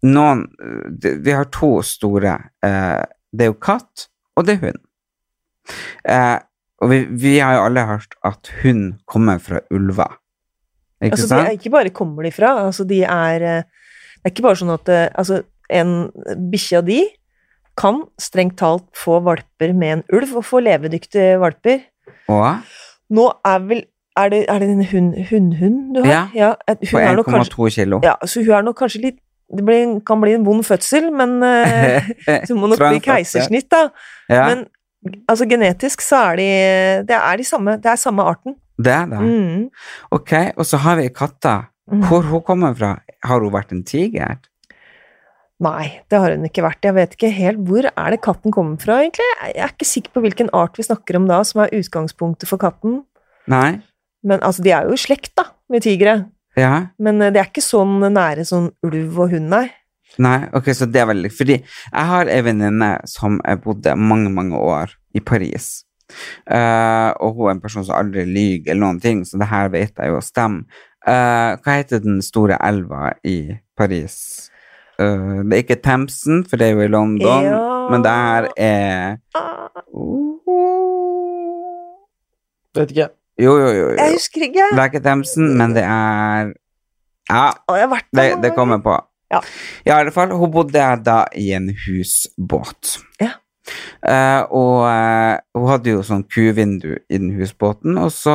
[0.00, 0.46] noen
[1.00, 2.38] Vi har to store.
[2.64, 4.80] Eh, det er jo katt, og det er hund.
[6.08, 6.38] Eh,
[6.80, 10.16] og vi, vi har jo alle hørt at hund kommer fra ulver.
[11.00, 11.46] Ikke Altså, de sant?
[11.46, 13.62] er, ikke bare kommer de fra, altså de er eh,
[14.20, 15.42] Det er ikke bare sånn at eh, altså,
[15.72, 15.94] en
[16.52, 17.00] bikkje av de
[17.80, 21.86] kan strengt talt få valper med en ulv, og få levedyktige valper.
[22.28, 22.60] Og
[23.10, 23.86] Nå er vel
[24.18, 26.28] Er det, er det en hund, hundhund du har?
[26.34, 28.00] Ja, ja hun kanskje 1,2 kilo.
[28.02, 29.20] Ja, så hun er nok kanskje litt
[29.56, 32.10] Det blir, kan bli en vond fødsel, men uh,
[32.46, 33.88] så må nok bli keisersnitt, da.
[34.28, 34.66] Ja, Men
[35.30, 36.48] altså genetisk så er de
[37.08, 38.56] Det er de samme, det er samme arten.
[38.80, 39.20] det er det.
[39.20, 39.68] Mm.
[40.10, 41.66] Ok, og så har vi katta.
[41.90, 42.04] Mm.
[42.06, 42.94] Hvor hun kommer fra?
[43.24, 44.38] Har hun vært en tiger?
[45.60, 46.84] Nei, det har hun ikke vært.
[46.86, 49.26] Jeg vet ikke helt hvor er det katten kommer fra, egentlig.
[49.44, 52.60] Jeg er ikke sikker på hvilken art vi snakker om da, som er utgangspunktet for
[52.62, 53.02] katten.
[53.50, 53.80] Nei?
[54.24, 56.14] Men altså, de er jo i slekt, da, med tigre.
[56.56, 56.86] Ja?
[56.98, 59.66] Men eh, det er ikke sånn nære sånn ulv og hund, nei.
[60.18, 64.58] Nei, ok, så det er veldig Fordi jeg har ei venninne som bodde mange, mange
[64.58, 65.84] år i Paris.
[66.50, 69.68] Uh, og hun er en person som aldri lyver eller noen ting, så det her
[69.70, 70.64] vet jeg jo stemmer.
[71.06, 74.50] Uh, hva heter den store elva i Paris?
[75.00, 77.60] Uh, det er ikke Thamesen, for det er jo i London, Ja.
[77.90, 79.70] men det her er Ah,
[82.76, 83.08] Vet ikke.
[83.40, 83.86] Jo, jo, jo.
[83.96, 84.66] Jeg husker ikke.
[84.74, 86.52] Det er ikke Thamesen, men det er
[87.30, 88.96] Ja, Å, jeg har vært det, det kommer på.
[89.30, 89.40] Ja.
[89.86, 92.96] I alle fall, hun bodde da i en husbåt.
[93.22, 93.36] Ja.
[94.02, 98.34] Uh, og uh, hun hadde jo sånn kuvindu i den husbåten, og så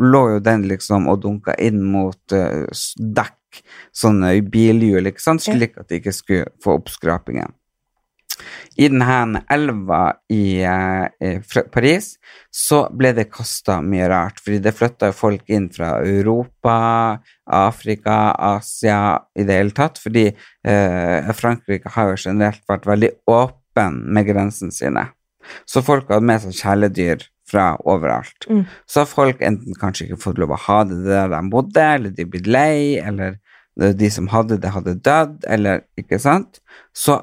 [0.00, 2.64] lå jo den liksom og dunka inn mot uh,
[2.98, 3.60] dekk,
[3.94, 5.54] sånne bilhjul, ikke sant, Ja.
[5.58, 7.52] slik at de ikke skulle få oppskrapingen.
[8.76, 10.00] I denne elva
[10.32, 12.14] i, eh, i Paris
[12.50, 16.76] så ble det kasta mye rart, fordi det flytta folk inn fra Europa,
[17.46, 24.02] Afrika, Asia i det hele tatt, fordi eh, Frankrike har jo generelt vært veldig åpen
[24.14, 25.06] med grensene sine.
[25.68, 28.46] Så folk hadde med seg kjæledyr fra overalt.
[28.48, 28.64] Mm.
[28.88, 32.14] Så har folk enten kanskje ikke fått lov å ha det der de bodde, eller
[32.16, 36.60] de blitt lei, eller de de som hadde det, hadde dødd, eller ikke sant.
[36.94, 37.18] Så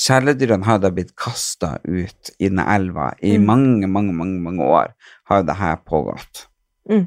[0.00, 3.46] kjæledyrene har da blitt kasta ut i den elva i Mm.
[3.46, 4.94] mange, mange, mange, mange år
[5.30, 6.48] har det her pågått.
[6.90, 7.06] Mm.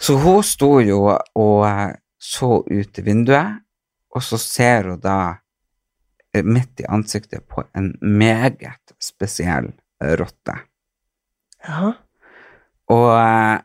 [0.00, 3.60] Så hun sto jo og eh, så ut i vinduet,
[4.14, 5.36] og så ser hun da
[6.34, 9.72] eh, midt i ansiktet på en meget spesiell
[10.02, 10.58] eh, rotte.
[11.64, 11.92] Ja.
[12.92, 13.62] Og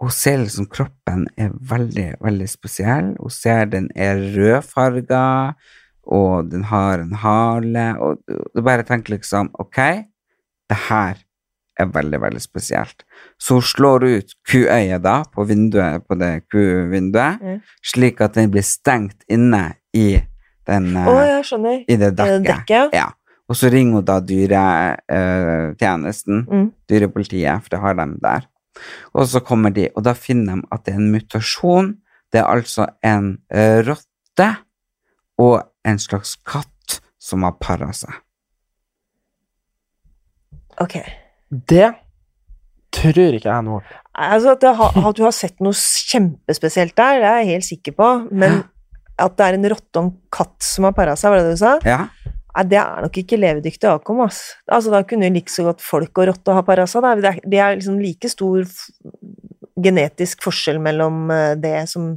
[0.00, 3.14] hun ser liksom kroppen er veldig, veldig spesiell.
[3.20, 5.54] Hun ser den er rødfarga,
[6.06, 9.76] og den har en hale, og du, bare tenker liksom ok,
[10.70, 11.14] det her
[11.80, 13.02] er veldig, veldig spesielt.
[13.40, 17.60] Så hun slår ut kuøyet da på vinduet, på det kuvinduet, mm.
[17.82, 20.20] slik at den blir stengt inne i
[20.68, 21.82] den oh, jeg skjønner.
[21.88, 22.46] i det Er det dekket.
[22.46, 22.90] dekket?
[22.96, 23.08] Ja.
[23.48, 26.72] Og så ringer hun da dyretjenesten, Mm.
[26.88, 28.40] dyrepolitiet, for det har de der.
[29.14, 31.94] Og så kommer de, og da finner de at det er en mutasjon.
[32.32, 34.56] Det er altså en eh, rotte
[35.38, 38.12] og en slags katt som har para seg.
[40.82, 40.98] Ok.
[41.48, 41.92] Det
[42.94, 43.82] tror ikke jeg noe
[44.14, 47.66] Altså, at, det har, at du har sett noe kjempespesielt der, det er jeg helt
[47.66, 48.60] sikker på, men
[49.18, 51.56] at det er en rotte og en katt som har para seg, var det det
[51.56, 51.72] du sa?
[51.82, 52.04] Ja,
[52.54, 54.40] Nei, det er nok ikke levedyktig avkom, ass.
[54.70, 57.14] Altså, da kunne like så godt folk og rotte ha para seg, da.
[57.18, 58.84] Det er, det er liksom like stor f
[59.84, 62.12] genetisk forskjell mellom eh, det som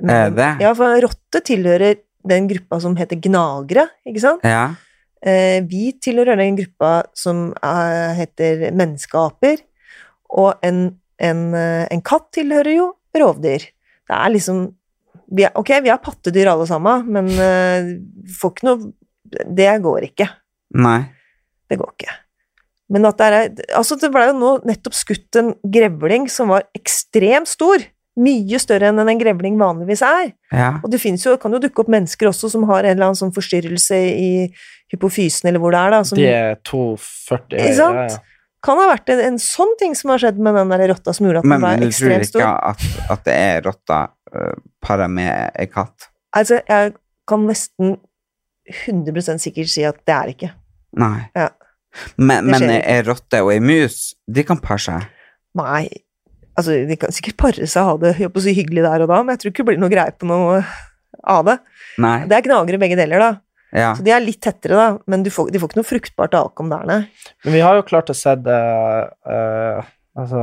[0.00, 0.48] Er det?
[0.64, 1.98] Ja, for rotte tilhører
[2.28, 4.46] den gruppa som heter gnagere, ikke sant?
[4.46, 4.68] ja,
[5.18, 9.64] Eh, vi tilhører den gruppa som eh, heter menneskeaper,
[10.38, 10.84] og en,
[11.18, 13.66] en, eh, en katt tilhører jo rovdyr.
[14.08, 14.68] Det er liksom
[15.34, 17.90] vi er, Ok, vi er pattedyr alle sammen, men eh,
[18.38, 18.92] får ikke noe
[19.58, 20.28] Det går ikke.
[20.78, 21.02] Nei.
[21.68, 22.14] Det går ikke.
[22.88, 26.64] Men at det er Altså, det ble jo nå nettopp skutt en grevling som var
[26.78, 27.82] ekstremt stor.
[28.18, 30.32] Mye større enn en grevling vanligvis er.
[30.50, 30.72] Ja.
[30.82, 33.34] Og det jo, kan jo dukke opp mennesker også som har en eller annen sånn
[33.34, 34.30] forstyrrelse i
[34.90, 36.00] hypofysen, eller hvor det er, da.
[36.08, 38.18] Som De er 2,40 Ikke sant?
[38.64, 41.28] kan ha vært en, en sånn ting som har skjedd med den der rotta som
[41.28, 42.10] gjorde at den var ekstremt stor.
[42.10, 44.00] men du tror ikke at, at det er rotta
[44.34, 46.08] uh, para med ei katt?
[46.36, 46.96] Altså, jeg
[47.28, 47.96] kan nesten
[48.68, 50.50] 100% sikkert si at det er ikke.
[50.98, 51.28] Nei.
[51.38, 51.48] Ja.
[52.18, 55.06] Men, men ei rotte og ei mus, de kan pare seg?
[55.58, 55.86] Nei.
[56.58, 59.10] Altså, de kan sikkert pare seg og ha det jeg på så hyggelig der og
[59.12, 60.56] da, men jeg tror ikke det blir noe greie på noe
[61.28, 61.58] av det.
[62.02, 62.16] Nei.
[62.30, 63.30] Det er gnagere begge deler, da.
[63.76, 63.90] Ja.
[63.94, 66.70] Så de er litt tettere, da, men du får, de får ikke noe fruktbart avkom
[66.72, 67.00] der, nei.
[67.44, 68.58] Men vi har jo klart å se det
[69.28, 69.86] uh,
[70.18, 70.40] Altså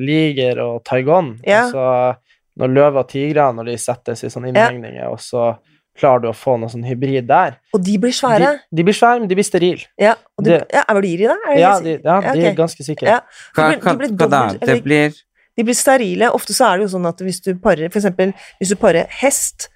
[0.00, 1.36] Liger og Taigon.
[1.46, 1.66] Ja.
[1.68, 2.18] Altså,
[2.58, 5.52] når løver og tigre når de settes i sånne innhegninger, og så
[5.98, 8.50] klarer du å få noe sånn hybrid der Og de blir svære.
[8.70, 9.86] De, de blir svære, men de blir sterile.
[9.98, 11.30] ja, og de, det- ja, er det de det?
[11.30, 12.44] Er det Ja, de, ja, de ok.
[12.50, 13.06] er ganske sikre.
[13.16, 13.20] Ja.
[13.54, 14.42] Hva, De blir- hva, de blir hva da?
[14.66, 15.16] Det blir
[15.58, 16.30] De blir sterile.
[16.34, 18.30] Ofte så er det jo sånn at hvis du parer For eksempel
[18.60, 19.68] hvis du parer hest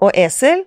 [0.00, 0.64] og esel,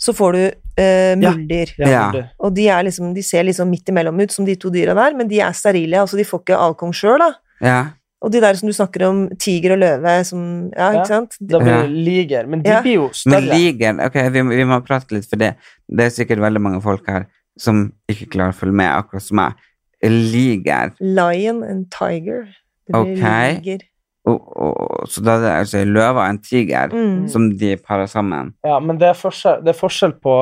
[0.00, 0.42] så får du
[0.80, 1.72] eh, muldyr.
[1.78, 2.26] Ja, Ja.
[2.38, 5.16] Og de, er liksom, de ser liksom midt imellom ut som de to dyra der,
[5.18, 6.00] men de er sterile.
[6.00, 7.32] Altså de får ikke avkom sjøl, da.
[7.60, 7.80] Ja.
[8.20, 11.36] Og de der som du snakker om, tiger og løve, som Ja, ikke sant?
[11.40, 12.46] Da blir det liger.
[12.46, 12.80] Men de Ja.
[12.82, 15.54] blir jo Men liger Ok, vi, vi må prate litt, for det,
[15.88, 17.26] det er sikkert veldig mange folk her
[17.58, 19.54] som ikke klarer å følge med, akkurat som meg.
[20.02, 20.92] Liger.
[21.00, 22.48] Lion and tiger.
[22.86, 23.60] Det blir okay.
[23.60, 23.86] liger.
[24.30, 27.28] Og, og, så da er det altså en løve og en tiger Mm.
[27.28, 28.54] som de parer sammen.
[28.66, 30.36] Ja, men det er forskjell, det er forskjell på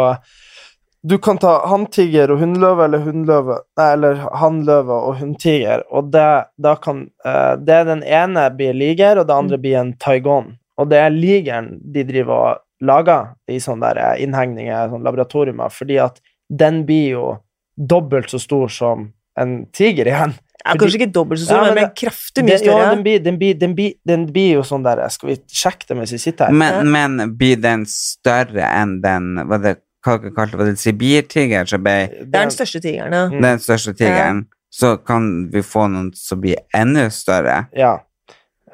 [1.08, 6.24] Du kan ta hanntiger og hunnløve eller hunnløve Nei, eller hannløve og hunntiger, og det,
[6.58, 10.56] da kan eh, Det den ene blir liger, og det andre blir en taigon.
[10.78, 15.70] Og det er ligeren de driver og lager i sånne der eh, innhegninger, sånne laboratorier,
[15.70, 16.20] fordi at
[16.50, 17.24] den blir jo
[17.78, 19.08] dobbelt så stor som
[19.38, 20.34] en tiger igjen.
[20.64, 22.78] Ja, Fordi- kanskje ikke dobbelt så stor, Ja, men men, kraftig mye større.
[22.82, 25.86] ja, den blir, den, blir, den, blir, den blir jo sånn der Skal vi sjekke
[25.88, 26.52] det mens vi sitter her?
[26.52, 30.66] Men, men blir den større enn den Hva det kalte det?
[30.72, 33.24] Det sibirtiger som ble det er den største tigeren, ja.
[33.30, 33.40] Mm.
[33.42, 34.46] den største tigeren?
[34.70, 37.68] Så kan vi få noen som blir enda større.
[37.72, 37.98] Ja.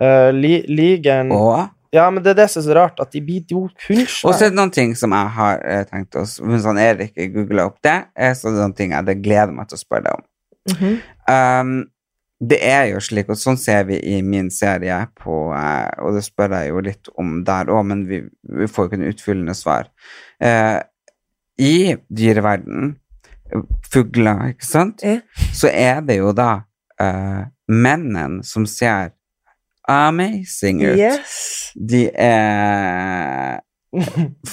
[0.00, 3.20] Uh, li, ligeren Og Ja, men det er det som er så rart, at de
[3.22, 6.66] blir jo Og så er det noen ting som jeg har eh, tenkt oss Mens
[6.66, 9.78] han Erik googla opp det, er så det noen ting jeg hadde gleder meg til
[9.78, 10.24] å spørre deg om.
[10.70, 10.94] Mhm.
[11.28, 11.74] Um,
[12.44, 16.24] det er jo slik, og sånn ser vi i min serie på eh, Og det
[16.26, 19.54] spør jeg jo litt om der òg, men vi, vi får jo ikke noe utfyllende
[19.56, 19.88] svar.
[20.42, 20.80] Uh,
[21.56, 22.96] I dyreverden,
[23.92, 25.20] fugler, ikke sant, Ja.
[25.54, 26.50] så er det jo da
[27.00, 29.14] uh, mennene som ser
[29.88, 30.98] amazing ut.
[30.98, 31.70] Yes.
[31.76, 33.60] De er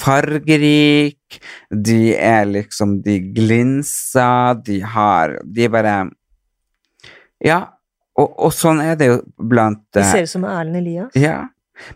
[0.03, 1.39] fargerike,
[1.72, 5.95] de er liksom De glinser, de har De er bare
[7.41, 7.61] Ja,
[8.19, 11.15] og, og sånn er det jo blant De eh, ser ut som Erlend Elias.
[11.18, 11.47] Ja,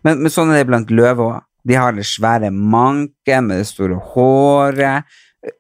[0.02, 1.46] men, men sånn er det blant løver òg.
[1.66, 5.10] De har det svære manken med det store håret.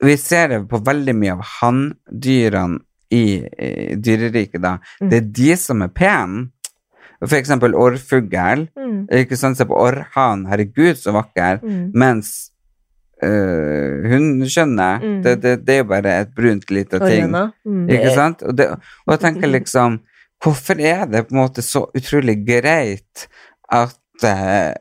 [0.05, 2.79] Vi ser det på veldig mye av hanndyrene
[3.13, 4.75] i, i dyreriket, da.
[5.01, 5.09] Mm.
[5.09, 6.45] Det er de som er pene.
[7.23, 8.65] For eksempel orrfugl.
[8.77, 9.07] Mm.
[9.11, 11.91] Ikke sant, se på orrhanen, herregud så vakker, Mm.
[11.93, 12.51] mens
[13.23, 15.21] øh, hundekjønnet, Mm.
[15.23, 17.31] det, det, det er jo bare et brunt lite ting.
[17.65, 17.87] Mm.
[17.89, 18.41] Ikke sant?
[18.43, 18.67] Og, det,
[19.07, 19.99] og jeg tenker liksom,
[20.43, 23.27] hvorfor er det på en måte så utrolig greit
[23.71, 24.73] at eh,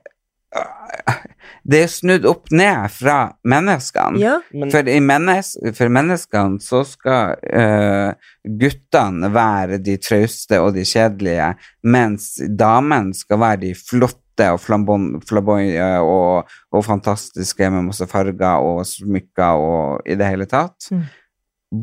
[1.65, 3.19] det er snudd opp ned fra
[3.49, 4.21] menneskene?
[4.21, 4.35] Ja.
[4.53, 10.85] Men, For, i mennes, for menneskene så skal uh, guttene være de trauste og de
[10.89, 11.55] kjedelige,
[11.89, 18.83] mens damene skal være de flotte og flamboyante og, og fantastiske med masse farger og
[18.89, 20.91] smykker og i det hele tatt.
[20.93, 21.07] Mm.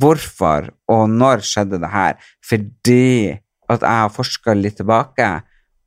[0.02, 2.20] Hvorfor og når skjedde det her?
[2.45, 3.40] Fordi
[3.72, 5.30] at jeg har forska litt tilbake,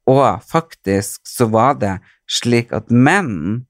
[0.09, 1.95] og faktisk så var det
[2.29, 3.65] slik at menn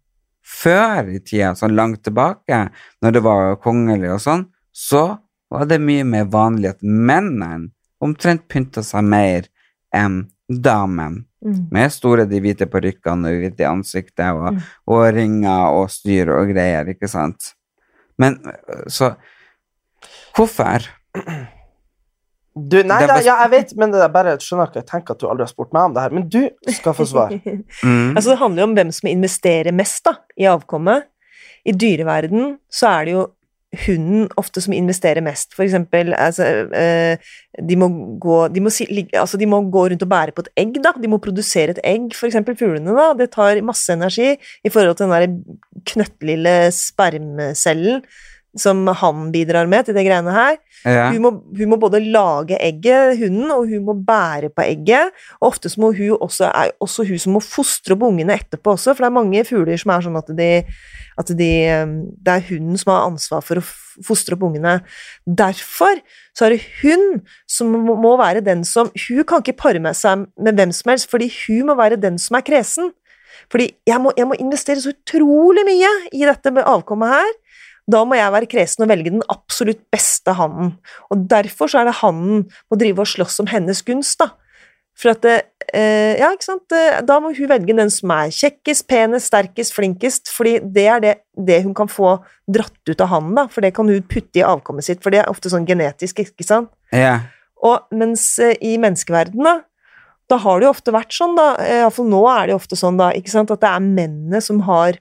[0.55, 2.60] før i tida, sånn langt tilbake,
[3.02, 5.05] når det var kongelig og sånn, så
[5.51, 7.70] var det mye mer vanlig at mennene
[8.05, 9.47] omtrent pynta seg mer
[9.94, 11.24] enn damen.
[11.44, 11.68] Mm.
[11.72, 14.60] Med store de hvite parykkene og hvite i ansiktet og, Mm.
[14.89, 17.55] og ringer og styr og greier, ikke sant?
[18.18, 18.39] Men
[18.89, 19.14] så
[20.35, 20.82] Hvorfor?
[22.55, 25.22] Du, nei, da, ja, jeg vet, men det er bare skjønner ikke, jeg tenker at
[25.22, 26.12] du aldri har spurt meg om det her.
[26.14, 27.35] Men du skal få svar.
[27.85, 28.14] Mm.
[28.14, 31.09] Altså, det handler jo om hvem som investerer mest da, i avkommet.
[31.66, 33.24] I dyreverden så er det jo
[33.85, 35.52] hunden ofte som investerer mest.
[35.56, 37.89] For eksempel, altså, eh, de, må
[38.22, 40.94] gå, de, må si, altså, de må gå rundt og bære på et egg, da.
[41.01, 43.10] De må produsere et egg, for eksempel fuglene, da.
[43.18, 48.05] Det tar masse energi i forhold til den der knøttlille spermcellen
[48.60, 50.59] som han bidrar med til det greiene her.
[50.85, 51.09] Ja.
[51.12, 55.14] Hun, må, hun må både lage egget, hunden, og hun må bære på egget.
[55.40, 58.76] Og ofte så må hun også, er også hun som må fostre opp ungene etterpå
[58.76, 60.51] også, for det er mange fugler som er sånn at de,
[61.20, 61.52] at de
[61.82, 63.66] um, Det er hunden som har ansvar for å
[64.05, 64.78] fostre opp ungene.
[65.26, 66.01] Derfor
[66.35, 69.97] så er det hun som må, må være den som Hun kan ikke pare med
[69.97, 72.93] seg med hvem som helst, fordi hun må være den som er kresen.
[73.52, 77.32] Fordi jeg må, jeg må investere så utrolig mye i dette med avkommet her.
[77.90, 80.77] Da må jeg være kresen og velge den absolutt beste hannen.
[81.12, 84.31] Og derfor så er det hannen må drive og slåss om hennes gunst, da.
[84.97, 85.43] For at det,
[85.74, 86.73] eh, Ja, ikke sant.
[86.73, 91.01] Eh, Da må hun velge den som er kjekkest, penest, sterkest, flinkest, fordi det er
[91.01, 93.47] det, det hun kan få dratt ut av hannen, da.
[93.48, 96.47] For det kan hun putte i avkommet sitt, for det er ofte sånn genetisk, ikke
[96.47, 96.70] sant.
[96.93, 97.27] Yeah.
[97.62, 99.61] Og mens eh, i menneskeverdenen, da,
[100.31, 102.78] da har det jo ofte vært sånn, da, eh, iallfall nå er det jo ofte
[102.78, 105.01] sånn, da, ikke sant, at det er mennene som har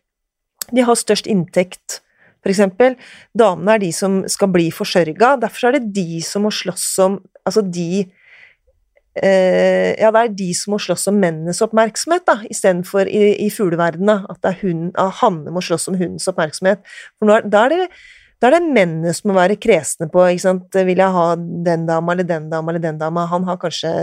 [0.73, 1.99] De har størst inntekt,
[2.51, 2.97] eksempel.
[3.37, 7.21] Damene er de som skal bli forsørga, derfor er det de som må slåss om
[7.43, 8.05] Altså de
[9.19, 13.49] eh, Ja, det er de som må slåss om mennenes oppmerksomhet, da, istedenfor i, i
[13.51, 16.79] fugleverdenen, at det er hun, at hanne må slåss om hundens oppmerksomhet.
[17.19, 17.89] For nå er, da er det
[18.43, 20.75] da er det mennene som må være kresne på ikke sant?
[20.75, 23.23] Vil jeg ha den dama eller den dama eller den dama?
[23.31, 23.93] Han har kanskje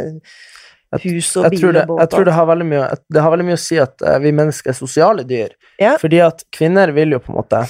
[1.05, 2.01] hus og bil og båt.
[2.01, 4.33] jeg tror det har veldig mye Det har veldig mye å si at eh, vi
[4.35, 5.53] mennesker er sosiale dyr.
[5.79, 5.97] Ja.
[6.01, 7.62] Fordi at kvinner vil jo på en måte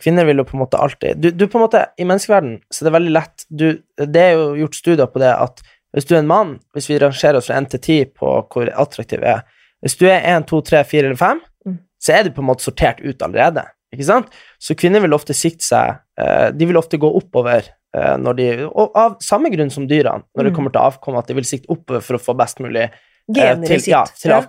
[0.00, 2.80] Kvinner vil jo på en måte alltid du, du på en måte, I menneskeverden så
[2.82, 3.66] er det veldig lett du,
[4.00, 5.60] Det er jo gjort studier på det at
[5.92, 8.70] hvis du er en mann, hvis vi rangerer oss fra 1 til 10 på hvor
[8.78, 9.42] attraktiv vi er
[9.82, 11.74] Hvis du er 1, 2, 3, 4 eller 5, Mm.
[12.00, 13.66] så er du på en måte sortert ut allerede.
[13.92, 14.30] Ikke sant?
[14.58, 18.46] Så kvinner vil ofte sikte seg eh, De vil ofte gå oppover eh, når de
[18.70, 20.56] Og av samme grunn som dyrene, når det Mm.
[20.56, 22.96] kommer til avkom, at de vil sikte oppover for å få best mulig eh,
[23.28, 23.88] Gener i sitt.
[23.92, 24.40] ja, til Ja.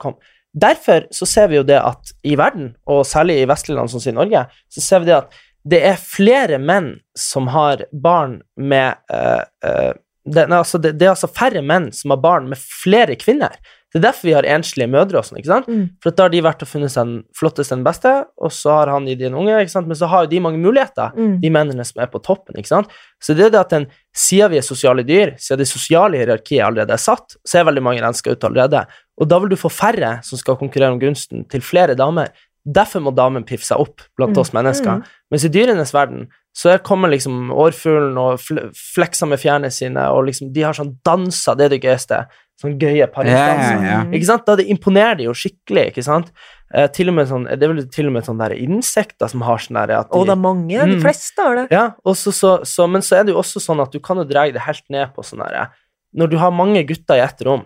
[0.53, 4.03] Derfor så ser vi jo det at i verden, og særlig i vestlige land som
[4.03, 5.41] sier Norge, så ser vi det at
[5.71, 9.91] det er flere menn som har barn med uh, uh,
[10.25, 13.55] det, nei, altså det, det er altså færre menn som har barn med flere kvinner.
[13.91, 15.65] Det er derfor vi har enslige mødre og sånn, ikke sant?
[15.67, 15.81] Mm.
[15.99, 18.91] For da har de vært og funnet seg den flotteste, den beste, og så har
[18.93, 19.89] han gitt en unge, ikke sant?
[19.89, 21.33] Men så har jo de mange muligheter, Mm.
[21.41, 22.93] de mennene som er på toppen, ikke sant?
[23.19, 26.63] Så det er det at den, siden vi er sosiale dyr, siden det sosiale hierarkiet
[26.63, 28.85] allerede er satt, så er veldig mange renska ut allerede.
[29.21, 32.31] Og da vil du få færre som skal konkurrere om gunsten til flere damer.
[32.65, 34.41] Derfor må damen piffe seg opp blant Mm.
[34.41, 34.99] oss mennesker.
[35.01, 35.03] Mm.
[35.31, 36.27] Mens i dyrenes verden
[36.57, 40.73] så er- kommer liksom årfuglen og fl flekser med fjærene sine, og liksom de har
[40.73, 42.25] sånn danser, det er det gøyeste.
[42.61, 43.81] Sånn gøye paringsdanser.
[43.81, 44.03] Yeah, yeah.
[44.13, 44.45] Ikke sant?
[44.45, 46.31] Da det imponerer de jo skikkelig, ikke sant?
[46.73, 49.41] Eh, til og med sånn, det er vel til og med sånne der insekter som
[49.41, 51.01] har sånn der at de, Og det er mange, de Mm.
[51.01, 51.67] fleste har det.
[51.71, 54.23] ja, også, så, så, men så er det jo også sånn at du kan jo
[54.23, 55.69] dra det helt ned på sånn der
[56.15, 57.63] Når du har mange gutter i ett rom,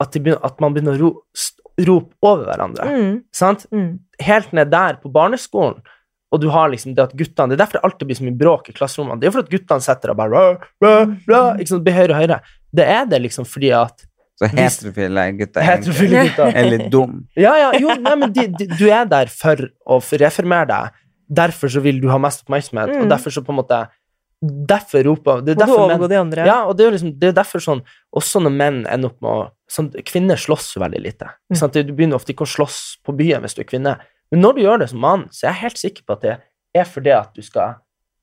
[0.00, 1.12] at, de begynner, at man begynner å ro,
[1.88, 2.88] rope over hverandre.
[2.88, 3.14] Mm.
[3.34, 3.64] Sant?
[3.74, 3.98] Mm.
[4.22, 5.80] Helt ned der på barneskolen,
[6.30, 8.36] og du har liksom det at guttene Det er derfor det alltid blir så mye
[8.36, 9.20] bråk i klasserommene.
[9.20, 10.42] Det er for at guttene setter og bare rå,
[10.84, 10.92] rå,
[11.30, 12.40] rå, ikke sant, blir høyere og høyere.
[12.76, 14.04] Det er det liksom fordi at
[14.38, 17.14] Så heterofile gutter er egentlig- heterofile gutter er litt dum.
[17.34, 19.56] Ja, ja, jo, nei, men de, de, du er der for
[19.88, 21.00] å reformere deg.
[21.40, 23.08] Derfor så vil du ha mest oppmerksomhet, og Mm.
[23.10, 23.80] derfor så på en måte
[24.42, 26.44] Derfor roper det er derfor menn- de andre.
[26.46, 27.80] Ja, og det er jo liksom, det er derfor sånn
[28.14, 31.26] Også når menn ender opp med å sånn, Kvinner slåss jo veldig lite.
[31.50, 31.56] Mm.
[31.58, 31.72] Sant?
[31.74, 33.96] Du begynner ofte ikke å slåss på byen hvis du er kvinne,
[34.30, 36.36] men når du gjør det som mann, så er jeg helt sikker på at det
[36.76, 37.74] er fordi at du skal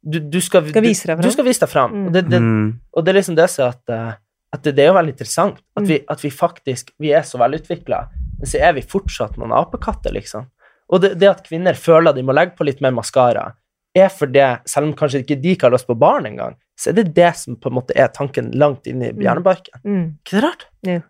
[0.08, 1.26] Du, du skal, Skal vise deg du, fram.
[1.26, 1.92] du skal vise deg fram.
[1.92, 2.06] Mm.
[2.08, 2.80] Og, det, det, Mm.
[2.94, 4.14] og det er liksom det som at, eh,
[4.54, 5.88] at det, det er jo veldig interessant at, Mm.
[5.88, 8.08] vi, at vi faktisk Vi er så velutvikla,
[8.40, 10.46] men så er vi fortsatt noen apekatter, liksom.
[10.94, 13.54] Og det, det at kvinner føler de må legge på litt mer maskara,
[13.96, 16.92] er for det, selv om kanskje ikke de ikke har lyst på barn engang, så
[16.92, 19.82] er det det som på en måte er tanken langt inn i hjernebarken.
[19.86, 20.08] Mm.
[20.20, 20.66] Ikke det rart?
[20.86, 21.02] Ja,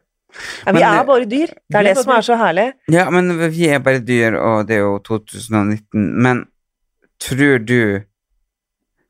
[0.65, 1.53] Ja, vi er bare dyr.
[1.71, 2.65] Det er det som er så herlig.
[2.91, 6.09] Ja, men vi er bare dyr, og det er jo 2019.
[6.25, 6.43] Men
[7.23, 8.03] tror du,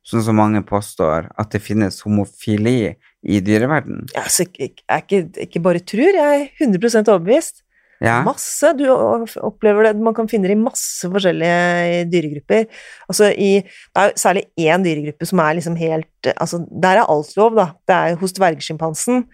[0.06, 2.94] sånn som mange påstår, at det finnes homofili
[3.26, 4.06] i dyreverden?
[4.14, 7.65] Ja, så jeg er ikke, ikke bare tror, jeg er 100% overbevist.
[8.04, 8.20] Ja?
[8.26, 8.74] Masse.
[8.76, 12.68] Du opplever det Man kan finne det i masse forskjellige dyregrupper.
[13.10, 17.36] Altså i Det er særlig én dyregruppe som er liksom helt Altså, der er alt
[17.38, 17.68] lov, da.
[17.88, 19.26] Det er hos dvergsjimpansen.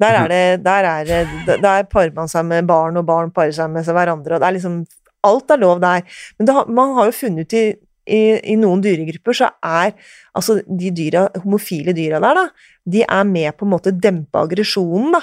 [0.00, 3.70] Der er det Der er Der parer man seg med barn, og barn parer seg
[3.70, 4.84] med hverandre, og det er liksom
[5.24, 6.02] Alt er lov der.
[6.38, 7.74] Men det man har jo funnet ut i,
[8.06, 8.20] i,
[8.52, 9.96] i noen dyregrupper så er
[10.36, 12.44] altså de dyra, homofile dyra der, da,
[12.86, 15.22] de er med på en måte dempe aggresjonen, da,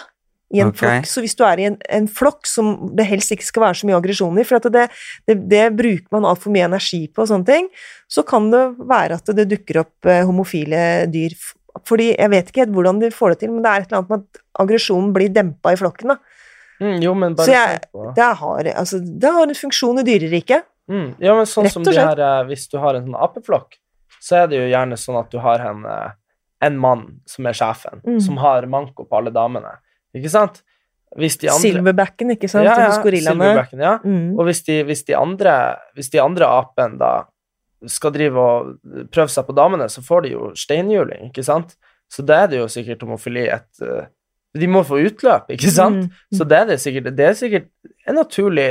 [0.53, 0.79] i en okay.
[1.01, 1.07] flokk.
[1.09, 3.87] Så hvis du er i en, en flokk som det helst ikke skal være så
[3.89, 4.85] mye aggresjon i, for det,
[5.29, 7.69] det, det bruker man altfor mye energi på og sånne ting,
[8.11, 11.33] så kan det være at det dukker opp eh, homofile dyr.
[11.89, 14.03] Fordi jeg vet ikke helt hvordan de får det til, men det er et eller
[14.03, 16.13] annet med at aggresjonen blir dempa i flokken.
[16.13, 16.19] da.
[16.83, 20.63] Mm, jo, men bare Så jeg- Det har, altså, det har en funksjon i dyreriket.
[20.89, 23.77] mm, Ja, men sånn Rett som de her eh, Hvis du har en sånn apeflokk,
[24.21, 26.11] så er det jo gjerne sånn at du har en, eh,
[26.61, 28.21] en mann som er sjefen, Mm.
[28.21, 29.77] som har manko på alle damene.
[30.17, 30.61] Ikke sant?
[31.13, 31.29] Andre
[31.61, 33.67] Silverbacken, ikke sant, ja, ja, hos gorillaene.
[33.77, 33.99] ja.
[34.01, 34.33] Mm.
[34.33, 37.11] Og hvis de, hvis de andre Hvis de andre apene da
[37.85, 41.75] skal drive og prøve seg på damene, så får de jo steinhjuling, ikke sant?
[42.07, 44.07] Så da er det jo sikkert homofili et eh,
[44.55, 46.05] De må få utløp, ikke sant?
[46.07, 46.37] Mm.
[46.37, 47.69] Så det er det sikkert Det er sikkert
[48.07, 48.67] en naturlig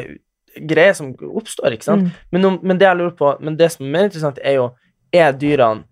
[0.69, 2.09] greie som oppstår, ikke sant?
[2.09, 2.11] Mm.
[2.33, 4.71] Men, men det jeg lurer på Men det som er mer interessant, er jo
[5.13, 5.85] Er dyrene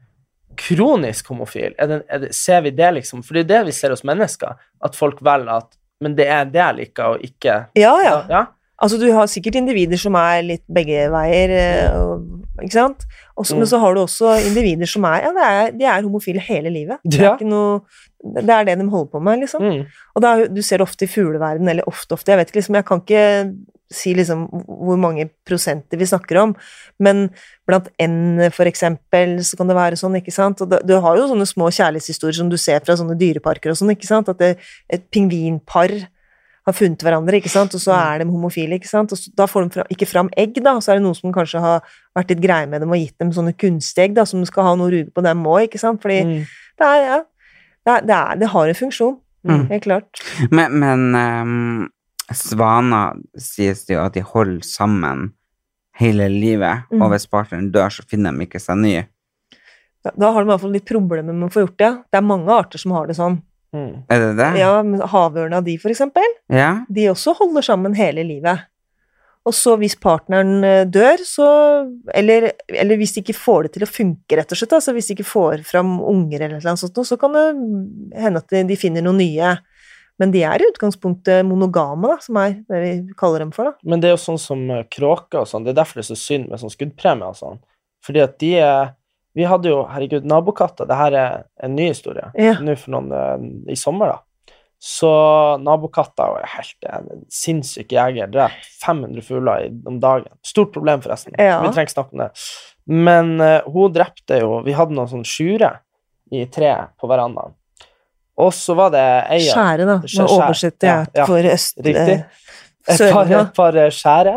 [0.60, 1.74] kronisk homofil?
[1.78, 3.24] Er det, er det, ser vi det, liksom?
[3.26, 6.46] For det er det vi ser hos mennesker, at folk velger at Men det er
[6.48, 8.16] det jeg liker, og ikke Ja, ja.
[8.30, 8.44] ja?
[8.80, 12.22] Altså, du har sikkert individer som er litt begge veier, eh, og,
[12.62, 13.04] ikke sant?
[13.36, 13.58] Også, Mm.
[13.60, 16.70] Men så har du også individer som er Ja, det er, de er homofile hele
[16.72, 16.98] livet.
[17.04, 17.82] Det er noe
[18.20, 19.62] Det er det de holder på med, liksom.
[19.62, 19.84] Mm.
[20.14, 22.74] Og er, du ser det ofte i fugleverden, eller ofte, ofte, jeg vet ikke, liksom,
[22.74, 23.54] jeg kan ikke
[23.90, 26.52] si liksom hvor mange prosenter vi snakker om,
[27.02, 27.24] men
[27.66, 30.62] blant ender, for eksempel, så kan det være sånn, ikke sant?
[30.62, 33.90] Og du har jo sånne små kjærlighetshistorier som du ser fra sånne dyreparker og sånn,
[33.96, 34.30] ikke sant?
[34.30, 34.52] At det,
[34.88, 35.90] et pingvinpar
[36.68, 37.74] har funnet hverandre, ikke sant?
[37.74, 39.10] og så er de homofile, ikke sant?
[39.14, 41.16] Og så, da får de fra, ikke fram egg, da, og så er det noen
[41.16, 41.80] som kanskje har
[42.14, 44.74] vært litt greie med dem og gitt dem sånne kunstige egg, da, som skal ha
[44.78, 46.02] noe ruge på dem òg, ikke sant?
[46.04, 46.44] Fordi Mm.
[46.78, 47.18] det er, ja,
[47.86, 49.62] det, er, det, er, det har en funksjon, Mm.
[49.70, 50.20] helt klart.
[50.52, 51.88] Men, men ehm,
[52.36, 55.32] svaner sies det jo at de holder sammen
[56.00, 57.02] hele livet, Mm.
[57.02, 58.94] og hvis partneren dør, så finner de ikke seg ny.
[60.04, 61.90] Da, da har de i hvert fall litt problemer med å få gjort det.
[62.10, 63.42] Det er mange arter som har det sånn.
[63.74, 64.02] Mm.
[64.08, 64.48] Er det det?
[64.58, 66.84] Ja, men Havørna de, for eksempel, Ja?
[66.90, 68.64] de også holder sammen hele livet.
[69.46, 71.46] Og så hvis partneren eh, dør, så
[72.14, 75.06] Eller, eller hvis de ikke får det til å funke, rett og slett, altså hvis
[75.08, 77.44] de ikke får fram unger eller noe sånt, så kan det
[78.20, 79.54] hende at de, de finner noen nye.
[80.20, 83.88] Men de er i utgangspunktet monogame, da, som er det vi kaller dem for, da.
[83.88, 86.10] Men det er jo sånn som eh, kråker og sånn, det er derfor det er
[86.12, 87.60] så synd med sånn skuddpremie og sånn.
[88.06, 88.96] Fordi at de er
[89.38, 90.88] Vi hadde jo, herregud, nabokatter.
[90.90, 92.32] Det her er en ny historie.
[92.34, 92.56] Ja.
[92.58, 94.56] Nå for noen eh, I sommer, da.
[94.82, 95.10] Så
[95.62, 98.26] nabokatter er helt en sinnssyk jeger.
[98.32, 100.32] Drept 500 fugler om dagen.
[100.42, 101.36] Stort problem, forresten.
[101.38, 101.60] Ja.
[101.62, 102.30] Vi trenger ikke snakke om det.
[102.90, 105.74] Men uh, hun drepte jo Vi hadde noen sånn sjure
[106.32, 107.54] i treet på verandaen.
[108.40, 109.96] Og så var det ei Skjære, da.
[110.08, 110.28] Skjære.
[110.36, 111.26] oversetter Ja, ja.
[111.28, 111.80] for øst...
[111.84, 112.20] Riktig.
[112.20, 114.36] eh, et par, et par eh, skjære.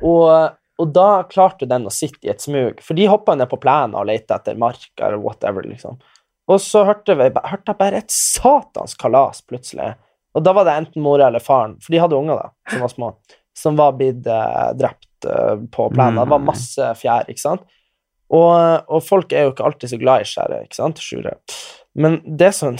[0.00, 3.58] Og, og da klarte den å sitte i et smug, for de hoppa ned på
[3.60, 5.98] plenen og lette etter mark eller whatever, liksom.
[6.50, 9.92] Og så hørte, vi, hørte jeg bare et satans kalas plutselig.
[10.34, 12.92] Og da var det enten mora eller faren, for de hadde unger da, som var
[12.94, 13.10] små,
[13.60, 16.22] som var blitt eh, drept eh, på plenen.
[16.22, 17.66] Det var masse fjær, ikke sant?
[18.30, 21.02] Og, og folk er jo ikke alltid så glad i skjære, ikke sant?
[21.02, 21.36] Sjure.
[21.98, 22.78] Men det som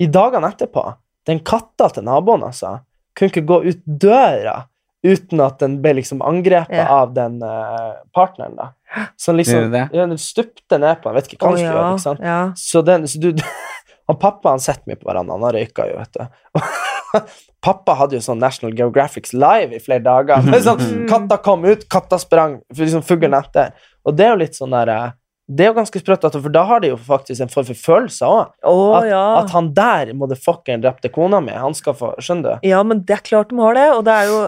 [0.00, 0.84] I dagene etterpå,
[1.28, 2.78] den katta til naboen, altså,
[3.16, 4.62] kunne ikke gå ut døra
[5.04, 6.86] uten at den ble liksom angrepet Ja.
[7.02, 8.70] av den uh, partneren, da.
[9.16, 9.86] Så den liksom det?
[9.96, 12.20] ja, Den stupte ned på den, vet ikke hva han skulle gjøre, ikke sant?
[12.24, 12.40] ja.
[12.56, 13.30] Så den så du,
[14.10, 16.60] han Pappa han sitter mye på verandaen, han røyka jo, vet du.
[17.64, 20.44] Pappa hadde jo sånn National Geographics live i flere dager.
[20.64, 23.74] Sånn, katta kom ut, katta sprang, liksom fuglen etter.
[24.06, 25.08] Og det er jo litt sånn der eh,
[25.50, 28.28] Det er jo ganske sprøtt, for da har de jo faktisk en form for følelse
[28.28, 28.52] òg.
[28.62, 29.22] Oh, At, ja.
[29.40, 32.68] at han der, motherfuckeren, drepte kona mi, han skal få Skjønner du?
[32.70, 34.38] Ja, men det er klart de har det, og det er jo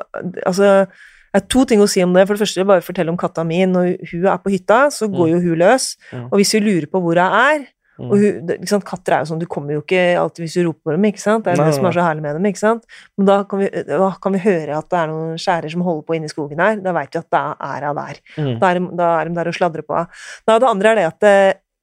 [0.47, 0.71] Altså,
[1.33, 2.27] det er to ting å si om det.
[2.29, 3.63] For det første, jeg bare fortelle om katta mi.
[3.67, 5.95] Når hun er på hytta, så går jo hun løs.
[6.13, 6.27] Mm.
[6.29, 7.65] Og hvis vi lurer på hvor hun er
[8.01, 8.09] Mm.
[8.09, 10.63] og hun, ikke sant, Katter er jo sånn, du kommer jo ikke alltid hvis du
[10.67, 11.45] roper på dem, ikke sant?
[11.45, 12.87] Det er Nei, det som er så herlig med dem, ikke sant?
[13.19, 16.07] Men da kan vi, da kan vi høre at det er noen skjærer som holder
[16.09, 16.79] på inne i skogen her.
[16.83, 17.43] Da vet vi at da
[17.73, 18.23] er hun der.
[18.39, 18.55] Mm.
[18.63, 20.25] Da er, da er de der og sladrer på henne.
[20.49, 21.37] Det andre er det at det,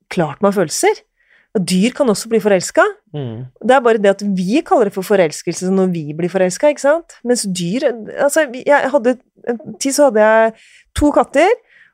[0.09, 1.03] klart man har følelser.
[1.57, 2.83] Og dyr kan også bli forelska.
[3.13, 3.47] Mm.
[3.65, 6.83] Det er bare det at vi kaller det for forelskelse når vi blir forelska, ikke
[6.83, 7.17] sant?
[7.25, 9.15] Mens dyr Altså, jeg hadde
[9.49, 10.53] en tid så hadde jeg
[10.99, 11.49] to katter,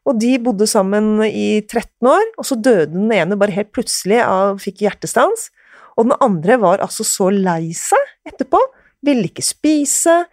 [0.06, 4.20] og de bodde sammen i 13 år, og så døde den ene bare helt plutselig
[4.22, 5.50] av fikk hjertestans,
[5.98, 8.60] og den andre var altså så lei seg etterpå,
[9.06, 10.26] ville ikke spise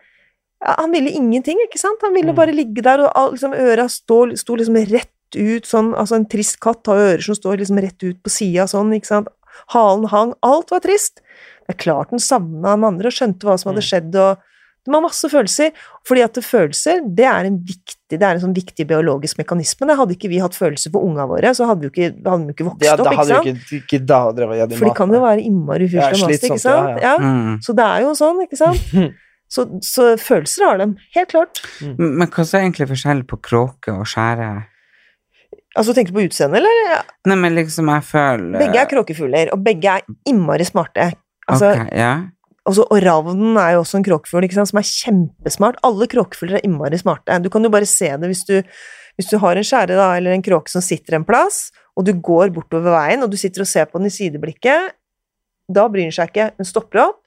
[0.63, 1.99] Han ville ingenting, ikke sant?
[2.07, 2.37] Han ville Mm.
[2.39, 6.61] bare ligge der, og liksom, øra sto, sto liksom rett ut sånn Altså, en trist
[6.61, 9.29] katt har ører som står liksom rett ut på sida sånn, ikke sant?
[9.75, 11.19] Halen hang, alt var trist.
[11.67, 14.39] Det er klart den savna den andre og skjønte hva som hadde skjedd, og
[14.85, 15.71] De har masse følelser.
[16.09, 19.87] Fordi at følelser, det er en viktig det er en sånn viktig biologisk mekanisme.
[19.89, 22.53] Det hadde ikke vi hatt følelser for unga våre, så hadde vi ikke, hadde vi
[22.53, 23.09] ikke vokst Ja, opp.
[23.15, 23.47] ikke sant?
[23.71, 26.51] du ikke da drive og For de kan jo være innmari Ja, fyrste og maste,
[26.51, 26.91] ikke sant?
[27.01, 27.55] ja, Ja, Mm.
[27.65, 28.83] Så det er jo sånn, ikke sant?
[29.53, 31.59] Så, så følelser har de, helt klart.
[31.85, 34.47] Men hva er egentlig forskjellen på kråke og skjære?
[35.77, 37.03] Altså, tenker du på utseendet, eller?
[37.29, 41.11] Nei, men liksom, jeg føler Begge er kråkefugler, og begge er innmari smarte.
[41.49, 42.15] Altså, Ok, ja.
[42.69, 45.79] Altså, og ravnen er jo også en kråkefugl, som er kjempesmart.
[45.87, 47.39] Alle kråkefugler er innmari smarte.
[47.43, 48.59] Du kan jo bare se det hvis du,
[49.19, 52.15] hvis du har en skjære da, eller en kråke som sitter en plass, og du
[52.17, 54.95] går bortover veien, og du sitter og ser på den i sideblikket.
[55.73, 56.51] Da bryr den seg ikke.
[56.59, 57.19] Den stopper opp.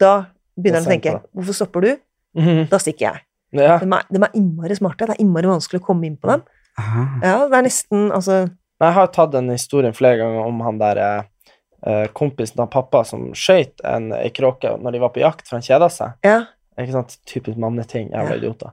[0.00, 0.12] Da
[0.58, 1.96] begynner den å tenke 'Hvorfor stopper du?'
[2.36, 2.68] Mhm.
[2.68, 3.20] Da stikker jeg.
[3.52, 3.78] Ja.
[3.78, 5.06] De er, de er innmari smarte.
[5.06, 6.42] Det er innmari vanskelig å komme inn på dem.
[7.22, 8.50] Ja, det er nesten Altså
[8.80, 11.24] Jeg har tatt den historien flere ganger om han der eh, eh,
[12.12, 13.32] kompisen av pappa som
[13.84, 16.12] en ei kråke når de var på jakt, for han kjeda seg.
[16.24, 16.44] Ja.
[16.78, 17.18] Ikke sant?
[17.24, 18.10] Typisk manneting.
[18.12, 18.36] Jævla Ja.
[18.36, 18.70] idioter.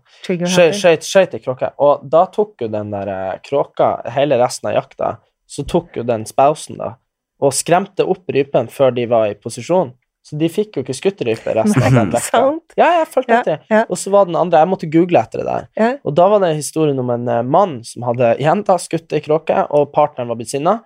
[1.03, 1.71] Skøyt ei kråke.
[1.79, 5.17] Og da tok jo den der eh, kråka hele resten av jakta,
[5.47, 6.95] så tok jo den spausen, da,
[7.43, 9.93] og skremte opp rypen før de var i posisjon.
[10.23, 12.39] Så de fikk jo ikke skutt rype resten av den vekta.
[12.79, 13.63] Ja, jeg fulgte Ja, etter.
[13.69, 13.81] ja.
[13.89, 15.65] Og så var den andre Jeg måtte google etter det der.
[15.75, 15.89] Ja.
[16.07, 19.19] Og da var det historien om en eh, mann som hadde igjen da skutt ei
[19.19, 20.77] kråke, og partneren var blitt sinna.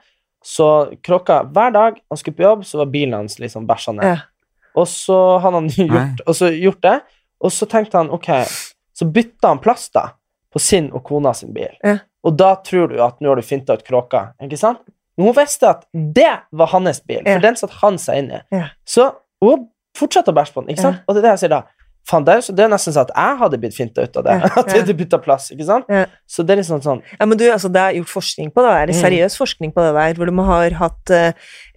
[0.46, 4.06] Så kråka Hver dag han skulle på jobb, så var bilen hans liksom bæsja ned.
[4.06, 4.18] Ja.
[4.78, 7.00] Og så hadde han gjort, og så gjort det,
[7.44, 8.30] og så tenkte han ok,
[8.98, 10.08] så bytta han plass da
[10.54, 11.74] på sin og kona sin bil.
[11.84, 11.98] Ja.
[12.24, 14.80] Og da tror du at nå har du finta ut kråka, ikke sant?
[15.18, 17.40] Men hun visste at det var hans bil, for Ja.
[17.42, 18.42] den satt han seg inn i.
[18.54, 18.68] Ja.
[18.86, 19.12] Så
[19.42, 21.00] hun fortsatte å bæsje på den, ikke sant?
[21.02, 21.04] Ja.
[21.08, 21.62] Og det er det jeg sier da.
[22.08, 24.24] Faen, det er, så, det er nesten sånn at jeg hadde blitt finta ut av
[24.24, 24.36] det.
[24.40, 25.90] Ja, At jeg hadde bytta plass, ikke sant?
[25.92, 26.06] Ja.
[26.24, 28.72] Så det er litt sånn Ja, men du, altså, det er gjort forskning på det
[28.72, 29.02] der, Mm.
[29.02, 31.32] seriøs forskning på det der, hvor de har hatt uh,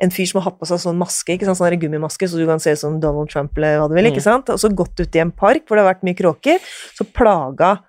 [0.07, 2.47] en fyr som har hatt på seg sånn maske, ikke sant, sånn gummimaske, så du
[2.47, 4.13] kan se ut som Donald Trump eller hva du vil, Mm.
[4.15, 6.63] ikke sant, og så gått ut i en park hvor det har vært mye kråker,
[6.95, 7.81] så plaga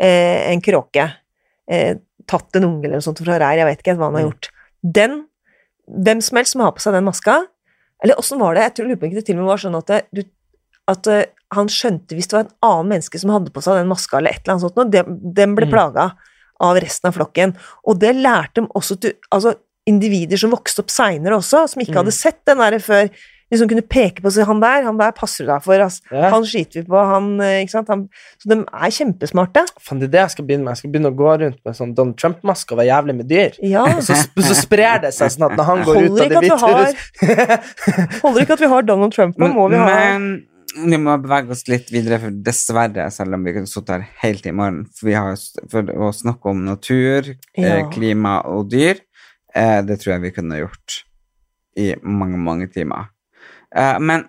[0.00, 1.04] eh, en kråke,
[1.70, 1.94] eh,
[2.26, 4.30] tatt en unge eller noe sånt fra reir, jeg vet ikke hva han har Mm.
[4.32, 4.48] gjort.
[4.82, 5.26] Den,
[5.88, 7.42] hvem som helst som har på seg den maska,
[8.02, 9.76] eller åssen var det, jeg tror, lurer på ikke det til og med var sånn
[9.78, 10.22] at, det, du,
[10.88, 11.24] at eh,
[11.54, 14.30] han skjønte hvis det var en annen menneske som hadde på seg den maska, eller
[14.34, 15.72] et eller annet sånt, og den ble Mm.
[15.74, 16.08] plaga
[16.60, 17.56] av resten av flokken.
[17.86, 19.54] Og det lærte dem også til altså,
[19.86, 22.02] individer som vokste opp seinere også, som ikke Mm.
[22.04, 23.08] hadde sett den der før.
[23.52, 26.00] Liksom kunne peke på seg han der, han der passer du deg for, altså.
[26.10, 26.30] Ja.
[26.32, 27.88] Han skiter vi på, han eh, Ikke sant.
[27.92, 28.08] Han,
[28.40, 29.62] så de er kjempesmarte.
[29.78, 30.72] Fan, det er det jeg skal begynne med.
[30.72, 33.52] Jeg skal begynne å gå rundt med sånn Donald Trump-maske og være jævlig med dyr.
[33.62, 33.84] Ja.
[34.00, 34.16] Så,
[34.48, 38.40] så sprer det seg sånn at når han går ut av det hvite huset Holder
[38.42, 40.26] ikke at vi har Donald Trump nå, må vi ha Men
[40.74, 44.46] vi må bevege oss litt videre, for dessverre, selv om vi kunne sittet her helt
[44.46, 45.36] i morgen, for, vi har,
[45.70, 47.88] for å snakke om natur, eh, Ja.
[47.90, 49.00] klima og dyr,
[49.54, 51.04] eh, det tror jeg vi kunne gjort
[51.78, 53.08] i mange, mange timer.
[53.74, 54.28] Eh, men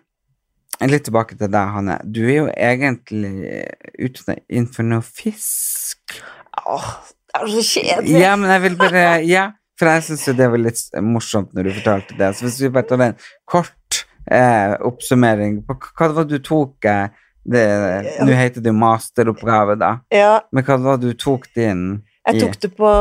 [0.81, 1.99] litt tilbake til deg, Hanne.
[2.03, 3.67] Du er jo egentlig
[3.99, 6.19] ute innenfor noe fisk.
[6.67, 6.89] Åh,
[7.33, 8.19] det er så kjedelig.
[8.21, 11.63] Ja, men jeg vil bare Ja, for jeg syns jo det var litt morsomt når
[11.63, 12.35] du fortalte det.
[12.35, 13.15] Så hvis vi bare tar en
[13.47, 17.07] kort eh, oppsummering på hva det var du tok eh,
[17.45, 17.65] det,
[18.25, 19.91] Nå heter det jo masteroppgave, da.
[20.09, 22.91] Ja, Men hva var det du tok din jeg tok det på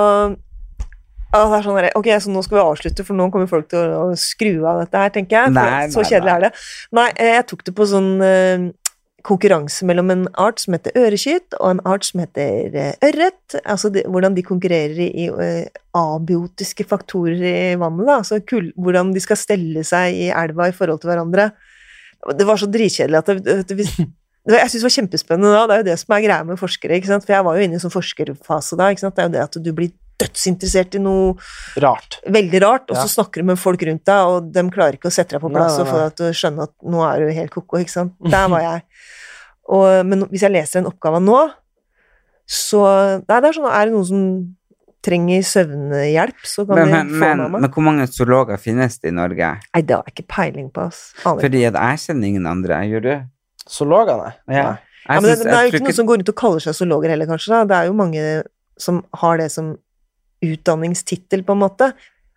[1.35, 4.63] er sånn Ok, så nå skal vi avslutte, for nå kommer folk til å, skru
[4.69, 5.55] av dette her, tenker jeg.
[5.57, 6.35] Nei, så nei, kjedelig nei.
[6.37, 6.51] er det.
[6.95, 8.69] Nei, eh, jeg tok det på sånn eh,
[9.25, 13.57] konkurranse mellom en art som heter øreskytt, og en art som heter eh, ørret.
[13.65, 18.19] Altså de, hvordan de konkurrerer i, i eh, abiotiske faktorer i vannet, da.
[18.21, 21.51] Altså kul, hvordan de skal stelle seg i elva i forhold til hverandre.
[22.37, 23.89] Det var så dritkjedelig at det, det, det,
[24.51, 25.67] det jeg syns det var kjempespennende da.
[25.67, 27.01] Det er jo det som er greia med forskere.
[27.17, 28.93] For jeg var jo inne i en sånn forskerfase da.
[28.93, 31.35] Det er jo det at du blir dødsinteressert i noe
[31.83, 32.21] Rart.
[32.31, 33.03] veldig rart, og Ja.
[33.03, 35.51] så snakker du med folk rundt deg, og de klarer ikke å sette deg på
[35.51, 36.05] Nei, plass nei, og få nei.
[36.09, 38.13] deg til å skjønne at nå er du helt ko-ko, ikke sant.
[38.37, 38.83] Der var jeg.
[39.75, 41.41] Og, men hvis jeg leser en oppgave nå,
[42.47, 42.85] så
[43.25, 44.57] Nei, det er sånn, er det noen som
[45.05, 47.61] trenger søvnhjelp, så kan men, de få men, med meg.
[47.61, 49.51] men hvor mange zoologer finnes det i Norge?
[49.75, 51.13] Nei, det har jeg ikke peiling på, ass.
[51.29, 51.43] Aner.
[51.45, 52.79] Fordi at jeg kjenner ingen andre.
[52.89, 53.13] Gjør du?
[53.69, 54.33] Zoologene?
[54.49, 54.63] Ja.
[54.71, 54.79] Nei.
[55.05, 57.13] Ja, men det, det er jo ikke noen som går rundt og kaller seg zoologer
[57.13, 57.53] heller, kanskje.
[57.53, 57.65] Da.
[57.69, 58.23] Det er jo mange
[58.81, 59.75] som har det som
[60.45, 61.93] utdanningstittel, på en måte.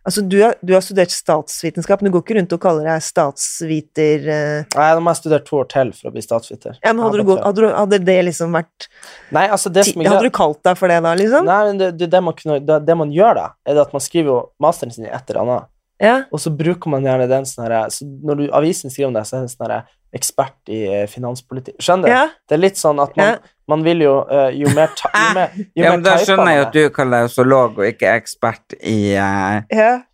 [0.07, 3.03] Altså, du har, du har studert statsvitenskap, men du går ikke rundt og kaller deg
[3.03, 4.77] statsviter uh...
[4.77, 6.77] Nei, nå må jeg studere to år til for å bli statsviter.
[6.79, 8.87] Ja, men hadde, hadde, du hadde, du, hadde det liksom vært.
[9.35, 11.49] Nei, altså det som Hadde du kalt deg for det da, liksom?
[11.49, 14.31] Nei, men det, det, man kunne, det, det man gjør, da, er at man skriver
[14.31, 15.73] jo masteren sin i et eller annet.
[16.03, 16.23] Ja.
[16.31, 19.25] Og så bruker man gjerne den sånn herre så Når du, avisen skriver om deg,
[19.25, 19.79] så er det sånn herre
[20.15, 21.79] ekspert i eh, finanspolitikk.
[21.83, 22.13] Skjønner du?
[22.13, 22.25] Ja.
[22.47, 23.55] Det er litt sånn at man, Ja.
[23.67, 26.53] man vil jo uh, Jo mer ta, jo mer, jo Ja, mer men da skjønner
[26.53, 29.57] jeg at du kaller deg zoolog og ikke ekspert i, eh,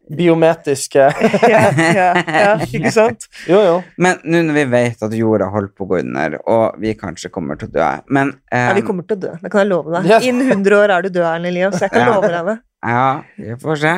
[0.10, 0.16] ja.
[0.18, 1.06] biometriske
[1.54, 1.62] ja,
[1.96, 3.28] ja, ja, ikke sant?
[3.50, 3.76] Jo, jo.
[3.98, 7.32] Men nå når vi vet at jorda holder på å gå under, og vi kanskje
[7.34, 9.72] kommer til å dø Men um, Ja, vi kommer til å dø, det kan jeg
[9.72, 10.10] love deg.
[10.12, 10.20] Ja.
[10.24, 11.80] Innen 100 år er du død, Erlend Elias.
[11.82, 12.16] Jeg kan Ja.
[12.16, 12.58] love deg det.
[12.84, 13.94] Ja, vi får se.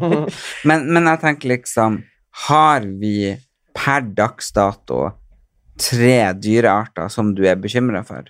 [0.68, 2.02] men, men jeg tenker liksom
[2.48, 3.32] Har vi
[3.76, 5.06] per dags dato
[5.80, 8.28] tre dyrearter som du er bekymra for?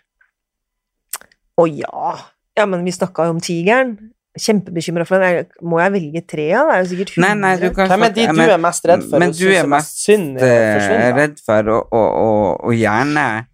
[1.58, 2.14] Å ja.
[2.56, 3.96] Ja, men vi snakka jo om tigeren.
[4.38, 5.32] Kjempebekymra for den.
[5.34, 6.62] Jeg- Må jeg velge tre, da?
[6.66, 7.20] Det er jo sikkert 100.
[7.24, 9.18] Nei, nei, du kan Hvem er de du men- er mest redd for?
[9.18, 11.14] Men du er mest synd eh, forsvinne?
[11.16, 13.46] redd for, og, og, og, og gjerne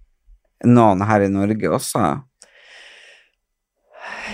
[0.65, 2.23] noen her i Norge også.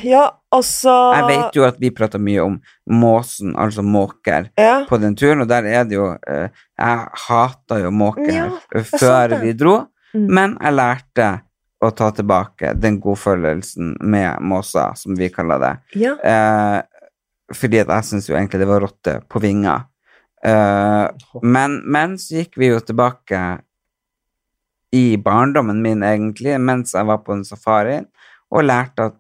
[0.03, 2.57] Ja, altså Jeg vet jo at vi prater mye om
[2.91, 4.85] måsen, altså måker, ja.
[4.89, 6.49] på den turen, og der er det jo eh,
[6.79, 10.27] Jeg hata jo måker Ja, eh, før vi dro, Mm.
[10.29, 11.27] men jeg lærte
[11.83, 15.75] å ta tilbake den godfølelsen med måsa, som vi kaller det.
[16.05, 16.17] ja.
[16.23, 16.81] Eh,
[17.53, 19.83] fordi at jeg syns jo egentlig det var rotte på vinger.
[20.41, 23.41] Eh, men, men så gikk vi jo tilbake
[24.97, 27.99] i barndommen min, egentlig, mens jeg var på en safari,
[28.53, 29.19] og lærte at,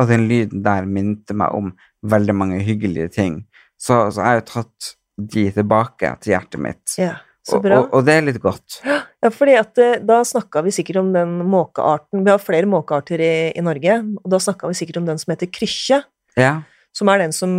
[0.00, 1.72] at den lyden der minte meg om
[2.08, 3.38] veldig mange hyggelige ting.
[3.76, 4.90] Så, så jeg har jo tatt
[5.32, 6.96] de tilbake til hjertet mitt.
[7.00, 7.14] ja.
[7.42, 7.80] Så Og, bra.
[7.82, 8.76] og, og det er litt godt.
[8.86, 13.18] Ja, fordi at eh, da snakka vi sikkert om den måkearten Vi har flere måkearter
[13.22, 16.02] i, i Norge, og da snakka vi sikkert om den som heter krykkje.
[16.38, 16.60] Ja.
[16.94, 17.56] Som er den som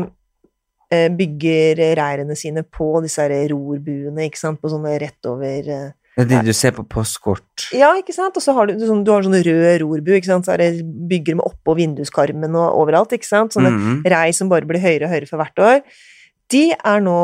[0.93, 5.91] eh, bygger reirene sine på disse her rorbuene, ikke sant, på sånne rett over eh.
[6.13, 7.63] Det er de du ser på postkort.
[7.73, 10.29] Ja, ikke sant, og så har du, du, sånn, du har sånn rød rorbu, ikke
[10.29, 13.95] sant, så er det bygger dem oppå vinduskarmen og overalt, ikke sant, sånne Mhm.
[14.13, 15.81] rei som bare blir høyere og høyere for hvert år.
[16.51, 17.17] De er nå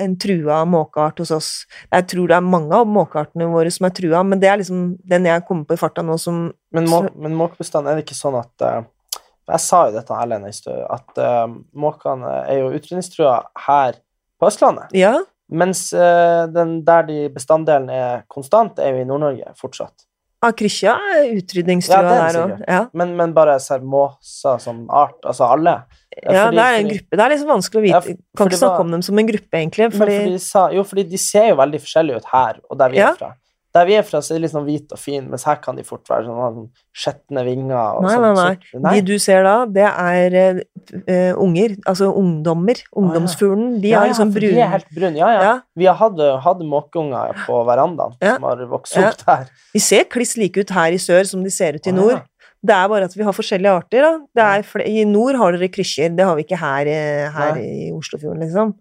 [0.00, 1.50] en trua måkeart hos oss.
[1.92, 4.86] Jeg tror det er mange av måkeartene våre som er trua, men det er liksom
[5.10, 8.18] den jeg kommer på i farta nå som Men, må, men måkebestand, er det ikke
[8.18, 9.20] sånn at uh,
[9.52, 11.46] Jeg sa jo dette Erlend en stund, at uh,
[11.78, 13.38] måkene er jo utrydningstrua
[13.68, 14.00] her
[14.40, 14.90] på Østlandet.
[14.98, 15.14] Ja,
[15.52, 20.06] Mens uh, den der de bestanddelen er konstant, er jo i Nord-Norge fortsatt.
[20.44, 22.64] Akrykkja er utrydningstrua Ja, er der òg.
[22.68, 22.80] Ja.
[22.92, 25.76] Men, men bare sermosa som art, altså alle.
[26.22, 27.10] ja, fordi- det er en gruppe.
[27.16, 28.00] Det er liksom vanskelig å vite.
[28.14, 29.88] Ja, kan ikke snakke var- om dem som en gruppe, egentlig.
[29.92, 32.96] Fordi, fordi sa, jo, fordi de ser jo veldig forskjellige ut her, og der vi
[32.98, 33.10] Ja.
[33.10, 33.32] er fra.
[33.74, 35.74] Der vi er fra, så er de litt sånn hvit og fin, mens her kan
[35.74, 37.96] de fort være sånn, skjetne vinger.
[38.04, 38.92] Nei, sånn, nei, nei.
[38.94, 41.74] de du ser da, det er eh, unger.
[41.82, 42.78] Altså ungdommer.
[42.94, 43.80] Ungdomsfuglen.
[43.82, 45.42] De ja, er liksom brune De er helt brune, ja, ja.
[45.48, 45.56] Ja.
[45.74, 49.50] Vi har hatt, hatt måkeunger på verandaen som har vokst opp der.
[49.74, 52.22] De ser kliss like ut her i sør som de ser ut i nord.
[52.64, 54.06] Det er bare at vi har forskjellige arter.
[54.38, 54.52] Da.
[54.54, 58.46] Er I nord har dere krysjer, det har vi ikke her, eh, her i Oslofjorden,
[58.46, 58.76] liksom.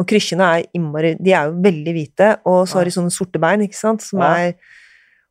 [0.00, 3.40] Og krykkjene er innmari De er jo veldig hvite, og så har de sånne sorte
[3.42, 4.54] bein, ikke sant, som er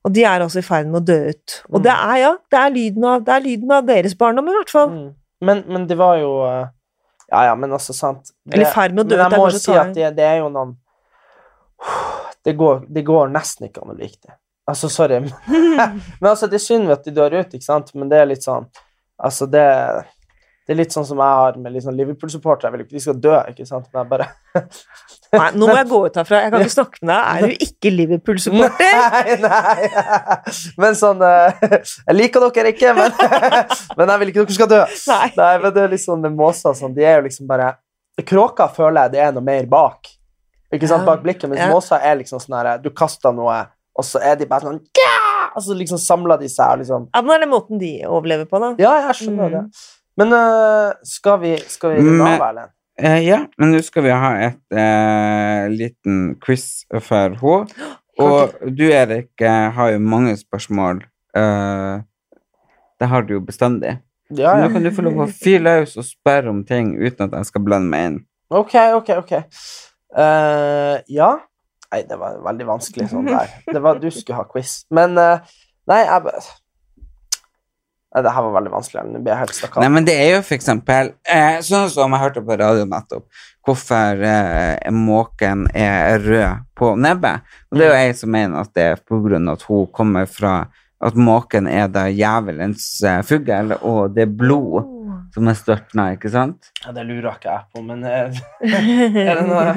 [0.05, 1.55] Og de er altså i ferd med å dø ut.
[1.73, 1.83] Og Mm.
[1.83, 4.69] det er, ja, det er lyden av, det er lyden av deres barndom, i hvert
[4.71, 4.89] fall.
[4.93, 5.09] Mm.
[5.41, 6.67] Men, men det var jo eh,
[7.31, 9.33] Ja, ja, men altså, sant det, Eller i ferd med å dø Men ut, jeg
[9.33, 10.77] er må jo si at det, det er jo noen
[12.45, 14.33] det går, det går nesten ikke an å like det.
[14.69, 15.19] Altså, sorry.
[16.21, 18.45] men altså, det er synd at de dør ut, ikke sant, men det er litt
[18.45, 18.69] sånn
[19.19, 19.65] Altså, det
[20.69, 22.69] det er litt sånn som jeg har med sånn Liverpool-supportere.
[22.69, 24.27] Jeg vil ikke de skal dø, ikke sant, men jeg bare
[25.39, 26.41] Nei, nå må jeg gå ut herfra.
[26.43, 27.23] Jeg kan ikke snakke med deg.
[27.25, 28.99] Er du ikke Liverpool-supporter?
[29.15, 29.89] Nei, nei.
[30.83, 31.65] Men sånn eh,
[32.05, 33.17] Jeg liker dere ikke, men,
[33.97, 34.79] men jeg vil ikke dere skal dø.
[35.09, 35.57] Nei.
[35.65, 37.71] men det er litt sånn med måser sånn, De er jo liksom bare
[38.29, 40.09] Kråker føler jeg det er noe mer bak.
[40.75, 41.49] Ikke sant, bak blikket.
[41.49, 41.69] Mens Ja.
[41.73, 43.57] måser er liksom sånn her Du kaster noe,
[43.97, 45.15] og så er de bare sånn ja!
[45.55, 47.93] Og så liksom samler de seg og liksom Ja, men det er den måten de
[48.05, 48.75] overlever på, da.
[48.81, 49.55] Ja, jeg skjønner Mm.
[49.57, 49.85] det.
[50.19, 52.75] Men uh, skal vi Skal vi runde av, Erlend?
[52.99, 57.95] Uh, ja, men nå skal vi ha et uh, liten quiz for henne.
[58.19, 60.97] Og du, Erik, eh, har jo mange spørsmål.
[62.99, 63.93] Det har du jo bestandig.
[64.35, 67.37] Ja, Nå kan du få lov å fyre løs og spørre om ting uten at
[67.37, 68.17] jeg skal blande meg inn.
[68.51, 69.31] Ok, ok, ok.
[71.15, 71.31] Ja.
[71.87, 73.55] Nei, det var veldig vanskelig sånn der.
[73.71, 74.81] Det var, du skulle ha quiz.
[74.91, 76.43] Men nei, jeg
[78.09, 79.03] Nei, det her var veldig vanskelig.
[79.13, 79.83] Nå blir jeg helt stakkato.
[79.83, 83.27] Nei, men det er jo for eksempel eh, Sånn som jeg hørte på radio nettopp,
[83.67, 87.45] hvorfor eh, måken er rød på nebbet.
[87.69, 89.85] Og det er jo ei som mener at det er på grunn av at hun
[89.93, 90.55] kommer fra
[90.99, 94.95] At måken er da djevelens eh, fugl, og det er blod
[95.31, 96.71] som er størtna, ikke sant?
[96.83, 98.39] Ja, det lurer ikke jeg på, men eh,
[99.29, 99.75] Er det noe-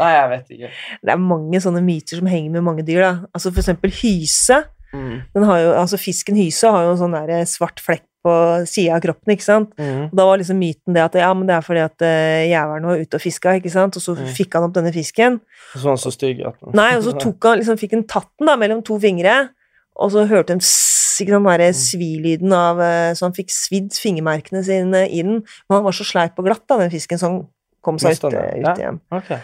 [0.00, 0.70] Nei, jeg vet ikke.
[1.04, 3.02] Det er mange sånne myter som henger med mange dyr.
[3.02, 3.10] da.
[3.36, 4.62] Altså For eksempel hyse.
[4.92, 5.20] Mm.
[5.34, 8.32] Den har jo, altså Fisken hyse har jo en sånn der svart flekk på
[8.68, 9.32] sida av kroppen.
[9.32, 9.70] ikke sant?
[9.80, 10.10] Mm.
[10.10, 12.88] Og Da var liksom myten det at ja, men det er fordi at uh, jævelen
[12.90, 13.96] var ute og fiska, ikke sant?
[13.96, 14.26] og så Mm.
[14.36, 15.38] fikk han opp denne fisken.
[15.74, 18.56] Sånn så stygg at Nei, og så tok han, liksom fikk han tatt den da
[18.60, 19.50] mellom to fingre,
[19.96, 24.62] og så hørte han ikke den derre svilyden av eh, Så han fikk svidd fingermerkene
[24.64, 25.40] sine i den.
[25.68, 27.40] Men han var så sleip og glatt, da, den fisken, så han
[27.84, 29.00] kom seg ut, ut igjen.
[29.10, 29.20] ja.
[29.20, 29.40] igjen.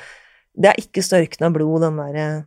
[0.57, 2.43] Det er ikke størkna blod, den der eh,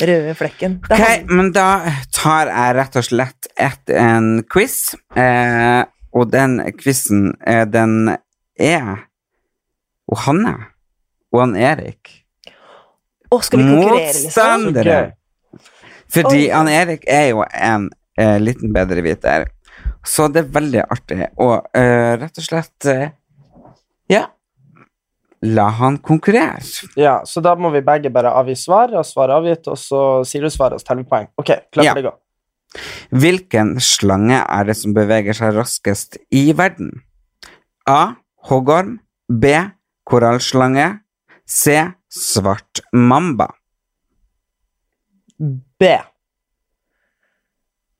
[0.00, 0.78] røde flekken.
[0.90, 1.68] Ok, men da
[2.14, 5.82] tar jeg rett og slett et, en quiz, eh,
[6.16, 8.16] og den quizen, eh, den
[8.56, 9.06] er
[10.06, 10.54] og Hanne
[11.34, 12.12] og han Erik
[13.26, 14.66] Å, skal vi konkurrere, liksom?
[14.68, 14.98] motstandere.
[16.14, 16.50] Fordi Oi.
[16.54, 17.88] han Erik er jo en
[18.20, 19.48] eh, liten bedreviter,
[20.06, 23.08] så det er veldig artig Og eh, rett og slett eh,
[24.12, 24.28] Ja,
[25.42, 26.62] la han konkurrere.
[26.96, 30.46] Ja, så da må vi begge bare avgi svar, og svar avgitt, og så sier
[30.46, 31.28] du svaret, og så teller vi poeng.
[31.38, 31.94] Ok, klar Ja.
[31.94, 32.16] det, går.
[33.10, 37.02] Hvilken slange er det som beveger seg raskest i verden?
[37.86, 38.16] A.
[38.48, 38.98] Hoggorm.
[39.28, 39.44] B.
[40.06, 41.00] Korallslange.
[41.46, 41.76] C.
[42.10, 43.48] Svart mamba.
[45.38, 45.84] B.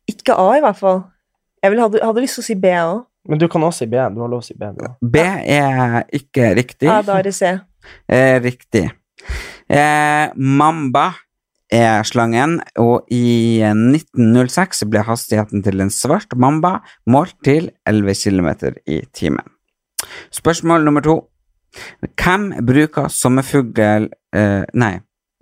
[0.08, 1.02] Ikke A, i hvert fall.
[1.62, 3.04] Jeg hadde, hadde lyst til å si B òg.
[3.28, 3.98] Men du kan også si B.
[4.14, 4.68] Du har lov å si B.
[4.76, 4.86] Du.
[5.02, 6.88] B er ikke riktig.
[6.88, 7.52] Ja, da er det C.
[8.08, 8.86] Eh, riktig.
[9.68, 11.08] Eh, mamba
[11.72, 16.78] er slangen, og i 1906 ble hastigheten til en svart mamba
[17.10, 18.50] målt til 11 km
[18.86, 19.42] i timen.
[20.30, 21.16] Spørsmål nummer to.
[22.16, 24.94] Hvem bruker sommerfugl eh, Nei,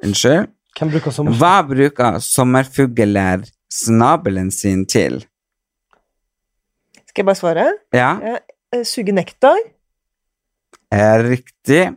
[0.03, 0.49] unnskyld.
[0.79, 1.39] Hvem bruker sommerfugler...
[1.45, 5.21] Hva bruker sommerfugler snabelen sin til?
[7.15, 7.65] Skal jeg bare svare?
[7.95, 8.83] Ja, ja.
[8.83, 9.55] Suge nektar.
[10.91, 11.93] er riktig.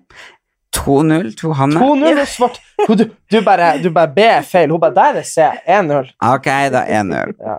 [0.78, 1.80] 2-0 til Hanne.
[1.82, 2.60] 2-0 og svart.
[2.86, 4.70] Du, du, bare, du bare B er feil.
[4.70, 5.42] Hun bare Der er C.
[5.66, 6.12] 1-0.
[6.22, 6.46] Ok,
[6.76, 7.34] da 1-0.
[7.42, 7.56] Ja.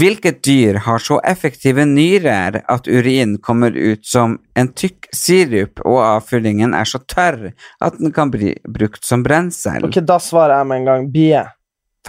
[0.00, 6.00] Hvilket dyr har så effektive nyrer at urin kommer ut som en tykk sirup, og
[6.06, 7.50] avfyllingen er så tørr
[7.84, 9.84] at den kan bli brukt som brensel?
[9.84, 11.44] Ok, da svarer jeg med en gang bie.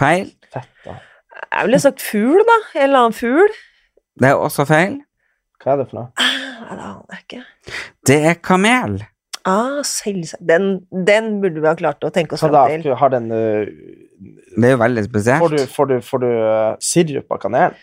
[0.00, 0.30] Feil?
[0.48, 0.96] Fett, da.
[1.52, 2.62] Jeg ville sagt fugl, da.
[2.78, 3.58] En eller annen fugl.
[4.18, 4.98] Det er også feil.
[5.62, 6.08] Hva er det for noe?
[6.18, 7.42] Ah, det aner jeg ikke.
[8.10, 8.98] Det er kamel.
[9.48, 10.42] Ah, selvsagt.
[10.48, 12.94] Den, den burde vi ha klart å tenke oss Så fram til.
[13.00, 13.64] har den uh,
[14.58, 15.70] Det er jo veldig Får du, spesielt.
[15.76, 17.78] får du, får du uh, sirup av kanel?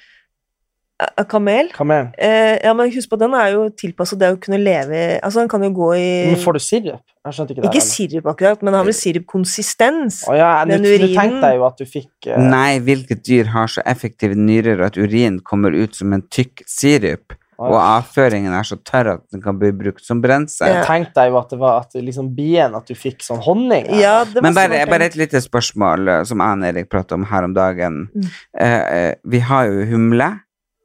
[1.03, 1.69] Eh, Kamel?
[1.75, 2.07] Kamel?
[2.17, 5.51] Eh, ja, men husk på, den er jo tilpasset det å kunne leve Altså, den
[5.51, 7.03] kan jo gå i Men får du sirup?
[7.25, 7.69] Jeg skjønte ikke det.
[7.71, 7.89] Ikke heller.
[7.89, 10.19] sirup, akkurat, men den har vel sirupkonsistens.
[10.29, 12.43] Oh, ja, Den urinen Du tenkte deg jo at du fikk eh...
[12.53, 17.35] Nei, hvilket dyr har så effektive nyrer at urin kommer ut som en tykk sirup,
[17.55, 17.69] Oi.
[17.71, 20.69] og avføringen er så tørr at den kan bli brukt som brensel?
[20.69, 23.89] Jeg tenkte jo at det var at liksom bien at du fikk sånn honning.
[23.95, 26.91] Ja, det var Men bare, smart bare et lite spørsmål eh, som jeg og Erik
[26.93, 28.01] pratet om her om dagen.
[28.13, 28.33] Mm.
[28.59, 30.29] Eh, eh, vi har jo humle,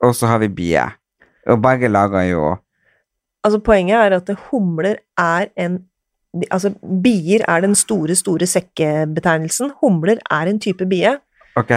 [0.02, 0.82] og så har vi bie.
[1.48, 2.56] Og begge lager jo
[3.40, 5.78] Altså, poenget er at humler er en
[6.50, 6.70] Altså,
[7.02, 9.72] bier er den store, store sekkebetegnelsen.
[9.80, 11.16] Humler er en type bie.
[11.58, 11.72] Ok?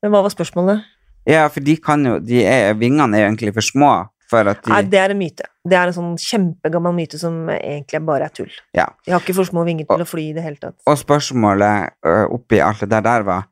[0.00, 0.86] Men hva var spørsmålet?
[1.28, 3.90] Ja, for de kan jo de er, Vingene er jo egentlig for små
[4.30, 5.46] for at de Nei, det er en myte.
[5.66, 8.52] Det er en sånn kjempegammel myte som egentlig bare er tull.
[8.76, 8.86] Ja.
[9.04, 10.78] De har ikke for små vinger til å fly i det hele tatt.
[10.88, 13.48] Og spørsmålet uh, oppi alt det der var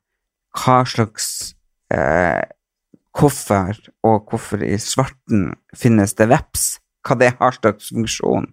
[0.58, 1.26] hva slags
[1.92, 2.40] eh,
[3.18, 3.74] Hvorfor
[4.06, 6.76] og hvorfor i svarten finnes det veps?
[7.06, 8.46] Hva det har slags funksjon?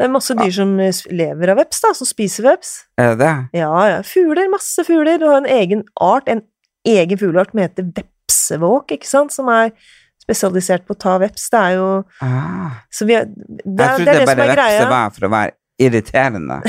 [0.00, 0.70] Det er masse dyr som
[1.12, 2.72] lever av veps, da, som spiser veps.
[3.00, 3.32] Er det det?
[3.60, 3.98] Ja, ja.
[4.06, 5.18] Fugler, masse fugler.
[5.20, 6.40] Du har en egen art, en
[6.88, 9.74] egen fugleart som heter vepsevåk, ikke sant, som er
[10.20, 11.50] spesialisert på å ta veps.
[11.52, 11.90] Det er jo
[12.24, 12.80] Ah.
[12.92, 16.60] Så vi er, det, Jeg trodde bare vepse var for å være irriterende.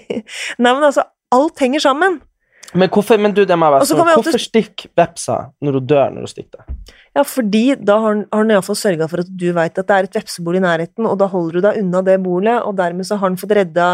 [0.62, 1.04] Nei, men altså,
[1.36, 2.20] alt henger sammen.
[2.78, 6.12] Men hvorfor, men du, det må være så sånn, hvorfor stikker vepsa når hun dør
[6.14, 6.92] når hun stikker deg?
[7.18, 9.96] Ja, fordi da har han, har han iallfall sørga for at du veit at det
[9.96, 13.08] er et vepsebol i nærheten, og da holder du deg unna det bolet, og dermed
[13.08, 13.88] så har han fått redda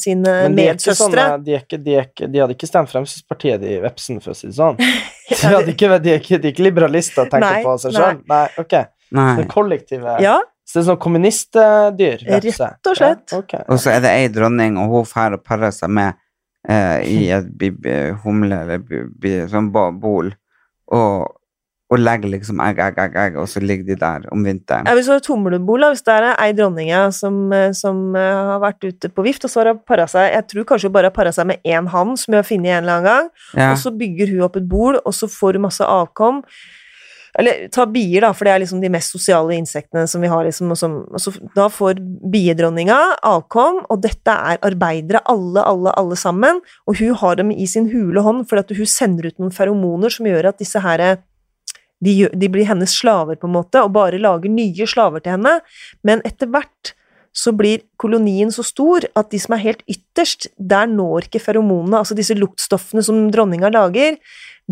[0.00, 1.12] sine Men de, er ikke sånn,
[1.44, 4.38] de, er ikke, de, er ikke, de hadde ikke stemt Fremskrittspartiet, de vepsene, for å
[4.38, 4.80] si det sånn.
[5.26, 7.92] De, hadde ikke, de, er ikke, de er ikke liberalister og tenker Nei, på seg
[7.92, 8.02] nei.
[8.02, 8.20] sjøl.
[8.30, 8.74] Nei, ok.
[9.18, 9.32] Nei.
[9.40, 12.22] Det kollektive Ja, Så det er sånn kommunistdyr?
[12.28, 12.68] vepse.
[12.70, 13.24] Rett og slett.
[13.34, 13.64] Ja, okay.
[13.66, 16.14] Og så er det ei dronning, og hun drar og parer seg med
[16.68, 17.48] eh, i et
[18.24, 20.30] humle eller sånn bo- bol,
[20.92, 21.32] og,
[21.90, 24.86] og legger liksom egg, egg, egg, egg, og så ligger de der om vinteren.
[24.88, 28.40] Ja, hvis du har et humlebol, hvis det er ei dronning som, eh, som eh,
[28.52, 30.96] har vært ute på vift, og så har hun para seg Jeg tror kanskje hun
[30.98, 33.30] bare har para seg med én hann, som hun har funnet en eller annen gang,
[33.54, 33.70] Ja.
[33.72, 36.42] og så bygger hun opp et bol, og så får hun masse avkom.
[37.38, 40.46] Eller ta bier, da, for det er liksom de mest sosiale insektene som vi har,
[40.46, 42.00] liksom, og, som, og så, Da får
[42.32, 42.98] biedronninga
[43.28, 47.90] avkom, og dette er arbeidere, alle, alle, alle sammen, og hun har dem i sin
[47.92, 51.04] hule hånd, for hun sender ut noen feromoner som gjør at disse her
[52.04, 55.58] de, de blir hennes slaver, på en måte, og bare lager nye slaver til henne.
[56.04, 56.92] Men etter hvert
[57.36, 62.00] så blir kolonien så stor at de som er helt ytterst, der når ikke feromonene,
[62.00, 64.16] altså disse luktstoffene som dronninga lager,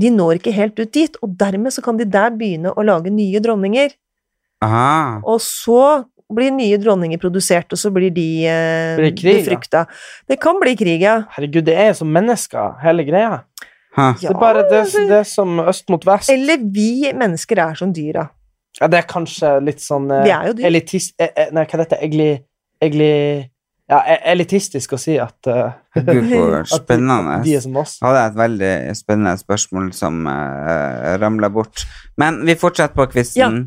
[0.00, 3.12] de når ikke helt ut dit, og dermed så kan de der begynne å lage
[3.12, 3.92] nye dronninger.
[4.64, 5.20] Aha.
[5.28, 6.04] Og så
[6.34, 9.84] blir nye dronninger produsert, og så blir de eh, Blir det krig, da?
[9.84, 10.32] Ja.
[10.32, 11.18] Det kan bli krig, ja.
[11.36, 13.42] Herregud, det er jo som mennesker, hele greia.
[13.94, 16.32] Ja, Det er bare det, det er som øst mot vest.
[16.32, 18.26] Eller vi mennesker er som dyra.
[18.80, 20.66] Ja, det er kanskje litt sånn eh, Vi er jo dyr.
[20.72, 21.14] elitist...
[21.20, 22.00] Eh, eh, nei, hva heter det?
[22.08, 22.28] Egli...
[22.84, 23.10] Egli...
[23.84, 23.98] Ja,
[24.32, 25.74] elitistisk å si at, eh,
[26.06, 26.30] Gud,
[26.70, 27.34] Spennende.
[27.36, 27.98] at de, de er som oss.
[28.00, 31.84] hadde jeg et veldig spennende spørsmål som uh, ramla bort.
[32.16, 33.58] Men vi fortsetter på quizen.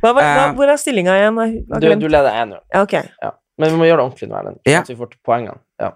[0.00, 1.40] Hva, var- hva, Eh, hvor er stillinga igjen?
[1.66, 2.60] Du, du leder 1-0.
[2.72, 2.94] Ja, ok.
[3.24, 3.32] Ja.
[3.60, 4.60] Men vi må gjøre det ordentlig nå, Erlend.
[4.62, 4.82] sånn Ja.
[4.86, 5.58] Så vi får til poengene.
[5.82, 5.90] Ja.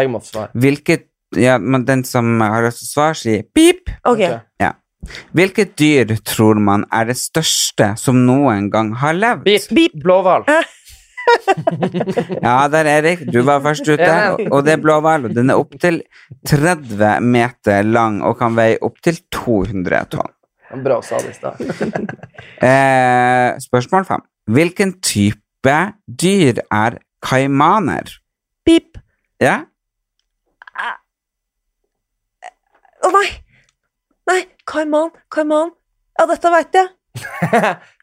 [0.00, 0.48] Begge må få svar.
[0.64, 1.04] Hvilket
[1.36, 3.90] Ja, men den som har lyst til å svare, sier pip.
[4.06, 4.38] Okay.
[4.62, 4.72] Ja.
[5.36, 9.44] Hvilket dyr tror man er det største som noen gang har levd?
[9.44, 9.66] Beep.
[9.76, 9.96] Beep.
[10.04, 10.46] Blåhval.
[12.44, 13.24] Ja, der, Erik.
[13.32, 14.08] Du var først ute.
[14.50, 15.28] Og- det er blåhval.
[15.34, 16.02] Den er opptil
[16.46, 20.32] 30 meter lang og kan veie opptil 200 tonn.
[20.84, 21.60] Bra sa det i stad.
[22.64, 24.24] Eh, spørsmål fem.
[24.50, 25.76] Hvilken type
[26.08, 28.10] dyr er kaimaner?
[28.66, 28.98] Pip.
[29.40, 29.60] Ja?
[33.04, 33.26] Å nei!
[34.30, 35.70] Nei, kaiman, kaiman.
[36.18, 36.88] Ja, dette veit jeg.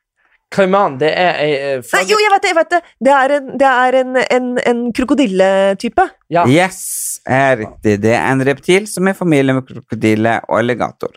[0.51, 2.49] Kaiman, det er ei eh, Nei, jo, jeg vet det!
[2.51, 6.07] jeg vet Det Det er en, det er en, en, en krokodilletype.
[6.33, 6.43] Ja.
[6.49, 7.97] Yes, er riktig.
[8.03, 11.15] Det er en reptil som er familie med krokodille og alligator.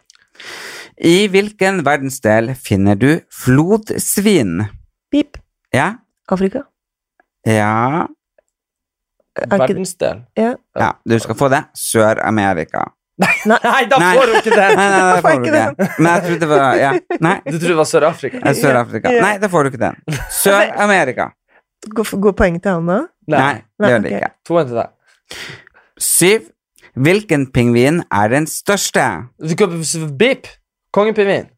[0.94, 4.68] I hvilken verdensdel finner du flodsvin?
[5.10, 5.40] Pip.
[5.74, 5.96] Ja?
[6.30, 6.62] Afrika.
[7.44, 8.06] Ja
[9.34, 10.22] Er Verdensdel.
[10.38, 10.54] ja.
[10.78, 11.64] Ja, du skal få det.
[11.74, 12.86] Sør-Amerika.
[13.22, 14.14] Nei, da Nei.
[14.16, 14.78] får du ikke Nei, den!
[14.78, 15.90] nei, det Får får du ikke den.
[15.98, 16.90] Men jeg trodde det var ja.
[17.22, 18.54] Nei, Du trodde det var Sør-Afrika?
[18.58, 19.12] Sør-Afrika.
[19.14, 19.22] Ja.
[19.22, 20.00] Nei, da får du ikke den.
[20.40, 21.28] Sør-Amerika.
[21.94, 22.98] Går, går poeng til han da?
[23.34, 24.32] Nei, det gjør det ikke.
[24.48, 25.38] To en til deg.
[26.02, 26.50] Syv.
[26.94, 29.04] Hvilken pingvin er den største?
[29.42, 29.72] Du kan
[30.18, 30.46] Beep!
[30.94, 31.48] Kongepingvin.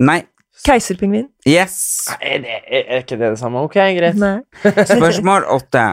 [0.00, 0.22] Nei.
[0.64, 1.26] Keiserpingvin?
[1.46, 2.08] Yes.
[2.16, 3.60] Er, det, er, ikke det det samme?
[3.66, 4.16] Ok, greit.
[4.16, 4.38] Nei.
[4.96, 5.84] Spørsmål åtte.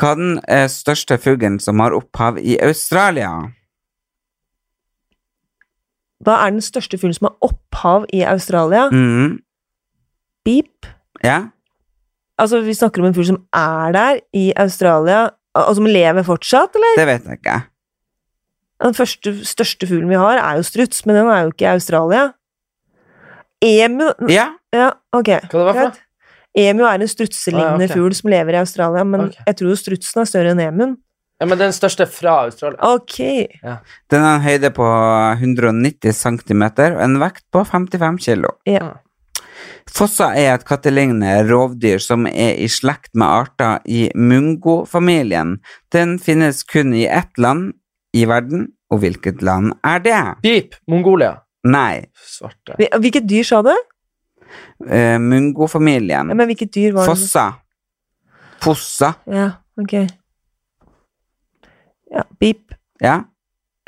[0.00, 3.34] Hva er den eh, største fuglen som har opphav i Australia?
[6.24, 8.88] Hva er den største fuglen som har opphav i Australia?
[8.92, 9.38] mm.
[10.44, 10.86] Beep.
[11.24, 11.50] Ja?
[12.40, 16.76] Altså, vi snakker om en fugl som er der i Australia, og som lever fortsatt,
[16.78, 16.94] eller?
[16.96, 17.56] Det vet jeg ikke.
[18.80, 21.74] Den første, største fuglen vi har, er jo struts, men den er jo ikke i
[21.74, 22.30] Australia.
[23.60, 25.28] Emu Ja, Ja, ok.
[25.50, 25.98] Hva det var for.
[26.56, 27.94] Emu er en strutselignende Ah, okay.
[27.94, 29.44] fugl som lever i Australia, men okay.
[29.46, 30.96] jeg tror jo strutsen er større enn emuen.
[31.40, 32.76] Ja, men den største fra Australia.
[32.84, 33.16] Ok.
[34.12, 34.88] den har en høyde på
[35.40, 38.50] 190 cm og en vekt på 55 kg.
[38.68, 38.90] Ja.
[39.90, 45.56] Fossa er et kattelignende rovdyr som er i slekt med arter i mungo-familien.
[45.92, 47.72] Den finnes kun i ett land
[48.16, 50.20] i verden, og hvilket land er det?
[50.44, 50.76] Beep!
[50.90, 51.38] Mongolia.
[51.64, 52.76] Nei, Svarte.
[52.76, 53.72] Hvilket dyr sa du?
[54.84, 56.28] Uh, mungo-familien.
[56.32, 57.16] Ja, men hvilket dyr var det?
[57.16, 57.48] Fossa.
[58.60, 60.02] Fossa, Ja, ok.
[62.14, 62.74] Ja, beep.
[63.02, 63.20] ja,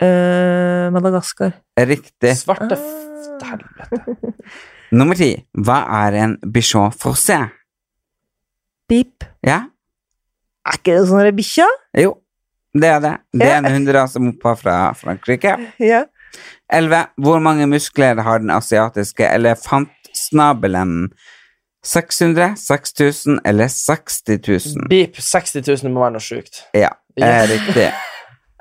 [0.03, 1.53] Uh, Madagaskar.
[1.79, 2.33] riktig.
[2.35, 2.81] Svarte Ah.
[2.81, 3.43] f...
[3.47, 4.33] Helvete.
[4.99, 5.29] Nummer ti.
[5.55, 5.77] Hva
[6.09, 7.37] er en bichon frossé?
[8.91, 9.23] Beep.
[9.47, 9.61] Ja?
[10.67, 11.69] Er ikke det sånn bikkja?
[12.03, 12.17] Jo,
[12.75, 13.13] det er det.
[13.37, 15.55] Det er en hunderase som opphav fra Frankrike.
[15.79, 16.03] Ja.
[16.73, 17.05] 11.
[17.23, 21.13] Hvor mange muskler har den asiatiske elefantsnabelen?
[21.85, 24.89] 600, 6000 eller 60 000?
[24.91, 25.21] Beep.
[25.21, 26.65] 60 000 må være noe sjukt.
[26.75, 26.91] Ja,
[27.21, 27.93] er riktig.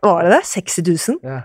[0.02, 0.42] Var det det?
[0.50, 1.18] 60 000?
[1.24, 1.42] Ja.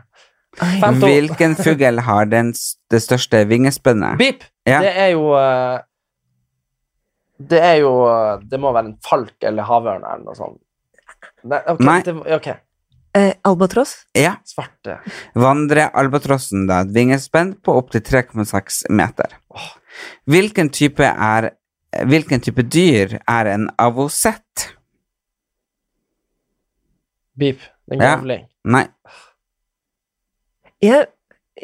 [0.56, 2.52] Hvilken fugl har den,
[2.90, 4.16] det største vingespennet?
[4.20, 4.46] Beep!
[4.66, 4.80] Ja.
[4.82, 5.80] Det er jo eh,
[7.38, 10.62] Det er jo eh, Det må være en falk eller havørn eller noe sånt.
[11.46, 11.60] Nei.
[11.60, 11.98] ok, Nei.
[12.06, 12.56] Det, okay.
[13.16, 13.94] Eh, albatross?
[14.16, 14.34] Ja.
[14.44, 14.98] Svarte.
[15.38, 19.36] Vandrealbatrossen da et vingespenn på opptil 3,6 meter.
[20.28, 21.52] Hvilken type, er,
[22.04, 24.66] hvilken type dyr er en avosett?
[27.36, 27.62] Beep.
[27.90, 28.16] Den Ja.
[28.16, 28.46] gavling.
[28.64, 28.86] Nei,
[30.82, 31.06] Jeg,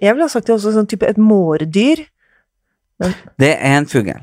[0.01, 2.07] jeg ville ha sagt det også sånn type et mårdyr.
[3.39, 4.15] det er en fugl.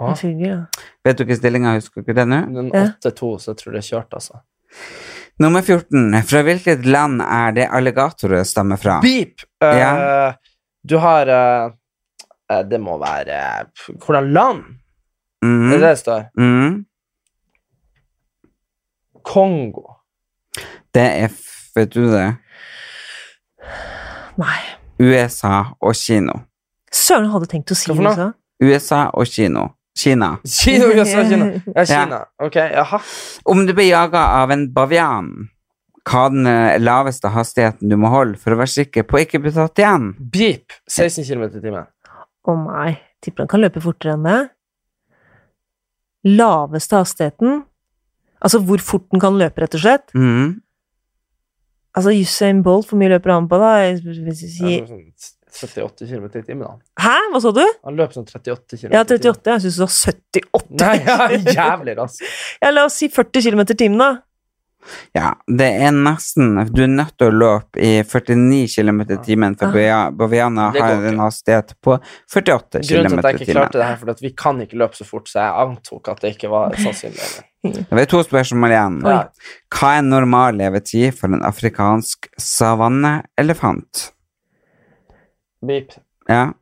[0.00, 0.60] En fugl, ja.
[1.04, 2.38] Vet du ikke stillinga, husker du ikke det nå?
[2.54, 4.40] Den 8-2, så jeg tror det er kjørt, altså.
[5.40, 6.22] Nummer 14.
[6.28, 9.00] Fra hvilket land er det alligatorer stammer fra?
[9.02, 9.40] Beep!
[9.60, 10.32] Eh, Ja.
[10.86, 11.70] Du har eh,
[12.50, 13.66] eh, Det må være
[14.00, 14.62] Hvordan land?
[15.42, 16.24] Er det det det står?
[16.38, 16.84] Mm.
[19.22, 19.99] Kongo.
[20.94, 21.34] Det er,
[21.76, 22.26] vet du det,
[24.40, 24.58] Nei.
[25.00, 26.32] USA og Kino.
[26.92, 28.10] Søren hadde tenkt å si Hva?
[28.10, 28.26] USA.
[28.60, 29.68] USA og Kino.
[29.96, 30.32] Kina.
[30.46, 31.46] Kino, USA, Kina.
[31.74, 32.18] Ja, Kina.
[32.42, 33.00] Ok, jaha.
[33.52, 35.30] Om du blir jaga av en bavian,
[36.08, 39.22] hva er den eh, laveste hastigheten du må holde for å være sikker på å
[39.24, 40.10] ikke bli tatt igjen?
[40.32, 40.72] Beep!
[40.88, 41.88] 16 km i timen.
[42.48, 42.94] Å nei.
[43.20, 44.38] Tipper han kan løpe fortere enn det.
[46.24, 47.62] laveste hastigheten
[48.40, 50.06] Altså hvor fort den kan løpe, rett og slett.
[50.16, 50.60] Mhm.
[51.96, 53.70] Altså Usain Bolt, hvor mye løper han på, da?
[53.98, 55.04] Hvis vi sier sånn
[55.50, 56.76] 78 km i timen, da.
[57.02, 57.64] Hæ, hva sa du?
[57.88, 59.50] Han løper sånn 38 km Ja, 38.
[59.56, 60.76] Jeg syns du sa 78.
[60.78, 61.16] Nei, ja,
[61.58, 62.22] jævlig rask.
[62.62, 64.10] Ja, la oss si 40 km i timen, da.
[65.12, 69.56] Ja, det er nesten Du er nødt til å løpe i 49 km i timen,
[69.60, 69.76] for.
[70.16, 71.98] Boviana har en hastighet på
[72.32, 73.10] 48 km i timen.
[73.10, 75.06] Grunnen til at jeg ikke klarte det her, for at vi kan ikke løpe så
[75.08, 77.30] fort, så jeg antok at det ikke var sannsynlig.
[77.60, 78.94] Det er to spørsmål igjen.
[79.04, 79.18] Ja.
[79.76, 84.06] Hva er normal levetid for en afrikansk savanneelefant?
[85.68, 85.92] Beep.
[86.24, 86.54] Ja.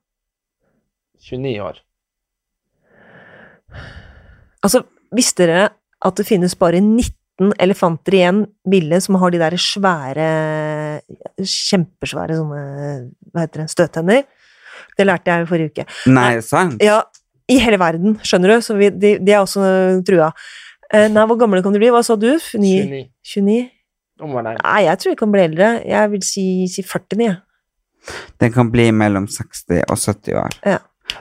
[1.29, 1.79] 29 år.
[4.67, 4.83] Altså,
[5.15, 5.69] visste dere
[6.03, 7.18] at det finnes bare 19
[7.63, 10.29] elefanter igjen ville som har de der svære
[11.39, 12.63] Kjempesvære sånne
[13.33, 13.69] Hva heter det?
[13.73, 14.25] Støttenner?
[14.99, 15.85] Det lærte jeg i forrige uke.
[16.11, 16.81] Nei, sant?
[16.83, 17.01] Ja,
[17.51, 19.63] i hele verden, skjønner du, så vi, de, de er også
[20.07, 20.33] trua.
[20.91, 21.91] Eh, nei, hvor gamle kan de bli?
[21.95, 22.33] Hva sa du?
[22.35, 22.59] 29?
[22.59, 23.05] 29.
[23.31, 23.69] 29?
[24.27, 24.65] Om var nærmere.
[24.67, 25.69] Nei, jeg tror de kan bli eldre.
[25.87, 27.39] Jeg vil si, si 49, jeg.
[28.43, 30.59] Den kan bli mellom 60 og 70 år.
[30.67, 30.79] Ja.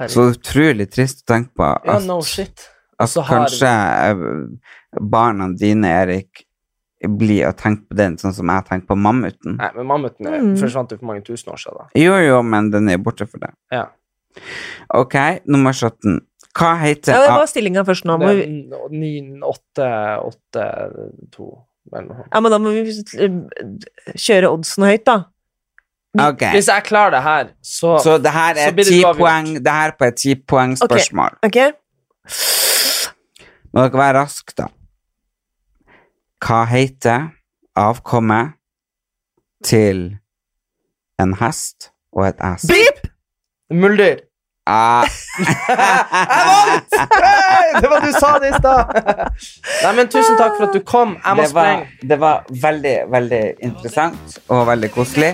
[0.10, 2.66] Så utrolig trist å tenke på Ja, at, no shit.
[3.00, 4.26] at kanskje eh,
[5.02, 6.44] barna dine, Erik,
[7.08, 9.58] blir å tenke på den sånn som jeg tenker på mammuten.
[9.58, 10.56] Nei, men mammuten er- Mm.
[10.60, 11.86] forsvant jo for mange tusen år siden, da.
[11.96, 13.52] Jo, jo, men den er borte for det.
[13.72, 13.86] Ja.
[14.94, 15.14] Ok,
[15.46, 16.22] nummer 17.
[16.58, 18.18] Hva heter Ja, Det var stillinga først nå?
[18.18, 21.64] Må vi, er 9, 8, 8, 2
[21.94, 22.92] eller noe ja, men da må vi
[24.18, 25.26] kjøre oddsen høyt, da.
[26.20, 29.92] Ok, Hvis jeg klarer det her, så, så det her er ti poeng, det her
[29.92, 31.38] på et ti poeng spørsmål.
[31.46, 31.74] Ok?
[33.76, 34.68] Må dere være raske, da.
[36.38, 37.32] Hva heter
[37.76, 38.54] avkommet
[39.66, 40.18] til
[41.20, 42.68] en hest og et ass?
[42.70, 43.08] Beep!
[43.74, 44.22] Muldyr.
[44.68, 45.08] Ah.
[45.40, 46.96] Jeg vant!
[47.24, 48.94] Hey, det var du sa det i stad!
[49.82, 51.18] Nei, men tusen takk for at du kom.
[51.24, 55.34] Jeg må det, var, det var veldig, veldig interessant og veldig koselig.